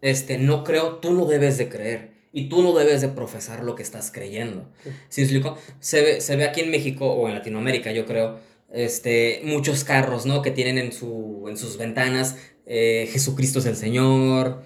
este, 0.00 0.38
no 0.38 0.64
creo, 0.64 0.96
tú 0.96 1.12
no 1.12 1.26
debes 1.26 1.59
de 1.59 1.68
creer. 1.68 2.16
Y 2.33 2.48
tú 2.48 2.62
no 2.62 2.74
debes 2.74 3.00
de 3.00 3.09
profesar 3.09 3.62
lo 3.64 3.76
que 3.76 3.83
estás 3.85 4.11
creyendo. 4.11 4.68
¿Sí 5.09 5.20
me 5.20 5.24
explico? 5.26 5.57
Se 5.81 6.02
ve, 6.02 6.20
se 6.20 6.35
ve 6.37 6.44
aquí 6.44 6.61
en 6.61 6.70
México 6.70 7.07
o 7.07 7.29
en 7.29 7.35
Latinoamérica, 7.35 7.92
yo 7.92 8.05
creo, 8.05 8.38
este, 8.72 9.40
muchos 9.44 9.85
carros, 9.85 10.26
¿no? 10.26 10.42
Que 10.42 10.50
tienen 10.50 10.76
en, 10.76 10.92
su, 10.92 11.46
en 11.48 11.57
sus 11.57 11.79
ventanas 11.79 12.37
eh, 12.66 13.09
Jesucristo 13.12 13.61
es 13.61 13.66
el 13.66 13.76
Señor 13.76 14.62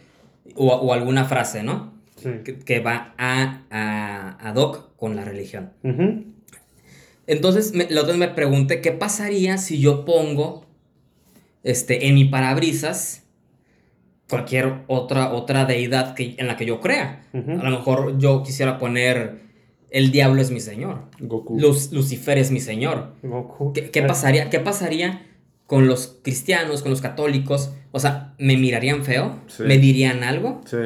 o, 0.56 0.68
o 0.68 0.92
alguna 0.94 1.26
frase, 1.26 1.62
¿no? 1.62 1.99
Sí. 2.22 2.30
Que, 2.44 2.58
que 2.58 2.80
va 2.80 3.14
a, 3.18 3.62
a, 3.70 4.48
ad 4.50 4.56
hoc 4.56 4.96
con 4.96 5.16
la 5.16 5.24
religión. 5.24 5.70
Entonces, 7.26 7.72
me, 7.74 7.88
la 7.90 8.00
otra 8.02 8.12
vez 8.12 8.18
me 8.18 8.28
pregunté, 8.28 8.80
¿qué 8.80 8.92
pasaría 8.92 9.56
si 9.58 9.78
yo 9.80 10.04
pongo 10.04 10.66
este, 11.62 12.06
en 12.08 12.14
mi 12.14 12.24
parabrisas 12.24 13.24
cualquier 14.28 14.82
otra, 14.88 15.32
otra 15.32 15.64
deidad 15.64 16.14
que, 16.14 16.34
en 16.38 16.46
la 16.46 16.56
que 16.56 16.66
yo 16.66 16.80
crea? 16.80 17.24
A 17.32 17.38
lo 17.38 17.70
mejor 17.70 18.18
yo 18.18 18.42
quisiera 18.42 18.78
poner, 18.78 19.40
el 19.90 20.10
diablo 20.10 20.40
es 20.42 20.50
mi 20.50 20.60
señor, 20.60 21.06
Goku. 21.20 21.58
Luz- 21.58 21.92
Lucifer 21.92 22.38
es 22.38 22.50
mi 22.50 22.60
señor. 22.60 23.14
Goku. 23.22 23.72
¿Qué, 23.72 23.90
qué 23.90 24.02
pasaría, 24.02 24.50
¿Qué 24.50 24.58
pasaría 24.60 25.26
con 25.66 25.86
los 25.86 26.18
cristianos, 26.22 26.82
con 26.82 26.90
los 26.90 27.00
católicos? 27.00 27.72
O 27.92 28.00
sea, 28.00 28.34
¿me 28.38 28.56
mirarían 28.56 29.04
feo? 29.04 29.38
Sí. 29.46 29.62
¿Me 29.64 29.78
dirían 29.78 30.24
algo? 30.24 30.60
Sí. 30.64 30.76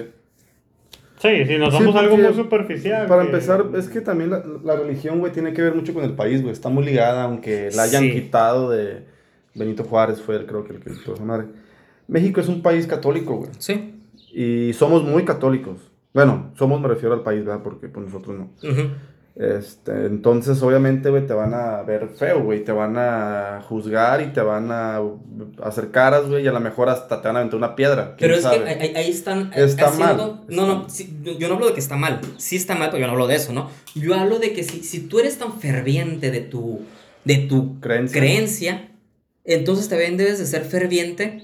Sí, 1.24 1.44
sí, 1.46 1.58
nos 1.58 1.72
Sí, 1.74 1.80
vamos 1.80 1.96
a 1.96 2.00
algo 2.00 2.16
muy 2.16 2.34
superficial. 2.34 3.06
Para 3.06 3.22
que- 3.22 3.28
empezar, 3.28 3.64
es 3.76 3.88
que 3.88 4.00
también 4.00 4.30
la, 4.30 4.42
la 4.62 4.76
religión, 4.76 5.20
güey, 5.20 5.32
tiene 5.32 5.52
que 5.52 5.62
ver 5.62 5.74
mucho 5.74 5.94
con 5.94 6.04
el 6.04 6.12
país, 6.14 6.42
güey. 6.42 6.52
Está 6.52 6.68
muy 6.68 6.84
ligada, 6.84 7.24
aunque 7.24 7.70
la 7.74 7.84
hayan 7.84 8.02
Sí. 8.04 8.12
quitado 8.12 8.70
de 8.70 9.04
Benito 9.54 9.84
Juárez, 9.84 10.20
fue 10.20 10.36
el, 10.36 10.46
creo 10.46 10.64
que 10.64 10.74
el 10.74 10.80
que 10.80 10.90
quitó 10.92 11.14
esa 11.14 11.24
madre. 11.24 11.46
México 12.08 12.40
es 12.40 12.48
un 12.48 12.60
país 12.62 12.86
católico, 12.86 13.36
güey. 13.36 13.50
Sí. 13.58 13.94
Y 14.32 14.72
somos 14.74 15.02
muy 15.02 15.24
católicos. 15.24 15.90
Bueno, 16.12 16.52
somos, 16.56 16.80
me 16.80 16.88
refiero 16.88 17.14
al 17.14 17.22
país, 17.22 17.44
¿verdad? 17.44 17.62
Porque 17.62 17.88
pues 17.88 18.04
nosotros 18.06 18.36
no. 18.36 18.44
Ujú. 18.70 18.88
Este, 19.36 19.90
entonces, 20.06 20.62
obviamente, 20.62 21.10
güey, 21.10 21.26
te 21.26 21.34
van 21.34 21.54
a 21.54 21.82
ver 21.82 22.08
feo, 22.16 22.42
güey. 22.44 22.62
Te 22.64 22.70
van 22.70 22.96
a 22.96 23.60
juzgar 23.68 24.20
y 24.22 24.26
te 24.32 24.40
van 24.40 24.70
a 24.70 25.00
hacer 25.62 25.90
caras, 25.90 26.28
güey. 26.28 26.44
Y 26.44 26.46
a 26.46 26.52
lo 26.52 26.60
mejor 26.60 26.88
hasta 26.88 27.20
te 27.20 27.26
van 27.26 27.36
a 27.36 27.38
aventar 27.40 27.58
una 27.58 27.74
piedra. 27.74 28.14
¿quién 28.16 28.28
Pero 28.30 28.34
es 28.36 28.42
sabe? 28.42 28.62
que 28.62 28.70
ahí, 28.70 28.92
ahí 28.94 29.10
están 29.10 29.50
Está 29.52 29.86
haciendo... 29.88 30.34
mal. 30.34 30.40
No, 30.48 30.66
no, 30.66 30.88
sí, 30.88 31.18
yo- 31.24 31.36
yo 31.36 31.48
no 31.48 31.54
hablo 31.54 31.66
de 31.66 31.74
que 31.74 31.80
está 31.80 31.96
mal. 31.96 32.20
Sí 32.36 32.54
está 32.54 32.76
mal, 32.76 32.90
pero 32.90 33.00
yo 33.00 33.06
no 33.06 33.12
hablo 33.14 33.26
de 33.26 33.34
eso, 33.34 33.52
¿no? 33.52 33.70
Yo 33.96 34.14
hablo 34.14 34.38
de 34.38 34.52
que 34.52 34.62
si, 34.62 34.84
si 34.84 35.00
tú 35.00 35.18
eres 35.18 35.36
tan 35.36 35.58
ferviente 35.60 36.30
de 36.30 36.40
tu, 36.40 36.82
de 37.24 37.36
tu 37.38 37.80
Creencia. 37.80 38.20
creencia, 38.20 38.88
entonces 39.44 39.88
también 39.88 40.16
debes 40.16 40.38
de 40.38 40.46
ser 40.46 40.62
ferviente 40.64 41.42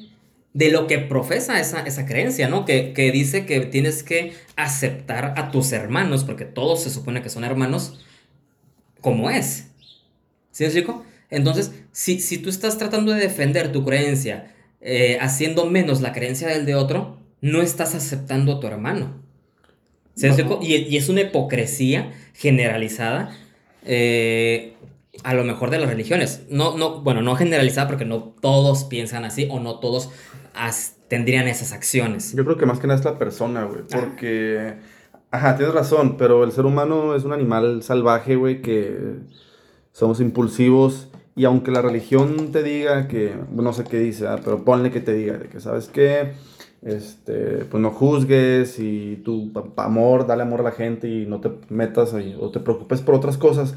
de 0.53 0.71
lo 0.71 0.87
que 0.87 0.99
profesa 0.99 1.61
esa, 1.61 1.83
esa 1.83 2.07
creencia, 2.07 2.49
¿no? 2.49 2.65
Que, 2.65 2.93
que 2.93 3.13
dice 3.13 3.47
que 3.47 3.61
tienes 3.61 4.03
que 4.03 4.33
aceptar 4.57 5.35
a 5.37 5.51
tus 5.51 5.73
hermanos, 5.73 6.25
porque 6.25 6.45
todos 6.45 6.83
se 6.83 6.91
supone 6.91 7.23
que 7.23 7.29
son 7.31 7.45
hermanos, 7.45 8.01
como 9.01 9.31
es. 9.31 9.69
¿Sí 10.51 10.65
me 10.65 10.67
explico? 10.67 11.05
Entonces, 11.31 11.73
si, 11.93 12.21
si 12.21 12.39
tú 12.39 12.51
estás 12.51 12.79
tratando 12.79 13.13
de 13.13 13.21
defender 13.21 13.71
tu 13.71 13.85
creencia, 13.85 14.53
eh, 14.81 15.19
haciendo 15.21 15.67
menos 15.67 16.01
la 16.01 16.13
creencia 16.13 16.49
del 16.49 16.67
de 16.67 16.75
otro, 16.75 17.19
no 17.41 17.63
estás 17.63 17.95
aceptando 17.95 18.55
a 18.55 18.61
tu 18.61 18.67
hermano. 18.67 19.21
¿Sí 20.17 20.23
me 20.27 20.29
No. 20.31 20.35
explico? 20.35 20.61
Y, 20.63 20.75
y 20.75 20.97
es 20.97 21.09
una 21.09 21.21
hipocresía 21.23 22.13
generalizada, 22.35 23.37
eh, 23.87 24.75
a 25.25 25.35
lo 25.35 25.45
mejor 25.45 25.71
de 25.71 25.79
las 25.79 25.89
religiones. 25.91 26.45
No, 26.51 26.77
no, 26.77 27.01
bueno, 27.01 27.23
no 27.23 27.37
generalizada 27.37 27.89
porque 27.89 28.05
no 28.05 28.35
todos 28.41 28.85
piensan 28.85 29.25
así 29.25 29.49
o 29.51 29.61
no 29.61 29.79
todos 29.81 30.11
as- 30.55 30.97
tendrían 31.09 31.49
esas 31.49 31.73
acciones. 31.73 32.35
Yo 32.35 32.45
creo 32.45 32.57
que 32.57 32.67
más 32.67 32.79
que 32.79 32.87
nada 32.87 32.99
es 32.99 33.05
la 33.05 33.19
persona, 33.19 33.65
güey. 33.65 33.83
Porque. 33.91 34.75
Ajá, 35.33 35.57
tienes 35.57 35.75
razón, 35.75 36.17
pero 36.17 36.43
el 36.43 36.51
ser 36.53 36.67
humano 36.67 37.15
es 37.15 37.25
un 37.25 37.33
animal 37.33 37.83
salvaje, 37.83 38.35
güey, 38.37 38.63
que 38.63 39.17
somos 39.93 40.21
impulsivos. 40.21 41.09
Y 41.37 41.45
aunque 41.45 41.71
la 41.71 41.83
religión 41.83 42.53
te 42.53 42.63
diga 42.63 43.09
que. 43.09 43.35
No 43.53 43.73
sé 43.73 43.85
qué 43.85 43.99
dice, 43.99 44.27
ah, 44.29 44.39
pero 44.45 44.65
ponle 44.65 44.91
que 44.91 45.01
te 45.01 45.13
diga, 45.15 45.39
de 45.39 45.49
que, 45.49 45.61
¿sabes 45.61 45.89
qué? 45.89 46.33
Este, 46.83 47.65
pues 47.71 47.83
no 47.83 47.91
juzgues 47.91 48.79
y 48.79 49.17
tu 49.25 49.53
amor, 49.77 50.27
dale 50.27 50.43
amor 50.43 50.61
a 50.61 50.65
la 50.65 50.73
gente 50.73 51.09
y 51.09 51.27
no 51.27 51.41
te 51.41 51.51
metas 51.69 52.15
ahí 52.15 52.35
o 52.41 52.51
te 52.51 52.59
preocupes 52.61 53.01
por 53.03 53.15
otras 53.15 53.37
cosas. 53.37 53.75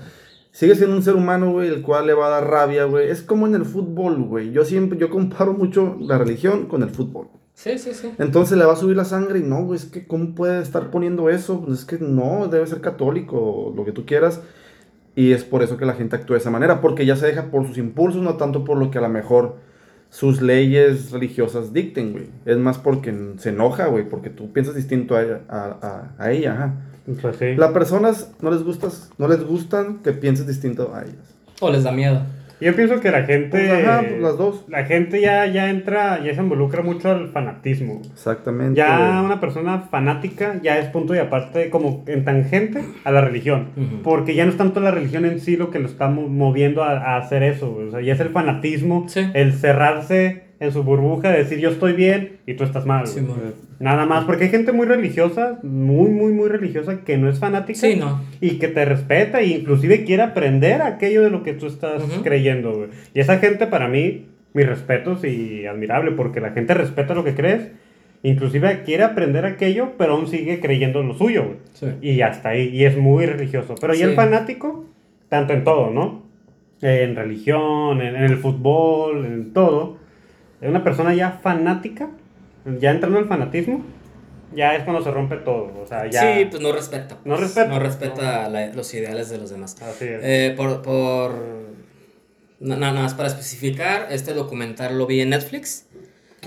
Sigue 0.53 0.75
siendo 0.75 0.95
un 0.95 1.01
ser 1.01 1.15
humano, 1.15 1.51
güey, 1.51 1.67
el 1.67 1.81
cual 1.81 2.05
le 2.07 2.13
va 2.13 2.27
a 2.27 2.29
dar 2.29 2.47
rabia, 2.47 2.85
güey. 2.85 3.09
Es 3.09 3.21
como 3.23 3.47
en 3.47 3.55
el 3.55 3.65
fútbol, 3.65 4.21
güey. 4.23 4.51
Yo 4.51 4.63
siempre, 4.63 4.97
yo 4.99 5.09
comparo 5.09 5.53
mucho 5.53 5.97
la 5.99 6.17
religión 6.19 6.67
con 6.67 6.83
el 6.83 6.89
fútbol. 6.89 7.27
Sí, 7.55 7.77
sí, 7.79 7.93
sí. 7.93 8.11
Entonces 8.19 8.57
le 8.57 8.63
va 8.65 8.73
a 8.73 8.77
subir 8.77 8.95
la 8.95 9.03
sangre 9.03 9.39
y 9.39 9.43
no, 9.43 9.63
güey, 9.65 9.79
es 9.79 9.85
que 9.85 10.05
¿cómo 10.07 10.35
puede 10.35 10.61
estar 10.61 10.91
poniendo 10.91 11.29
eso? 11.29 11.61
Pues 11.65 11.79
es 11.79 11.85
que 11.85 11.97
no, 11.99 12.47
debe 12.47 12.67
ser 12.67 12.81
católico, 12.81 13.73
lo 13.75 13.83
que 13.83 13.91
tú 13.91 14.05
quieras. 14.05 14.41
Y 15.15 15.31
es 15.31 15.43
por 15.43 15.63
eso 15.63 15.75
que 15.77 15.85
la 15.85 15.93
gente 15.95 16.15
actúa 16.15 16.35
de 16.35 16.41
esa 16.41 16.49
manera, 16.51 16.81
porque 16.81 17.05
ya 17.05 17.15
se 17.15 17.25
deja 17.27 17.51
por 17.51 17.67
sus 17.67 17.77
impulsos, 17.77 18.21
no 18.21 18.35
tanto 18.37 18.63
por 18.63 18.77
lo 18.77 18.91
que 18.91 18.99
a 18.99 19.01
lo 19.01 19.09
mejor 19.09 19.55
sus 20.09 20.41
leyes 20.41 21.11
religiosas 21.11 21.73
dicten, 21.73 22.11
güey. 22.11 22.29
Es 22.45 22.57
más 22.57 22.77
porque 22.77 23.11
se 23.37 23.49
enoja, 23.49 23.87
güey, 23.87 24.07
porque 24.07 24.29
tú 24.29 24.53
piensas 24.53 24.75
distinto 24.75 25.15
a 25.15 25.23
ella, 25.23 25.41
a, 25.49 25.77
a- 25.81 26.23
a 26.23 26.31
ella, 26.31 26.53
ajá. 26.53 26.73
Pues 27.21 27.37
sí. 27.37 27.55
Las 27.55 27.71
personas 27.71 28.33
no 28.41 28.49
les 28.51 28.63
gustas, 28.63 29.11
no 29.17 29.27
les 29.27 29.43
gustan 29.43 29.99
que 30.03 30.11
pienses 30.13 30.47
distinto 30.47 30.93
a 30.95 31.01
ellas. 31.03 31.35
O 31.59 31.69
les 31.69 31.83
da 31.83 31.91
miedo. 31.91 32.21
Yo 32.61 32.73
pienso 32.77 33.01
que 33.01 33.11
la 33.11 33.23
gente. 33.23 33.49
Pues, 33.49 33.71
ajá, 33.85 34.03
pues, 34.07 34.21
las 34.21 34.37
dos. 34.37 34.63
La 34.69 34.85
gente 34.85 35.19
ya, 35.19 35.45
ya 35.47 35.69
entra, 35.69 36.23
ya 36.23 36.33
se 36.33 36.39
involucra 36.41 36.81
mucho 36.81 37.11
al 37.11 37.27
fanatismo. 37.29 38.01
Exactamente. 38.13 38.77
Ya 38.77 39.21
una 39.25 39.41
persona 39.41 39.79
fanática 39.91 40.61
ya 40.63 40.77
es 40.79 40.85
punto 40.87 41.13
y 41.13 41.17
aparte, 41.17 41.69
como 41.69 42.05
en 42.07 42.23
tangente, 42.23 42.85
a 43.03 43.11
la 43.11 43.19
religión. 43.19 43.69
Porque 44.01 44.33
ya 44.35 44.45
no 44.45 44.51
es 44.51 44.57
tanto 44.57 44.79
la 44.79 44.91
religión 44.91 45.25
en 45.25 45.41
sí 45.41 45.57
lo 45.57 45.71
que 45.71 45.79
lo 45.79 45.87
está 45.87 46.07
mo- 46.07 46.29
moviendo 46.29 46.83
a, 46.83 46.91
a 46.99 47.17
hacer 47.17 47.43
eso. 47.43 47.75
O 47.75 47.91
sea, 47.91 47.99
ya 47.99 48.13
es 48.13 48.19
el 48.21 48.29
fanatismo, 48.29 49.09
Sí. 49.09 49.29
el 49.33 49.51
cerrarse 49.51 50.42
en 50.59 50.71
su 50.71 50.83
burbuja, 50.83 51.31
decir 51.31 51.59
yo 51.59 51.69
estoy 51.69 51.93
bien 51.93 52.37
y 52.45 52.53
tú 52.53 52.63
estás 52.63 52.85
mal. 52.85 53.07
Sí. 53.07 53.19
Nada 53.79 54.05
más, 54.05 54.23
porque 54.25 54.45
hay 54.45 54.49
gente 54.49 54.71
muy 54.71 54.85
religiosa, 54.85 55.59
muy, 55.63 56.09
muy, 56.09 56.31
muy 56.31 56.47
religiosa, 56.47 57.01
que 57.03 57.17
no 57.17 57.29
es 57.29 57.39
fanática. 57.39 57.79
Sí, 57.79 57.95
no. 57.95 58.21
Y 58.39 58.59
que 58.59 58.67
te 58.69 58.85
respeta 58.85 59.41
e 59.41 59.47
inclusive 59.47 60.05
quiere 60.05 60.23
aprender 60.23 60.81
aquello 60.81 61.21
de 61.21 61.29
lo 61.29 61.43
que 61.43 61.53
tú 61.53 61.67
estás 61.67 62.03
Ujú. 62.03 62.23
creyendo, 62.23 62.73
güey. 62.73 62.89
Y 63.13 63.19
esa 63.19 63.39
gente 63.39 63.67
para 63.67 63.87
mí, 63.87 64.27
mis 64.53 64.67
respetos 64.67 65.25
y 65.25 65.65
admirable, 65.65 66.11
porque 66.11 66.39
la 66.39 66.51
gente 66.51 66.73
respeta 66.73 67.13
lo 67.13 67.23
que 67.23 67.35
crees 67.35 67.71
Inclusive 68.25 68.83
quiere 68.85 69.03
aprender 69.03 69.45
aquello, 69.45 69.91
pero 69.97 70.13
aún 70.13 70.27
sigue 70.27 70.61
creyendo 70.61 71.01
en 71.01 71.09
lo 71.09 71.13
suyo, 71.13 71.43
güey. 71.43 71.57
Sí. 71.73 71.87
Y 72.01 72.21
hasta 72.21 72.49
ahí, 72.49 72.69
y 72.69 72.85
es 72.85 72.97
muy 72.97 73.25
religioso. 73.25 73.75
Pero 73.79 73.93
y 73.93 74.01
el 74.01 74.15
fanático, 74.15 74.85
tanto 75.27 75.51
en 75.51 75.65
todo, 75.65 75.91
¿no? 75.91 76.23
En 76.81 77.17
religión, 77.17 78.01
en, 78.01 78.15
en 78.15 78.23
el 78.23 78.37
fútbol, 78.37 79.25
en 79.25 79.51
todo. 79.51 79.97
Es 80.63 80.69
una 80.69 80.83
persona 80.83 81.13
ya 81.13 81.31
fanática, 81.43 82.09
ya 82.79 82.91
entrando 82.91 83.19
al 83.19 83.27
fanatismo, 83.27 83.83
ya 84.55 84.75
es 84.75 84.83
cuando 84.83 85.03
se 85.03 85.11
rompe 85.11 85.35
todo. 85.37 85.71
O 85.83 85.85
sea, 85.85 86.09
ya... 86.09 86.21
Sí, 86.37 86.45
pues 86.45 86.61
no 86.61 86.71
respeta. 86.71 87.17
No 87.25 87.35
respeta. 87.35 87.67
No 87.69 87.79
respeta 87.79 88.47
la- 88.49 88.67
los 88.73 88.93
ideales 88.93 89.29
de 89.29 89.37
los 89.39 89.49
demás. 89.49 89.75
Así 89.81 90.05
es. 90.05 90.21
Eh, 90.23 90.53
por. 90.55 90.81
por 90.81 91.33
na- 92.59 92.77
nada 92.77 92.93
más 92.93 93.13
para 93.13 93.27
especificar, 93.27 94.07
este 94.11 94.33
documental 94.33 94.97
lo 94.97 95.05
vi 95.05 95.19
en 95.21 95.31
Netflix. 95.31 95.87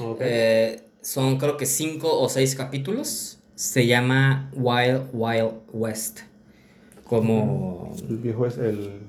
Ok. 0.01 0.21
Eh, 0.23 0.81
son 1.03 1.37
creo 1.39 1.57
que 1.59 1.67
cinco 1.67 2.19
o 2.19 2.29
seis 2.29 2.55
capítulos. 2.57 3.39
Se 3.55 3.87
llama 3.87 4.51
Wild 4.55 5.09
Wild 5.13 5.53
West. 5.73 6.21
Como. 7.05 7.95
El 8.09 8.17
viejo 8.19 8.47
es 8.47 8.57
el. 8.59 9.01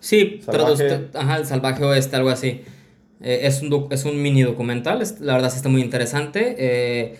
Sí, 0.00 0.40
Salvaje. 0.44 0.74
traduce- 0.88 1.08
ajá, 1.14 1.36
el 1.38 1.46
salvaje 1.46 1.84
oeste, 1.84 2.16
algo 2.16 2.30
así. 2.30 2.62
Eh, 3.22 3.40
es, 3.44 3.62
un 3.62 3.88
es 3.90 4.04
un 4.04 4.20
mini 4.20 4.42
documental, 4.42 5.00
es- 5.02 5.20
la 5.20 5.34
verdad 5.34 5.50
sí 5.50 5.56
está 5.56 5.68
muy 5.68 5.80
interesante. 5.82 6.54
Eh, 6.58 7.16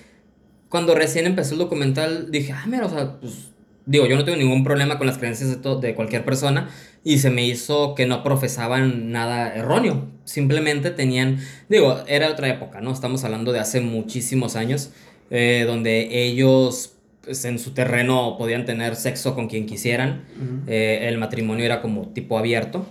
cuando 0.68 0.94
recién 0.94 1.26
empezó 1.26 1.55
el 1.55 1.59
documental 1.61 2.30
dije, 2.30 2.53
ah, 2.53 2.64
mira, 2.66 2.86
o 2.86 2.90
sea, 2.90 3.20
pues, 3.20 3.51
digo, 3.86 4.07
yo 4.07 4.16
no 4.16 4.24
tengo 4.24 4.36
ningún 4.36 4.64
problema 4.64 4.99
con 4.99 5.07
las 5.07 5.16
creencias 5.18 5.62
de, 5.62 5.76
de 5.80 5.94
cualquier 5.94 6.24
persona 6.24 6.68
y 7.05 7.18
se 7.18 7.30
me 7.30 7.47
hizo 7.47 7.94
que 7.94 8.07
no 8.07 8.22
profesaban 8.24 9.12
nada 9.12 9.55
erróneo. 9.55 10.07
Simplemente 10.24 10.90
tenían, 10.90 11.38
digo, 11.68 12.03
era 12.09 12.28
otra 12.30 12.49
época, 12.49 12.80
¿no? 12.80 12.92
Estamos 12.92 13.22
hablando 13.24 13.53
de 13.53 13.61
hace 13.61 13.80
muchísimos 13.80 14.57
años, 14.57 14.90
eh, 15.30 15.64
donde 15.66 16.24
ellos 16.26 16.94
pues, 17.22 17.44
en 17.44 17.59
su 17.61 17.70
terreno 17.74 18.36
podían 18.36 18.64
tener 18.64 18.97
sexo 18.97 19.34
con 19.36 19.47
quien 19.49 19.66
quisieran. 19.66 20.24
Eh, 20.66 21.07
el 21.09 21.16
matrimonio 21.18 21.64
era 21.64 21.80
como 21.80 22.09
tipo 22.09 22.38
abierto. 22.38 22.84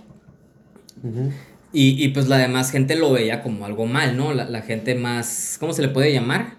Ujú. 1.02 1.30
Y, 1.72 2.02
y, 2.02 2.08
pues 2.08 2.28
la 2.28 2.38
demás 2.38 2.70
gente 2.70 2.96
lo 2.96 3.12
veía 3.12 3.42
como 3.42 3.66
algo 3.66 3.86
mal, 3.86 4.16
¿no? 4.16 4.32
La, 4.32 4.44
la 4.44 4.62
gente 4.62 4.94
más, 4.94 5.56
¿cómo 5.60 5.72
se 5.72 5.82
le 5.82 5.88
puede 5.88 6.12
llamar? 6.12 6.54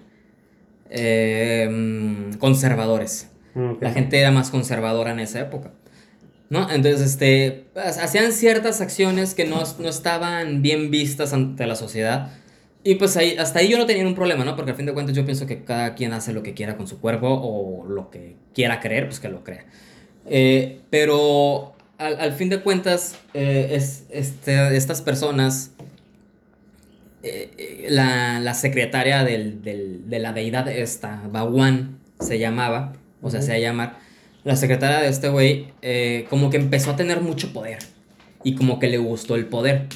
Eh, 0.89 2.29
conservadores. 2.39 3.29
Ok. 3.55 3.81
La 3.81 3.91
gente 3.91 4.19
era 4.19 4.31
más 4.31 4.49
conservadora 4.49 5.11
en 5.11 5.19
esa 5.19 5.39
época. 5.39 5.71
¿No? 6.49 6.69
Entonces, 6.69 7.01
este, 7.01 7.65
pues, 7.73 7.97
hacían 7.97 8.31
ciertas 8.31 8.79
acciones 8.79 9.33
que 9.33 9.45
no, 9.45 9.63
no 9.79 9.89
estaban 9.89 10.61
bien 10.61 10.91
vistas 10.91 11.33
ante 11.33 11.67
la 11.67 11.75
sociedad. 11.75 12.31
Y 12.83 12.95
pues 12.95 13.17
ahí, 13.17 13.35
hasta 13.37 13.59
ahí 13.59 13.67
yo 13.67 13.77
no 13.77 13.85
tenía 13.85 14.07
un 14.07 14.15
problema, 14.15 14.45
¿no? 14.45 14.55
Porque 14.55 14.71
al 14.71 14.77
fin 14.77 14.85
de 14.85 14.93
cuentas 14.93 15.13
yo 15.13 15.25
pienso 15.25 15.45
que 15.45 15.65
cada 15.65 15.93
quien 15.93 16.13
hace 16.13 16.31
lo 16.31 16.43
que 16.43 16.53
quiera 16.53 16.77
con 16.77 16.87
su 16.87 17.01
cuerpo 17.01 17.27
o 17.27 17.85
lo 17.85 18.09
que 18.09 18.37
quiera 18.53 18.79
creer, 18.79 19.07
pues 19.07 19.19
que 19.19 19.27
lo 19.27 19.43
crea. 19.43 19.65
Eh, 20.25 20.79
pero 20.89 21.75
al, 21.97 22.19
al 22.19 22.33
fin 22.33 22.49
de 22.49 22.61
cuentas, 22.61 23.15
eh, 23.33 23.69
es, 23.71 24.03
este, 24.09 24.75
estas 24.75 25.01
personas, 25.01 25.71
eh, 27.23 27.87
la, 27.89 28.39
la 28.39 28.53
secretaria 28.53 29.23
del, 29.23 29.61
del- 29.63 30.09
de 30.09 30.19
la 30.19 30.33
deidad 30.33 30.67
esta, 30.67 31.21
Bawan, 31.31 31.99
se 32.19 32.39
llamaba, 32.39 32.93
o 33.21 33.29
sea, 33.29 33.41
se 33.41 33.49
va 33.49 33.55
a 33.55 33.59
llamar, 33.59 33.99
la 34.43 34.55
secretaria 34.55 34.99
de 34.99 35.09
este 35.09 35.29
güey, 35.29 35.67
eh, 35.81 36.25
como 36.29 36.49
que 36.49 36.57
empezó 36.57 36.91
a 36.91 36.95
tener 36.95 37.21
mucho 37.21 37.51
poder 37.53 37.79
y 38.43 38.55
como 38.55 38.79
que 38.79 38.87
le 38.87 38.97
gustó 38.97 39.35
el 39.35 39.45
poder. 39.45 39.87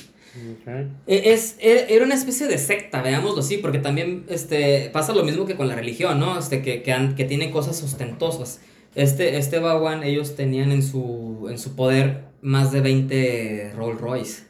E- 1.07 1.31
Es, 1.33 1.55
e- 1.59 1.87
era 1.89 2.05
una 2.05 2.15
especie 2.15 2.47
de 2.47 2.57
secta, 2.57 3.01
veámoslo 3.01 3.39
así, 3.41 3.57
porque 3.57 3.79
también 3.79 4.25
este, 4.29 4.89
pasa 4.91 5.13
lo 5.13 5.23
mismo 5.23 5.45
que 5.45 5.55
con 5.55 5.67
la 5.67 5.75
religión, 5.75 6.19
¿no? 6.19 6.37
Este, 6.39 6.61
que, 6.61 6.81
que, 6.83 6.91
han- 6.91 7.15
que 7.15 7.25
tiene 7.25 7.51
cosas 7.51 7.81
ostentosas. 7.83 8.59
Este, 8.95 9.37
este 9.37 9.59
Bawan, 9.59 10.03
ellos 10.03 10.35
tenían 10.35 10.71
en 10.71 10.83
su, 10.83 11.47
en 11.49 11.57
su 11.57 11.75
poder 11.75 12.23
más 12.41 12.71
de 12.71 12.81
20 12.81 13.73
Rolls 13.75 14.01
Royce. 14.01 14.43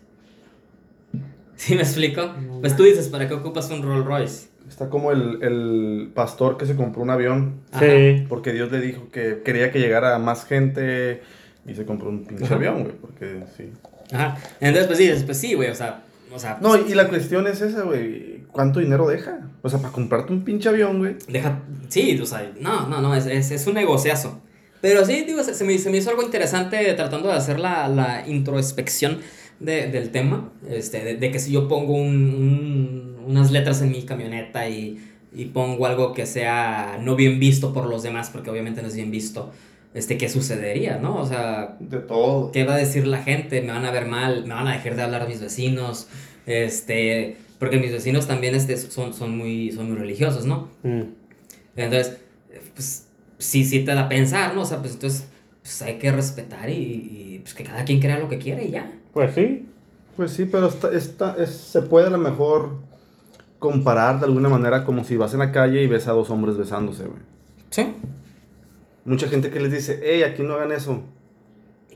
¿Sí 1.55 1.75
me 1.75 1.81
explico? 1.81 2.31
Pues 2.61 2.75
tú 2.75 2.83
dices, 2.83 3.07
¿para 3.09 3.27
qué 3.27 3.35
ocupas 3.35 3.69
un 3.69 3.83
Rolls 3.83 4.05
Royce? 4.05 4.47
Está 4.67 4.89
como 4.89 5.11
el, 5.11 5.43
el 5.43 6.11
pastor 6.13 6.57
que 6.57 6.65
se 6.65 6.75
compró 6.75 7.01
un 7.01 7.09
avión 7.09 7.61
Ajá. 7.71 7.85
Sí. 7.85 8.25
porque 8.29 8.53
Dios 8.53 8.71
le 8.71 8.79
dijo 8.79 9.09
que 9.11 9.41
quería 9.43 9.71
que 9.71 9.79
llegara 9.79 10.17
más 10.17 10.45
gente 10.45 11.21
y 11.67 11.75
se 11.75 11.85
compró 11.85 12.09
un 12.09 12.23
pinche 12.23 12.51
avión, 12.53 12.83
güey. 12.83 12.95
Porque 12.95 13.43
sí. 13.57 13.69
Ajá. 14.13 14.37
Entonces, 14.59 14.87
pues 14.87 14.99
dices, 14.99 15.23
pues 15.23 15.37
sí, 15.37 15.53
güey, 15.53 15.69
o 15.69 15.75
sea, 15.75 16.03
o 16.33 16.39
sea, 16.39 16.57
No, 16.61 16.77
y 16.77 16.93
la 16.93 17.07
cuestión 17.07 17.47
es 17.47 17.61
esa, 17.61 17.83
güey. 17.83 18.41
¿Cuánto 18.51 18.79
dinero 18.79 19.07
deja? 19.07 19.39
O 19.61 19.69
sea, 19.69 19.79
para 19.79 19.93
comprarte 19.93 20.33
un 20.33 20.43
pinche 20.43 20.67
avión, 20.69 20.99
güey. 20.99 21.15
Deja, 21.27 21.61
sí, 21.89 22.19
o 22.21 22.25
sea, 22.25 22.51
no, 22.59 22.87
no, 22.87 23.01
no, 23.01 23.15
es, 23.15 23.25
es, 23.25 23.51
es 23.51 23.67
un 23.67 23.75
negociazo. 23.75 24.41
Pero 24.81 25.05
sí, 25.05 25.23
digo, 25.25 25.43
se, 25.43 25.53
se 25.53 25.63
me, 25.63 25.77
se 25.77 25.89
me 25.89 25.97
hizo 25.97 26.09
algo 26.09 26.23
interesante 26.23 26.77
tratando 26.95 27.27
de 27.29 27.35
hacer 27.35 27.59
la, 27.59 27.87
la 27.87 28.27
introspección 28.27 29.19
de- 29.59 29.87
del 29.91 30.09
tema. 30.09 30.49
Este, 30.67 31.03
de, 31.03 31.15
de 31.17 31.31
que 31.31 31.39
si 31.39 31.51
yo 31.51 31.67
pongo 31.67 31.93
un- 31.93 32.33
un- 32.33 33.23
unas 33.27 33.51
letras 33.51 33.81
en 33.81 33.91
mi 33.91 34.01
camioneta 34.03 34.67
y, 34.67 34.99
y 35.33 35.45
pongo 35.45 35.85
algo 35.85 36.13
que 36.13 36.25
sea 36.25 36.97
no 37.01 37.15
bien 37.15 37.39
visto 37.39 37.73
por 37.73 37.85
los 37.87 38.03
demás, 38.03 38.29
porque 38.31 38.49
obviamente 38.49 38.81
no 38.81 38.87
es 38.87 38.95
bien 38.95 39.11
visto, 39.11 39.51
este, 39.93 40.17
¿qué 40.17 40.29
sucedería, 40.29 40.97
no? 40.97 41.17
O 41.17 41.25
sea, 41.25 41.75
De 41.79 41.99
todo. 41.99 42.51
¿Qué 42.51 42.63
va 42.63 42.75
a 42.75 42.77
decir 42.77 43.07
la 43.07 43.23
gente? 43.23 43.61
¿Me 43.61 43.71
van 43.71 43.85
a 43.85 43.91
ver 43.91 44.05
mal? 44.07 44.45
¿Me 44.45 44.53
van 44.53 44.67
a 44.67 44.73
dejar 44.73 44.95
de 44.95 45.01
hablar 45.03 45.27
mis 45.27 45.41
vecinos? 45.41 46.07
Este, 46.45 47.37
porque 47.59 47.77
mis 47.77 47.91
vecinos 47.91 48.27
también 48.27 48.55
este, 48.55 48.77
son, 48.77 49.13
son, 49.13 49.37
muy, 49.37 49.71
son 49.71 49.89
muy 49.89 49.97
religiosos, 49.97 50.45
¿no? 50.45 50.69
Mm. 50.83 51.01
Entonces, 51.75 52.17
pues 52.73 53.07
sí, 53.37 53.63
sí 53.65 53.83
te 53.83 53.93
da 53.93 54.01
a 54.05 54.09
pensar, 54.09 54.55
¿no? 54.55 54.61
O 54.61 54.65
sea, 54.65 54.79
pues 54.79 54.93
entonces 54.93 55.27
pues, 55.61 55.81
hay 55.81 55.97
que 55.97 56.11
respetar 56.11 56.69
y, 56.69 56.73
y, 56.73 57.39
pues 57.43 57.53
que 57.53 57.63
cada 57.63 57.83
quien 57.85 57.99
crea 57.99 58.19
lo 58.19 58.29
que 58.29 58.37
quiere 58.37 58.65
y 58.65 58.71
ya. 58.71 58.91
Pues 59.13 59.33
sí. 59.35 59.65
Pues 60.15 60.31
sí, 60.31 60.45
pero 60.45 60.67
está, 60.67 60.91
está, 60.91 61.35
es- 61.39 61.49
se 61.51 61.81
puede 61.81 62.07
a 62.07 62.11
lo 62.11 62.17
mejor 62.17 62.77
comparar 63.59 64.19
de 64.19 64.25
alguna 64.25 64.49
manera 64.49 64.83
como 64.83 65.03
si 65.03 65.15
vas 65.15 65.33
en 65.33 65.39
la 65.39 65.51
calle 65.51 65.81
y 65.83 65.87
ves 65.87 66.07
a 66.07 66.11
dos 66.11 66.29
hombres 66.29 66.57
besándose, 66.57 67.03
güey. 67.03 67.19
Sí. 67.69 67.93
Mucha 69.05 69.27
gente 69.27 69.49
que 69.49 69.59
les 69.59 69.71
dice, 69.71 69.99
hey, 70.03 70.23
aquí 70.23 70.43
no 70.43 70.53
hagan 70.55 70.71
eso. 70.71 71.01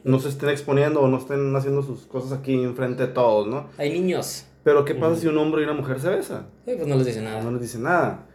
No 0.03 0.19
se 0.19 0.29
estén 0.29 0.49
exponiendo 0.49 1.01
o 1.01 1.07
no 1.07 1.17
estén 1.17 1.55
haciendo 1.55 1.81
sus 1.81 2.05
cosas 2.05 2.37
aquí 2.37 2.53
enfrente 2.53 3.07
de 3.07 3.13
todos, 3.13 3.47
¿no? 3.47 3.69
Hay 3.77 3.91
niños. 3.91 4.45
Pero 4.63 4.85
¿qué 4.85 4.95
pasa 4.95 5.15
si 5.19 5.27
un 5.27 5.37
hombre 5.37 5.61
y 5.61 5.65
una 5.65 5.73
mujer 5.73 5.99
se 5.99 6.09
besan? 6.09 6.47
Sí, 6.65 6.73
pues 6.75 6.87
no 6.87 6.95
les 6.95 7.05
dice 7.05 7.21
nada. 7.21 7.41
No 7.41 7.51
les 7.51 7.61
dice 7.61 7.77
nada. 7.79 8.25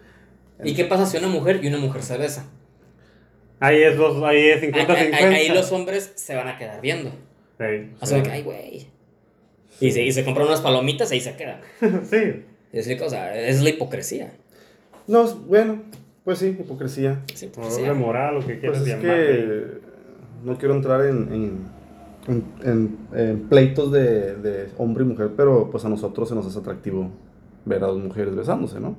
¿Y 0.63 0.75
qué 0.75 0.85
pasa 0.85 1.07
si 1.07 1.17
una 1.17 1.29
mujer 1.29 1.61
y 1.63 1.69
una 1.69 1.79
mujer 1.79 2.03
se 2.03 2.17
besa? 2.19 2.47
Ahí 3.59 3.83
es, 3.83 3.97
dos, 3.97 4.23
ahí 4.23 4.49
es 4.49 4.63
Ahí, 4.63 4.71
50-50. 4.71 5.15
ahí- 5.15 5.25
ahí 5.35 5.49
los 5.49 5.71
hombres 5.73 6.13
se 6.15 6.35
van 6.35 6.49
a 6.49 6.57
quedar 6.57 6.81
viendo. 6.81 7.11
Sí. 7.59 7.91
O 8.01 8.07
sea, 8.07 8.23
que, 8.23 8.31
ay, 8.31 8.43
güey. 8.43 8.87
Y 9.81 9.91
se, 9.93 10.03
y 10.03 10.13
se 10.13 10.25
compran 10.25 10.47
unas 10.47 10.61
palomitas 10.61 11.11
y 11.11 11.15
ahí 11.15 11.21
se 11.21 11.37
quedan. 11.37 11.61
sí. 12.05 12.45
Es 12.73 13.01
o 13.01 13.11
sea, 13.11 13.37
es 13.37 13.63
la 13.63 13.71
hipocresía. 13.71 14.33
No, 15.07 15.25
bueno, 15.27 15.83
pues 16.31 16.39
sí, 16.39 16.57
hipocresía. 16.61 17.23
Es 17.35 17.43
O 17.43 17.47
hipocresía. 17.47 17.93
moral, 17.93 18.35
lo 18.37 18.47
que 18.47 18.61
quieras 18.61 18.79
Pues 18.79 18.89
es 18.93 18.97
que 19.01 19.65
no 20.45 20.57
quiero 20.57 20.77
entrar 20.77 21.05
en, 21.07 21.17
en, 21.33 21.59
en- 22.29 22.45
en- 22.63 22.99
en 23.19 23.41
pleitos 23.49 23.91
de, 23.91 24.37
de 24.37 24.69
hombre 24.79 25.03
y 25.03 25.09
mujer, 25.09 25.31
pero 25.37 25.69
pues 25.73 25.85
a 25.85 25.89
nosotros 25.89 26.29
se 26.29 26.37
nos 26.37 26.47
hace 26.47 26.61
atractivo 26.61 27.11
ver 27.65 27.83
a 27.83 27.89
dos 27.89 27.99
mujeres 27.99 28.37
besándose, 28.37 28.79
¿no? 28.79 28.97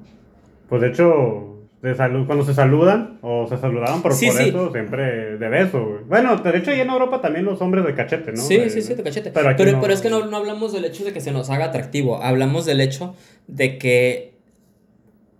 Pues 0.68 0.82
de 0.82 0.90
hecho, 0.90 1.58
de 1.82 1.96
salu- 1.96 2.26
cuando 2.26 2.44
se 2.44 2.54
saludan 2.54 3.18
o 3.22 3.48
se 3.48 3.58
saludaban 3.58 4.02
por, 4.02 4.14
Sí, 4.14 4.28
por 4.28 4.36
sí. 4.36 4.50
eso, 4.50 4.72
siempre 4.74 5.38
de 5.38 5.48
beso, 5.50 5.84
güey. 5.86 6.04
Bueno, 6.10 6.36
de 6.36 6.58
hecho, 6.58 6.72
ya 6.74 6.84
en 6.84 6.90
Europa 6.90 7.22
también 7.22 7.46
los 7.46 7.62
hombres 7.62 7.86
de 7.86 7.96
cachete, 7.96 8.34
¿no? 8.34 8.38
Sí, 8.42 8.58
De- 8.58 8.70
sí, 8.70 8.82
sí, 8.82 8.94
de 8.94 9.04
cachete. 9.04 9.32
Pero 9.32 9.46
Pero, 9.46 9.50
aquí 9.52 9.64
pero, 9.64 9.88
no. 9.88 9.94
es 9.94 10.02
que 10.02 10.10
no, 10.10 10.26
no 10.28 10.36
hablamos 10.36 10.74
del 10.74 10.84
hecho 10.84 11.06
de 11.06 11.14
que 11.14 11.22
se 11.22 11.32
nos 11.32 11.50
haga 11.50 11.66
atractivo. 11.66 12.22
Hablamos 12.22 12.66
del 12.66 12.82
hecho 12.82 13.16
de 13.48 13.78
que. 13.78 14.32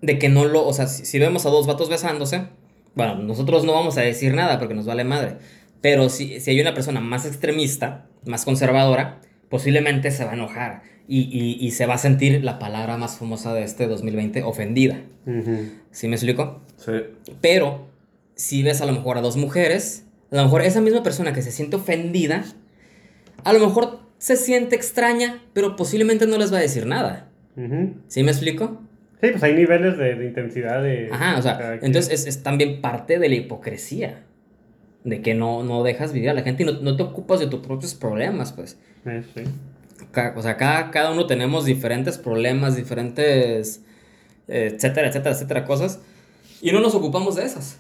De 0.02 0.18
que 0.20 0.30
no 0.30 0.46
lo. 0.46 0.66
O 0.66 0.74
sea, 0.74 0.88
si, 0.88 1.06
si 1.06 1.20
vemos 1.20 1.46
a 1.46 1.50
dos 1.50 1.68
vatos 1.68 1.90
besándose. 1.90 2.48
Bueno, 2.96 3.16
nosotros 3.16 3.64
no 3.64 3.74
vamos 3.74 3.98
a 3.98 4.02
decir 4.02 4.34
nada 4.34 4.60
porque 4.60 4.74
nos 4.74 4.86
vale 4.86 5.04
madre. 5.04 5.38
Pero 5.82 6.10
si, 6.10 6.40
si 6.40 6.52
hay 6.52 6.62
una 6.62 6.74
persona 6.74 7.00
más 7.00 7.26
extremista, 7.26 8.06
más 8.26 8.46
conservadora, 8.46 9.22
posiblemente 9.50 10.12
se 10.12 10.26
va 10.26 10.32
a 10.32 10.36
enojar. 10.36 10.84
Y, 11.08 11.22
y, 11.22 11.58
y 11.66 11.72
se 11.72 11.86
va 11.86 11.96
a 11.96 11.98
sentir 11.98 12.44
la 12.44 12.60
palabra 12.60 12.98
más 12.98 13.18
famosa 13.18 13.54
de 13.54 13.64
este 13.64 13.88
2020, 13.88 14.44
ofendida. 14.44 15.02
¿Sí 15.92 16.08
me 16.08 16.16
explico? 16.16 16.62
Sí. 16.78 16.92
Pero 17.42 17.88
si 18.36 18.64
ves 18.64 18.82
a 18.82 18.86
lo 18.86 18.94
mejor 18.94 19.18
a 19.18 19.22
dos 19.22 19.36
mujeres, 19.36 20.06
a 20.32 20.38
lo 20.38 20.44
mejor 20.44 20.62
esa 20.62 20.80
misma 20.82 21.04
persona 21.04 21.34
que 21.34 21.42
se 21.42 21.52
siente 21.52 21.76
ofendida, 21.76 22.46
a 23.44 23.54
lo 23.54 23.60
mejor 23.60 24.00
se 24.20 24.38
siente 24.38 24.76
extraña, 24.76 25.44
pero 25.54 25.76
posiblemente 25.76 26.28
no 26.28 26.38
les 26.38 26.54
va 26.54 26.58
a 26.58 26.62
decir 26.62 26.86
nada. 26.86 27.30
¿Sí 28.08 28.24
me 28.24 28.32
explico? 28.32 28.82
Sí, 29.22 29.28
pues 29.30 29.44
hay 29.44 29.54
niveles 29.54 29.98
de, 29.98 30.16
de 30.16 30.26
intensidad 30.26 30.82
de... 30.82 31.10
Ajá, 31.12 31.38
o 31.38 31.42
sea, 31.42 31.76
entonces 31.82 32.12
es, 32.12 32.28
es 32.28 32.44
también 32.44 32.82
parte 32.82 33.20
de 33.20 33.30
la 33.30 33.36
hipocresía. 33.36 34.24
De 35.04 35.24
que 35.24 35.34
no, 35.34 35.64
no 35.64 35.82
dejas 35.82 36.14
vivir 36.14 36.30
a 36.30 36.36
la 36.36 36.44
gente 36.44 36.62
y 36.62 36.66
no, 36.68 36.74
no 36.74 36.96
te 36.96 37.02
ocupas 37.02 37.40
de 37.40 37.48
tus 37.48 37.62
propios 37.62 37.96
problemas, 37.96 38.54
pues. 38.54 38.78
Eh, 39.06 39.24
sí. 39.34 39.44
O 40.36 40.42
sea, 40.44 40.58
cada, 40.58 40.92
cada 40.92 41.12
uno 41.12 41.26
tenemos 41.26 41.66
diferentes 41.66 42.20
problemas, 42.20 42.76
diferentes, 42.76 43.84
etcétera, 44.48 45.08
etcétera, 45.08 45.34
etcétera, 45.34 45.66
cosas. 45.66 46.02
Y 46.62 46.72
no 46.72 46.82
nos 46.82 46.94
ocupamos 46.94 47.36
de 47.36 47.46
esas. 47.46 47.80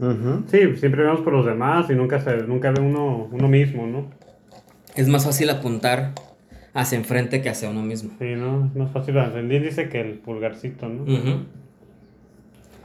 Ujú. 0.00 0.42
Sí, 0.50 0.58
siempre 0.76 1.04
vemos 1.04 1.20
por 1.20 1.34
los 1.34 1.46
demás 1.46 1.88
y 1.88 1.94
nunca, 1.94 2.20
se, 2.20 2.38
nunca 2.38 2.72
ve 2.72 2.80
uno, 2.80 3.28
uno 3.30 3.46
mismo, 3.48 3.86
¿no? 3.86 4.10
Es 4.96 5.06
más 5.06 5.24
fácil 5.24 5.50
apuntar 5.50 6.14
hacia 6.74 6.96
enfrente 6.98 7.42
que 7.42 7.48
hacia 7.50 7.68
uno 7.70 7.82
mismo. 7.82 8.10
Sí, 8.18 8.34
¿no? 8.36 8.66
Es 8.66 8.74
más 8.76 8.90
fácil. 8.92 9.16
El 9.16 9.48
dice 9.48 9.88
que 9.88 10.00
el 10.00 10.18
pulgarcito, 10.18 10.88
¿no? 10.88 11.04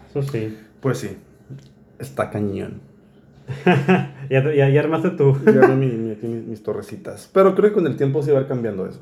Eso 0.10 0.24
sí. 0.24 0.58
Pues 0.82 1.00
sí, 1.00 1.18
está 2.00 2.30
cañón. 2.30 2.82
ya, 4.30 4.54
ya, 4.54 4.70
ya 4.70 4.80
armaste 4.80 5.12
tú. 5.12 5.38
Ya 5.46 5.68
vi 5.68 5.76
mi- 5.76 5.88
mi- 5.96 6.12
aquí 6.12 6.28
mis, 6.28 6.44
mis 6.46 6.64
torrecitas. 6.64 7.30
Pero 7.34 7.56
creo 7.56 7.70
que 7.70 7.76
con 7.76 7.88
el 7.88 7.96
tiempo 7.96 8.22
sí 8.22 8.32
va 8.32 8.40
a 8.40 8.42
ir 8.42 8.48
cambiando 8.48 8.86
eso. 8.88 9.00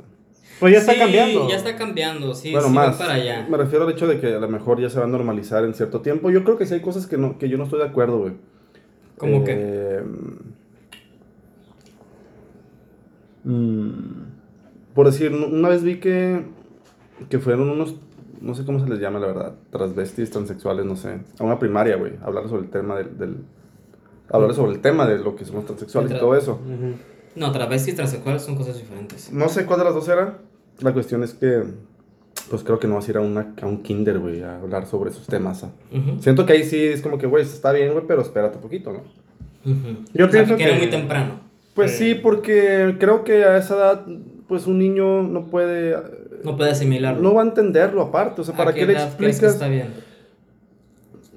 Pues 0.59 0.71
ya 0.73 0.79
está 0.79 0.93
Sí, 0.93 0.99
cambiando. 0.99 1.49
Ya 1.49 1.55
está 1.57 1.75
cambiando, 1.75 2.33
sí, 2.33 2.51
bueno, 2.51 2.67
sí 2.69 2.73
más. 2.73 2.95
para 2.95 3.13
allá. 3.15 3.45
Me 3.49 3.57
refiero 3.57 3.85
al 3.85 3.91
hecho 3.91 4.07
de 4.07 4.19
que 4.21 4.35
a 4.35 4.39
lo 4.39 4.47
mejor 4.47 4.79
ya 4.79 4.89
se 4.89 4.99
va 4.99 5.05
a 5.05 5.07
normalizar 5.07 5.65
en 5.65 5.73
cierto 5.73 6.01
tiempo. 6.01 6.29
Yo 6.31 6.43
creo 6.45 6.57
que 6.57 6.65
sí 6.65 6.75
hay 6.75 6.79
cosas 6.81 7.07
que, 7.07 7.17
no, 7.17 7.37
que 7.37 7.49
yo 7.49 7.57
no 7.57 7.65
estoy 7.65 7.79
de 7.79 7.85
acuerdo, 7.87 8.19
güey. 8.19 8.33
¿Cómo 9.17 9.43
que? 9.43 9.53
Eh, 9.57 10.01
mm, 13.43 14.24
por 14.95 15.05
decir, 15.05 15.31
una 15.31 15.69
vez 15.69 15.83
vi 15.83 15.99
que, 15.99 16.41
que 17.29 17.37
fueron 17.39 17.69
unos, 17.69 17.95
no 18.41 18.55
sé 18.55 18.65
cómo 18.65 18.79
se 18.79 18.89
les 18.89 18.99
llama, 18.99 19.19
la 19.19 19.27
verdad, 19.27 19.53
transvestis, 19.69 20.31
transexuales, 20.31 20.85
no 20.85 20.95
sé, 20.95 21.19
a 21.37 21.43
una 21.43 21.59
primaria, 21.59 21.97
güey, 21.97 22.13
hablar 22.23 22.47
sobre 22.49 22.63
el 22.63 22.69
tema 22.69 22.95
del, 22.95 23.17
del- 23.17 23.37
hablar 24.29 24.53
sobre 24.55 24.71
el 24.71 24.79
tema 24.79 25.05
de 25.05 25.19
lo 25.19 25.35
que 25.35 25.45
somos 25.45 25.65
transexuales 25.65 26.11
y 26.11 26.15
todo 26.19 26.35
eso. 26.35 26.59
No, 27.35 27.51
travestis 27.51 27.93
y 27.93 27.95
transexuales 27.97 28.41
son 28.41 28.55
cosas 28.55 28.77
diferentes. 28.77 29.31
No 29.31 29.49
sé 29.49 29.65
cuál 29.65 29.79
de 29.79 29.85
las 29.85 29.93
dos 29.93 30.07
era. 30.07 30.39
La 30.79 30.93
cuestión 30.93 31.21
es 31.23 31.33
que, 31.33 31.63
pues 32.49 32.63
creo 32.63 32.79
que 32.79 32.87
no 32.87 32.95
vas 32.95 33.07
a 33.07 33.11
ir 33.11 33.17
a, 33.17 33.21
una, 33.21 33.53
a 33.61 33.65
un 33.67 33.83
kinder, 33.83 34.19
güey, 34.19 34.41
a 34.41 34.59
hablar 34.59 34.85
sobre 34.87 35.09
esos 35.11 35.27
temas. 35.27 35.63
¿ah? 35.63 35.71
Siento 36.21 36.45
que 36.45 36.53
ahí 36.53 36.63
sí 36.63 36.77
es 36.81 37.01
como 37.01 37.17
que, 37.17 37.27
güey, 37.27 37.43
está 37.43 37.71
bien, 37.71 37.91
güey, 37.93 38.05
pero 38.07 38.21
espérate 38.21 38.55
un 38.57 38.61
poquito, 38.63 38.93
¿no? 38.93 38.99
ujú. 39.69 40.05
Yo 40.13 40.25
O 40.27 40.29
sea, 40.29 40.43
pienso 40.43 40.55
que 40.57 40.63
era 40.63 40.73
que- 40.73 40.79
muy 40.79 40.89
temprano. 40.89 41.39
Pues 41.73 41.91
Sí. 41.91 42.13
sí, 42.13 42.15
porque 42.15 42.95
creo 42.99 43.23
que 43.25 43.43
a 43.43 43.57
esa 43.57 43.75
edad, 43.75 44.05
pues 44.47 44.67
un 44.67 44.77
niño 44.79 45.23
no 45.23 45.45
puede, 45.45 45.95
No 46.43 46.55
puede 46.55 46.71
asimilarlo. 46.71 47.21
no 47.21 47.33
va 47.33 47.41
a 47.41 47.45
entenderlo 47.45 48.01
aparte. 48.01 48.41
O 48.41 48.43
sea, 48.43 48.53
¿A 48.53 48.57
¿para 48.57 48.73
qué, 48.73 48.81
le 48.81 48.93
crees 48.93 49.01
que 49.03 49.07
explicas? 49.25 49.53
está 49.53 49.67
bien? 49.67 49.87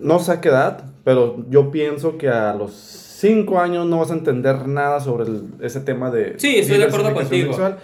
No 0.00 0.18
sé 0.18 0.32
a 0.32 0.40
qué 0.40 0.48
edad, 0.48 0.84
pero 1.04 1.44
yo 1.50 1.70
pienso 1.70 2.18
que 2.18 2.28
a 2.28 2.54
los 2.54 2.72
5 2.72 3.58
años 3.60 3.86
no 3.86 3.98
vas 3.98 4.10
a 4.10 4.14
entender 4.14 4.68
nada 4.68 5.00
sobre 5.00 5.24
el- 5.26 5.44
ese 5.60 5.80
tema 5.80 6.10
de 6.10 6.34
Sí, 6.38 6.56
estoy 6.56 6.78
de 6.78 6.84
acuerdo 6.84 7.12
contigo. 7.14 7.48
sexual. 7.52 7.78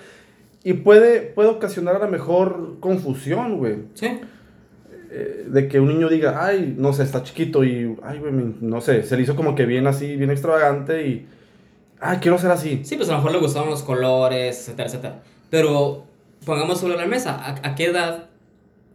Y 0.63 0.75
puede, 0.75 1.21
puede 1.21 1.49
ocasionar 1.49 1.97
a 1.97 1.99
lo 1.99 2.09
mejor 2.09 2.77
confusión, 2.81 3.59
güey. 3.59 3.77
Sí. 3.95 4.21
eh, 5.17 5.47
de 5.49 5.69
que 5.69 5.79
un 5.79 5.87
niño 5.89 6.09
diga, 6.09 6.45
ay, 6.45 6.75
no 6.77 6.93
sé, 6.93 7.05
está 7.05 7.23
chiquito 7.23 7.63
y, 7.63 7.97
ay, 8.03 8.19
güey, 8.19 8.33
no 8.61 8.81
sé, 8.81 9.05
se 9.05 9.17
le 9.17 9.23
hizo 9.23 9.37
como 9.37 9.55
que 9.55 9.65
bien 9.65 9.87
así, 9.87 10.17
bien 10.17 10.31
extravagante 10.33 11.07
y, 11.07 11.27
ay, 12.05 12.19
quiero 12.21 12.39
ser 12.39 12.51
así. 12.51 12.83
Sí, 12.85 12.97
pues 12.97 13.09
a 13.09 13.13
lo 13.13 13.19
mejor 13.19 13.33
le 13.33 13.39
gustaban 13.39 13.71
los 13.71 13.83
colores, 13.83 14.59
etcétera, 14.61 14.89
etcétera. 14.89 15.23
Pero 15.51 16.05
pongamos 16.45 16.79
sobre 16.81 16.97
la 16.97 17.07
mesa, 17.07 17.35
¿a, 17.35 17.69
a 17.69 17.75
qué 17.75 17.87
edad? 17.87 18.27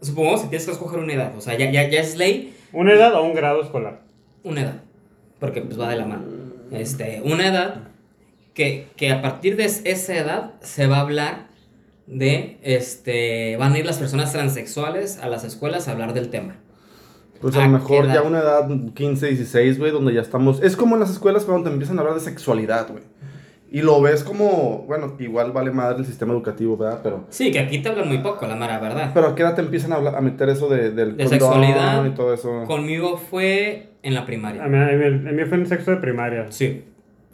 Supongamos 0.01 0.41
que 0.41 0.47
tienes 0.47 0.66
que 0.66 0.72
escoger 0.74 0.99
una 0.99 1.14
edad. 1.14 1.34
O 1.38 1.41
sea, 1.41 1.57
ya, 1.57 1.70
ya, 1.72 1.89
ya 1.89 1.99
es 2.01 2.16
ley 2.16 2.55
¿Una 2.72 2.93
edad 2.93 3.14
o 3.16 3.24
un 3.24 3.34
grado 3.34 3.62
escolar? 3.62 4.01
una 4.43 4.62
edad. 4.62 4.82
Porque 5.39 5.62
pues 5.62 5.80
va 5.80 5.89
de 5.89 5.95
la 5.97 6.05
mano. 6.05 6.24
Este, 6.72 7.22
una 7.26 7.47
edad 7.47 7.76
que, 8.53 8.88
que 8.95 9.12
a 9.12 9.22
partir 9.22 9.55
de 9.55 9.66
es- 9.66 9.82
esa 9.86 10.16
edad 10.16 10.53
se 10.62 10.88
va 10.88 10.97
a 10.97 11.01
hablar 11.01 11.47
de, 12.07 12.57
este, 12.64 13.57
van 13.57 13.74
a 13.74 13.80
ir 13.80 13.86
las 13.86 13.97
personas 13.97 14.32
transexuales 14.32 15.18
a 15.20 15.28
las 15.30 15.43
escuelas 15.43 15.88
a 15.88 15.91
hablar 15.91 16.14
del 16.14 16.30
tema. 16.30 16.55
Pues 17.41 17.55
a 17.55 17.63
¿A 17.63 17.67
lo 17.67 17.73
qué 17.77 17.79
mejor 17.79 18.07
ya 18.07 18.21
una 18.21 18.39
edad 18.39 18.67
15, 18.93 19.27
16, 19.27 19.79
güey, 19.79 19.91
donde 19.91 20.13
ya 20.13 20.21
estamos, 20.21 20.61
es 20.61 20.75
como 20.75 20.95
en 20.95 20.99
las 21.01 21.09
escuelas 21.11 21.45
cuando 21.45 21.63
te 21.69 21.73
empiezan 21.73 21.97
a 21.97 22.01
hablar 22.01 22.15
de 22.15 22.21
sexualidad, 22.21 22.87
güey. 22.89 23.03
Y 23.71 23.81
lo 23.83 24.01
ves 24.01 24.23
como, 24.23 24.83
bueno, 24.87 25.15
igual 25.19 25.51
vale 25.51 25.71
madre 25.71 25.99
el 25.99 26.05
sistema 26.05 26.33
educativo, 26.33 26.75
¿verdad? 26.75 27.01
Pero, 27.03 27.25
Sí, 27.29 27.51
que 27.51 27.59
aquí 27.59 27.77
te 27.79 27.89
hablan 27.89 28.07
muy 28.07 28.17
poco, 28.17 28.47
la 28.47 28.55
mara, 28.55 28.79
¿verdad? 28.79 29.11
pero 29.13 29.27
¿a 29.27 29.35
qué 29.35 29.43
edad 29.43 29.53
te 29.55 29.61
empiezan 29.61 29.93
a, 29.93 29.97
hablar- 29.97 30.15
a 30.15 30.21
meter 30.21 30.49
eso 30.49 30.67
de, 30.69 30.89
del 30.91 31.15
De 31.17 31.23
condón 31.25 31.29
sexualidad. 31.29 32.05
y 32.05 32.09
todo 32.09 32.33
eso? 32.33 32.63
Conmigo 32.65 33.17
fue 33.17 33.89
en 34.01 34.15
la 34.15 34.25
primaria. 34.25 34.63
mí, 34.63 34.75
a 34.77 34.85
mí- 34.87 35.29
a 35.29 35.31
mí 35.31 35.43
fue 35.45 35.57
en 35.59 35.67
sexto 35.67 35.91
de 35.91 35.97
primaria. 35.97 36.47
Sí. 36.49 36.83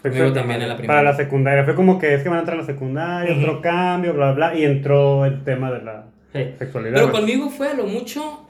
Conmigo 0.03 0.25
de 0.25 0.31
también 0.33 0.61
en 0.61 0.67
la 0.67 0.75
Para 0.75 0.77
primaria. 0.77 1.03
la 1.11 1.15
secundaria. 1.15 1.63
Fue 1.63 1.73
como 1.73 1.97
que 1.97 2.13
es 2.13 2.21
que 2.21 2.29
van 2.29 2.37
a 2.37 2.41
entrar 2.41 2.57
a 2.57 2.61
la 2.61 2.65
secundaria, 2.67 3.31
Ujú. 3.31 3.41
otro 3.41 3.61
cambio, 3.61 4.13
bla, 4.13 4.33
bla, 4.33 4.49
bla. 4.51 4.59
Y 4.59 4.65
entró 4.65 5.25
el 5.25 5.43
tema 5.45 5.71
de 5.71 5.81
la 5.83 6.03
Sí. 6.33 6.49
sexualidad. 6.59 6.95
Pero 6.95 7.11
conmigo 7.13 7.49
fue 7.49 7.69
a 7.69 7.73
lo 7.75 7.85
mucho 7.87 8.44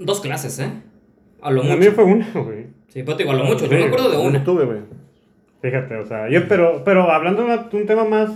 dos 0.00 0.20
clases, 0.20 0.58
¿eh? 0.58 0.70
A 1.42 1.50
lo 1.50 1.62
A 1.62 1.64
mí 1.64 1.76
mucho. 1.76 1.92
fue 1.92 2.04
una, 2.04 2.26
güey. 2.34 2.66
Sí, 2.88 3.02
pero 3.04 3.16
te 3.16 3.22
digo, 3.22 3.32
a 3.34 3.36
lo 3.38 3.44
mucho. 3.44 3.66
Yo 3.66 3.70
Sí. 3.70 3.76
me 3.76 3.84
acuerdo 3.84 4.10
de 4.10 4.16
Yo 4.16 4.22
no 4.22 4.28
una. 4.28 4.44
tuve, 4.44 4.64
güey. 4.64 4.78
Fíjate, 5.62 5.96
o 5.96 6.06
sea, 6.06 6.28
yo, 6.28 6.48
pero, 6.48 6.82
pero 6.84 7.10
hablando 7.10 7.44
de 7.46 7.76
un 7.76 7.86
tema 7.86 8.04
más 8.04 8.30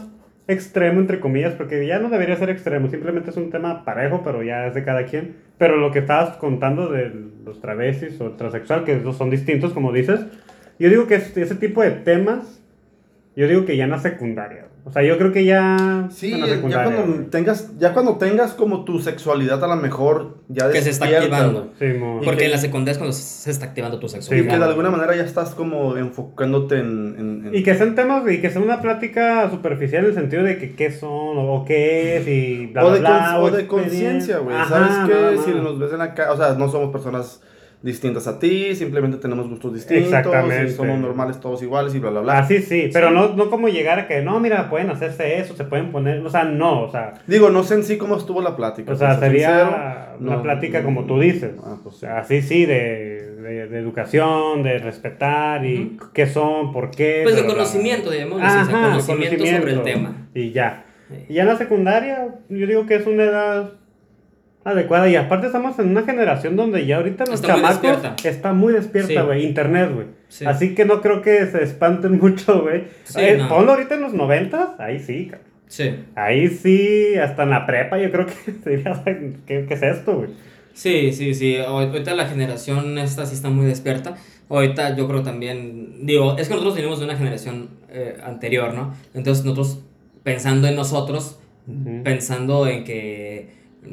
extremo, 0.46 1.00
entre 1.00 1.20
comillas, 1.20 1.54
porque 1.54 1.86
ya 1.86 1.98
no 1.98 2.10
debería 2.10 2.36
ser 2.36 2.50
extremo, 2.50 2.88
simplemente 2.88 3.30
es 3.30 3.36
un 3.38 3.50
tema 3.50 3.84
parejo, 3.84 4.20
pero 4.22 4.42
ya 4.42 4.66
es 4.66 4.74
de 4.74 4.84
cada 4.84 5.06
quien. 5.06 5.36
Pero 5.56 5.76
lo 5.78 5.90
que 5.90 6.00
estabas 6.00 6.36
contando 6.36 6.88
de 6.90 7.10
los 7.44 7.60
travestis 7.60 8.20
o 8.20 8.32
transexual, 8.32 8.84
que 8.84 9.00
son 9.14 9.30
distintos, 9.30 9.72
como 9.72 9.90
dices, 9.92 10.20
yo 10.78 10.88
digo 10.90 11.06
que 11.06 11.14
es- 11.14 11.34
ese 11.36 11.54
tipo 11.54 11.80
de 11.82 11.92
temas, 11.92 12.60
yo 13.36 13.48
digo 13.48 13.64
que 13.64 13.76
ya 13.76 13.84
en 13.84 13.90
la 13.90 13.98
secundaria. 13.98 14.66
O 14.86 14.92
sea, 14.92 15.02
yo 15.02 15.16
creo 15.16 15.32
que 15.32 15.46
ya 15.46 16.08
Sí, 16.10 16.30
ya 16.38 16.60
cuando 16.60 17.24
tengas, 17.30 17.78
ya 17.78 17.94
cuando 17.94 18.16
tengas 18.18 18.52
como 18.52 18.84
tu 18.84 19.00
sexualidad 19.00 19.64
a 19.64 19.66
lo 19.66 19.76
mejor 19.76 20.36
ya 20.48 20.70
Que 20.70 20.82
se 20.82 20.90
está 20.90 21.06
activando. 21.06 21.72
Sí, 21.78 21.86
Porque 22.22 22.40
que- 22.40 22.44
en 22.44 22.50
la 22.50 22.58
secundaria 22.58 22.92
es 22.92 22.98
cuando 22.98 23.14
se 23.14 23.50
está 23.50 23.64
activando 23.64 23.98
tu 23.98 24.06
Y 24.06 24.10
sexualidad. 24.10 24.52
que 24.52 24.58
de 24.58 24.64
alguna 24.64 24.90
manera 24.90 25.16
ya 25.16 25.22
estás 25.22 25.54
como 25.54 25.96
enfocándote 25.96 26.80
en... 26.80 27.16
en- 27.18 27.46
en- 27.46 27.54
Y 27.54 27.62
que 27.62 27.74
sean 27.74 27.94
temas, 27.94 28.30
y 28.30 28.42
que 28.42 28.50
sea 28.50 28.60
una 28.60 28.82
plática 28.82 29.48
superficial 29.50 30.04
en 30.04 30.10
el 30.10 30.14
sentido 30.16 30.42
de 30.42 30.58
que 30.58 30.74
qué 30.74 30.90
son, 30.90 31.10
o, 31.38 31.54
o 31.54 31.64
qué 31.64 32.18
es, 32.18 32.28
y 32.28 32.66
bla, 32.66 32.84
o 32.84 32.88
bla, 32.88 32.94
de, 32.94 33.00
bla, 33.00 33.38
o 33.40 33.50
de 33.50 33.66
conciencia, 33.66 34.36
güey. 34.38 34.56
¿Sabes 34.68 34.90
qué? 35.08 35.38
Si 35.46 35.50
nos 35.58 35.78
ves 35.78 35.92
en 35.92 35.98
la 36.00 36.12
calle, 36.12 36.30
o 36.30 36.36
sea, 36.36 36.54
no 36.54 36.68
somos 36.70 36.92
personas 36.92 37.40
distintas 37.84 38.26
a 38.26 38.38
ti, 38.38 38.74
simplemente 38.74 39.18
tenemos 39.18 39.46
gustos 39.46 39.74
distintos, 39.74 40.06
Exactamente. 40.06 40.72
y 40.72 40.74
somos 40.74 40.98
normales 40.98 41.38
todos 41.38 41.62
iguales 41.62 41.94
y 41.94 41.98
bla, 41.98 42.08
bla, 42.10 42.20
bla. 42.22 42.38
Ah, 42.38 42.46
sí, 42.48 42.60
sí, 42.62 42.88
pero 42.92 43.10
no, 43.10 43.34
no 43.36 43.50
como 43.50 43.68
llegar 43.68 43.98
a 43.98 44.08
que, 44.08 44.22
no, 44.22 44.40
mira, 44.40 44.70
pueden 44.70 44.88
hacerse 44.88 45.38
eso, 45.38 45.54
se 45.54 45.64
pueden 45.64 45.92
poner, 45.92 46.18
o 46.24 46.30
sea, 46.30 46.44
no, 46.44 46.82
o 46.84 46.90
sea, 46.90 47.12
Digo, 47.26 47.50
no 47.50 47.62
sé 47.62 47.74
en 47.74 47.84
sí 47.84 47.98
cómo 47.98 48.16
estuvo 48.16 48.40
la 48.40 48.56
plática. 48.56 48.92
o 48.92 48.96
sea, 48.96 49.18
sería 49.20 49.48
sincero. 49.48 50.16
una 50.18 50.36
No, 50.36 50.42
plática 50.42 50.78
no, 50.78 50.84
como 50.86 51.04
tú 51.04 51.20
dices. 51.20 51.52
Ah, 51.62 51.76
pues 51.82 52.02
así 52.04 52.40
sí, 52.40 52.64
de, 52.64 53.32
de, 53.42 53.68
de 53.68 53.78
educación, 53.78 54.62
de 54.62 54.78
respetar 54.78 55.66
y 55.66 55.98
qué 56.14 56.26
son, 56.26 56.72
por 56.72 56.90
qué. 56.90 57.20
Pues 57.22 57.36
de 57.36 57.44
conocimiento, 57.44 58.10
digámoslo 58.10 58.44
así, 58.46 58.62
o 58.62 58.64
sea, 58.64 58.74
Ajá, 58.76 58.88
conocimiento 58.92 59.44
sobre 59.46 59.72
el 59.72 59.82
tema. 59.82 60.28
Y 60.34 60.52
ya. 60.52 60.86
Sí. 61.10 61.16
Y 61.28 61.34
ya 61.34 61.42
en 61.42 61.48
la 61.48 61.56
secundaria, 61.58 62.28
yo 62.48 62.66
digo 62.66 62.86
que 62.86 62.94
es 62.94 63.06
una 63.06 63.24
edad 63.24 63.72
adecuada. 64.64 65.08
Y 65.08 65.16
aparte 65.16 65.46
estamos 65.46 65.78
en 65.78 65.88
una 65.90 66.02
generación 66.02 66.56
donde 66.56 66.86
ya 66.86 66.96
ahorita 66.96 67.24
los 67.26 67.34
Está 67.36 67.52
muy 67.54 67.62
chamacos 67.62 67.82
despierta. 67.82 68.28
está 68.28 68.52
muy 68.52 68.72
despierta, 68.72 69.08
Sí. 69.12 69.26
güey. 69.26 69.44
Internet, 69.46 69.90
güey. 69.94 70.06
Sí. 70.28 70.44
Así 70.46 70.74
que 70.74 70.84
no 70.84 71.00
creo 71.00 71.22
que 71.22 71.46
se 71.46 71.62
espanten 71.62 72.18
mucho, 72.20 72.62
güey. 72.62 72.84
Sí, 73.04 73.20
Eh, 73.20 73.36
no. 73.38 73.48
Ponlo 73.48 73.72
ahorita 73.72 73.94
en 73.94 74.00
los 74.00 74.14
noventas, 74.14 74.70
ahí 74.78 74.98
sí, 74.98 75.26
cabrón. 75.26 75.48
Sí. 75.66 75.94
Ahí 76.14 76.48
sí, 76.48 77.14
hasta 77.16 77.42
en 77.44 77.50
la 77.50 77.66
prepa 77.66 77.98
yo 77.98 78.10
creo 78.10 78.26
que 78.26 78.52
sería, 78.64 79.02
¿qué, 79.04 79.64
qué 79.66 79.74
es 79.74 79.82
esto, 79.82 80.16
güey? 80.16 80.30
Sí, 80.72 81.12
sí, 81.12 81.34
sí. 81.34 81.56
Ahor- 81.56 81.88
Ahorita 81.90 82.14
la 82.14 82.26
generación 82.26 82.98
esta 82.98 83.26
sí 83.26 83.34
está 83.34 83.48
muy 83.48 83.66
despierta. 83.66 84.16
Ahorita 84.48 84.94
yo 84.96 85.08
creo 85.08 85.22
también, 85.22 86.04
digo, 86.06 86.36
es 86.36 86.48
que 86.48 86.54
nosotros 86.54 86.74
venimos 86.76 86.98
de 86.98 87.06
una 87.06 87.16
generación 87.16 87.70
eh, 87.90 88.16
anterior, 88.22 88.74
¿no? 88.74 88.92
Entonces 89.14 89.44
nosotros 89.44 89.82
pensando 90.22 90.68
en 90.68 90.74
nosotros, 90.76 91.38
pensando 92.02 92.66
en 92.66 92.84
que 92.84 93.50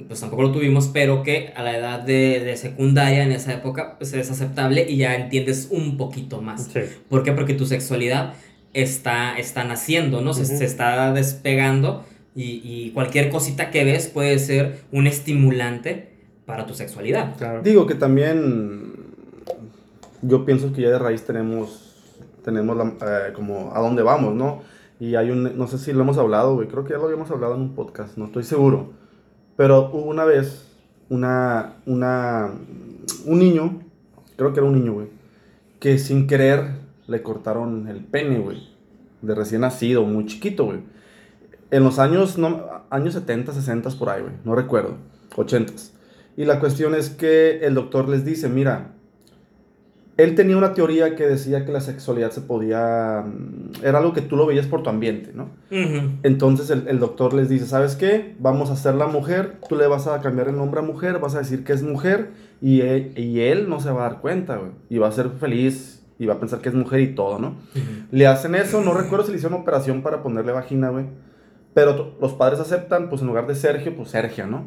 pues 0.08 0.20
tampoco 0.22 0.44
lo 0.44 0.52
tuvimos, 0.52 0.88
pero 0.88 1.24
que 1.24 1.52
a 1.56 1.64
la 1.64 1.78
edad 1.78 2.00
de, 2.00 2.40
de 2.40 2.56
secundaria 2.58 3.24
en 3.24 3.32
esa 3.32 3.54
época 3.54 3.98
pues 3.98 4.14
es 4.14 4.32
aceptable 4.32 4.86
y 4.90 4.98
ya 4.98 5.16
entiendes 5.16 5.68
un 5.72 5.98
poquito 5.98 6.42
más. 6.42 6.66
Sí. 6.72 6.80
¿Por 7.10 7.24
qué? 7.24 7.32
Porque 7.34 7.54
tu 7.54 7.66
sexualidad 7.66 8.34
está, 8.74 9.38
está 9.38 9.64
naciendo, 9.64 10.22
¿no? 10.22 10.34
Se, 10.34 10.64
está 10.64 11.12
despegando 11.14 12.06
y, 12.36 12.62
y 12.64 12.92
cualquier 12.92 13.30
cosita 13.30 13.70
que 13.72 13.84
ves 13.84 14.08
puede 14.08 14.40
ser 14.40 14.80
un 14.92 15.08
estimulante 15.08 16.12
para 16.46 16.66
tu 16.66 16.74
sexualidad. 16.74 17.36
Claro. 17.38 17.62
Digo 17.62 17.86
que 17.86 17.96
también 17.96 18.94
yo 20.22 20.46
pienso 20.46 20.72
que 20.74 20.84
ya 20.84 20.90
de 20.92 21.00
raíz 21.00 21.24
tenemos, 21.24 21.94
tenemos 22.44 22.78
la- 22.78 22.86
eh, 23.28 23.34
como 23.34 23.72
a 23.76 23.80
dónde 23.80 24.04
vamos, 24.04 24.36
¿no? 24.36 24.62
Y 25.00 25.16
hay 25.16 25.32
un, 25.32 25.58
no 25.58 25.68
sé 25.68 25.78
si 25.80 25.94
lo 25.94 26.02
hemos 26.02 26.18
hablado, 26.18 26.56
güey, 26.56 26.68
creo 26.68 26.84
que 26.84 26.92
ya 26.94 26.98
lo 27.00 27.06
habíamos 27.06 27.32
hablado 27.32 27.56
en 27.56 27.62
un 27.62 27.76
podcast, 27.76 28.18
no 28.18 28.26
estoy 28.26 28.44
seguro. 28.44 28.94
Pero 29.62 29.92
hubo 29.94 30.10
una 30.10 30.26
vez 30.26 30.66
una, 31.08 31.76
una, 31.86 32.50
un 33.28 33.38
niño, 33.38 33.80
creo 34.36 34.54
que 34.54 34.60
era 34.60 34.68
un 34.68 34.74
niño, 34.74 34.94
güey, 34.94 35.08
que 35.80 36.00
sin 36.00 36.26
querer 36.26 36.78
le 37.06 37.22
cortaron 37.22 37.88
el 37.88 38.04
pene, 38.04 38.40
güey, 38.40 38.58
de 39.22 39.36
recién 39.36 39.62
nacido, 39.62 40.04
muy 40.04 40.26
chiquito, 40.26 40.66
güey. 40.66 40.80
En 41.70 41.84
los 41.84 42.00
años, 42.00 42.40
no, 42.40 42.66
años 42.90 43.14
70, 43.14 43.54
60 43.54 43.92
por 44.00 44.10
ahí, 44.10 44.24
güey, 44.24 44.34
no 44.46 44.56
recuerdo, 44.56 44.96
80. 45.36 45.74
Y 46.38 46.46
la 46.46 46.60
cuestión 46.60 46.96
es 46.96 47.12
que 47.12 47.60
el 47.60 47.76
doctor 47.76 48.10
les 48.10 48.26
dice, 48.26 48.50
mira, 48.50 48.96
él 50.18 50.36
tenía 50.36 50.58
una 50.58 50.74
teoría 50.74 51.16
que 51.16 51.26
decía 51.26 51.66
que 51.66 51.72
la 51.72 51.82
sexualidad 51.82 52.32
se 52.32 52.42
podía... 52.42 53.24
mm, 53.26 53.84
Era 53.86 54.00
algo 54.00 54.14
que 54.14 54.22
tú 54.22 54.36
lo 54.36 54.46
veías 54.46 54.68
por 54.68 54.84
tu 54.84 54.90
ambiente, 54.90 55.32
¿no? 55.34 55.50
Entonces 56.24 56.70
el, 56.70 56.88
el 56.88 57.00
doctor 57.00 57.34
les 57.34 57.50
dice, 57.50 57.66
¿sabes 57.66 57.96
qué? 57.96 58.36
Vamos 58.40 58.70
a 58.70 58.74
hacer 58.74 58.96
la 58.96 59.08
mujer, 59.08 59.58
tú 59.68 59.76
le 59.76 59.88
vas 59.88 60.08
a 60.08 60.22
cambiar 60.22 60.50
el 60.50 60.58
nombre 60.58 60.80
a 60.82 60.84
mujer, 60.84 61.20
vas 61.20 61.36
a 61.36 61.40
decir 61.40 61.64
que 61.64 61.74
es 61.74 61.82
mujer 61.84 62.30
y 62.62 62.82
él, 62.82 63.14
y 63.18 63.40
él 63.40 63.68
no 63.70 63.80
se 63.80 63.90
va 63.92 64.06
a 64.06 64.10
dar 64.10 64.22
cuenta, 64.22 64.58
güey. 64.58 64.72
Y 64.90 64.98
va 65.00 65.08
a 65.08 65.12
ser 65.12 65.30
feliz 65.40 66.04
y 66.20 66.28
va 66.28 66.36
a 66.36 66.40
pensar 66.40 66.60
que 66.60 66.70
es 66.70 66.76
mujer 66.76 67.00
y 67.00 67.16
todo, 67.16 67.40
¿no? 67.40 67.56
Le 68.12 68.28
hacen 68.28 68.54
eso, 68.54 68.82
no 68.82 68.94
recuerdo 68.94 69.26
si 69.26 69.32
le 69.32 69.38
hicieron 69.38 69.60
operación 69.60 70.04
para 70.04 70.22
ponerle 70.22 70.52
vagina, 70.52 70.90
güey. 70.90 71.06
Pero 71.74 72.16
los 72.22 72.34
padres 72.34 72.60
aceptan, 72.60 73.10
pues 73.10 73.22
en 73.22 73.28
lugar 73.28 73.48
de 73.48 73.56
Sergio, 73.56 73.96
pues 73.96 74.10
Sergia, 74.10 74.46
¿no? 74.46 74.66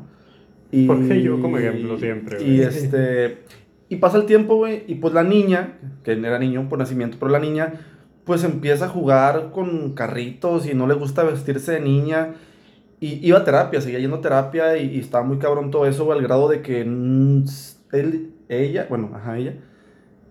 Y, 0.72 0.86
Porque 0.86 1.22
yo 1.22 1.40
como 1.40 1.58
ejemplo 1.58 1.96
siempre, 1.98 2.42
Y 2.42 2.56
güey. 2.56 2.60
este. 2.62 3.38
Y 3.94 3.98
pasa 3.98 4.18
el 4.18 4.26
tiempo, 4.26 4.56
güey, 4.56 4.82
y 4.88 4.96
pues 4.96 5.14
la 5.14 5.22
niña, 5.22 5.78
que 6.02 6.14
era 6.14 6.36
niño 6.40 6.68
por 6.68 6.80
nacimiento, 6.80 7.16
pero 7.20 7.30
la 7.30 7.38
niña, 7.38 7.74
pues 8.24 8.42
empieza 8.42 8.86
a 8.86 8.88
jugar 8.88 9.52
con 9.52 9.94
carritos 9.94 10.66
y 10.66 10.74
no 10.74 10.88
le 10.88 10.94
gusta 10.94 11.22
vestirse 11.22 11.70
de 11.70 11.80
niña. 11.80 12.34
Y 12.98 13.24
iba 13.24 13.38
a 13.38 13.44
terapia, 13.44 13.80
seguía 13.80 14.00
yendo 14.00 14.16
a 14.16 14.20
terapia 14.20 14.76
y, 14.78 14.96
y 14.96 14.98
estaba 14.98 15.24
muy 15.24 15.38
cabrón 15.38 15.70
todo 15.70 15.86
eso, 15.86 16.06
güey, 16.06 16.18
al 16.18 16.24
grado 16.24 16.48
de 16.48 16.60
que 16.60 16.80
él, 16.80 18.34
ella, 18.48 18.86
bueno, 18.88 19.12
ajá, 19.14 19.38
ella, 19.38 19.60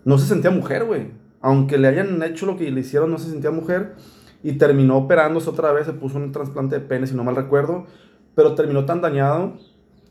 no 0.03 0.18
se 0.18 0.28
sentía 0.28 0.51
mujer, 0.51 0.84
güey. 0.84 1.11
Aunque 1.39 1.78
le 1.78 1.88
hayan 1.88 2.22
hecho 2.22 2.45
lo 2.45 2.57
que 2.57 2.70
le 2.70 2.82
hicieron, 2.82 3.11
no 3.11 3.18
se 3.18 3.30
sentía 3.30 3.51
mujer. 3.51 3.95
Y 4.43 4.57
terminó 4.57 4.97
operándose 4.97 5.49
otra 5.49 5.72
vez, 5.72 5.86
se 5.86 5.93
puso 5.93 6.18
un 6.18 6.34
trasplante 6.34 6.80
de 6.80 6.86
pene, 6.86 7.07
si 7.07 7.16
no 7.16 7.24
mal 7.24 7.38
recuerdo. 7.38 7.88
Pero 8.36 8.55
terminó 8.55 8.84
tan 8.84 8.99
dañado 8.99 9.53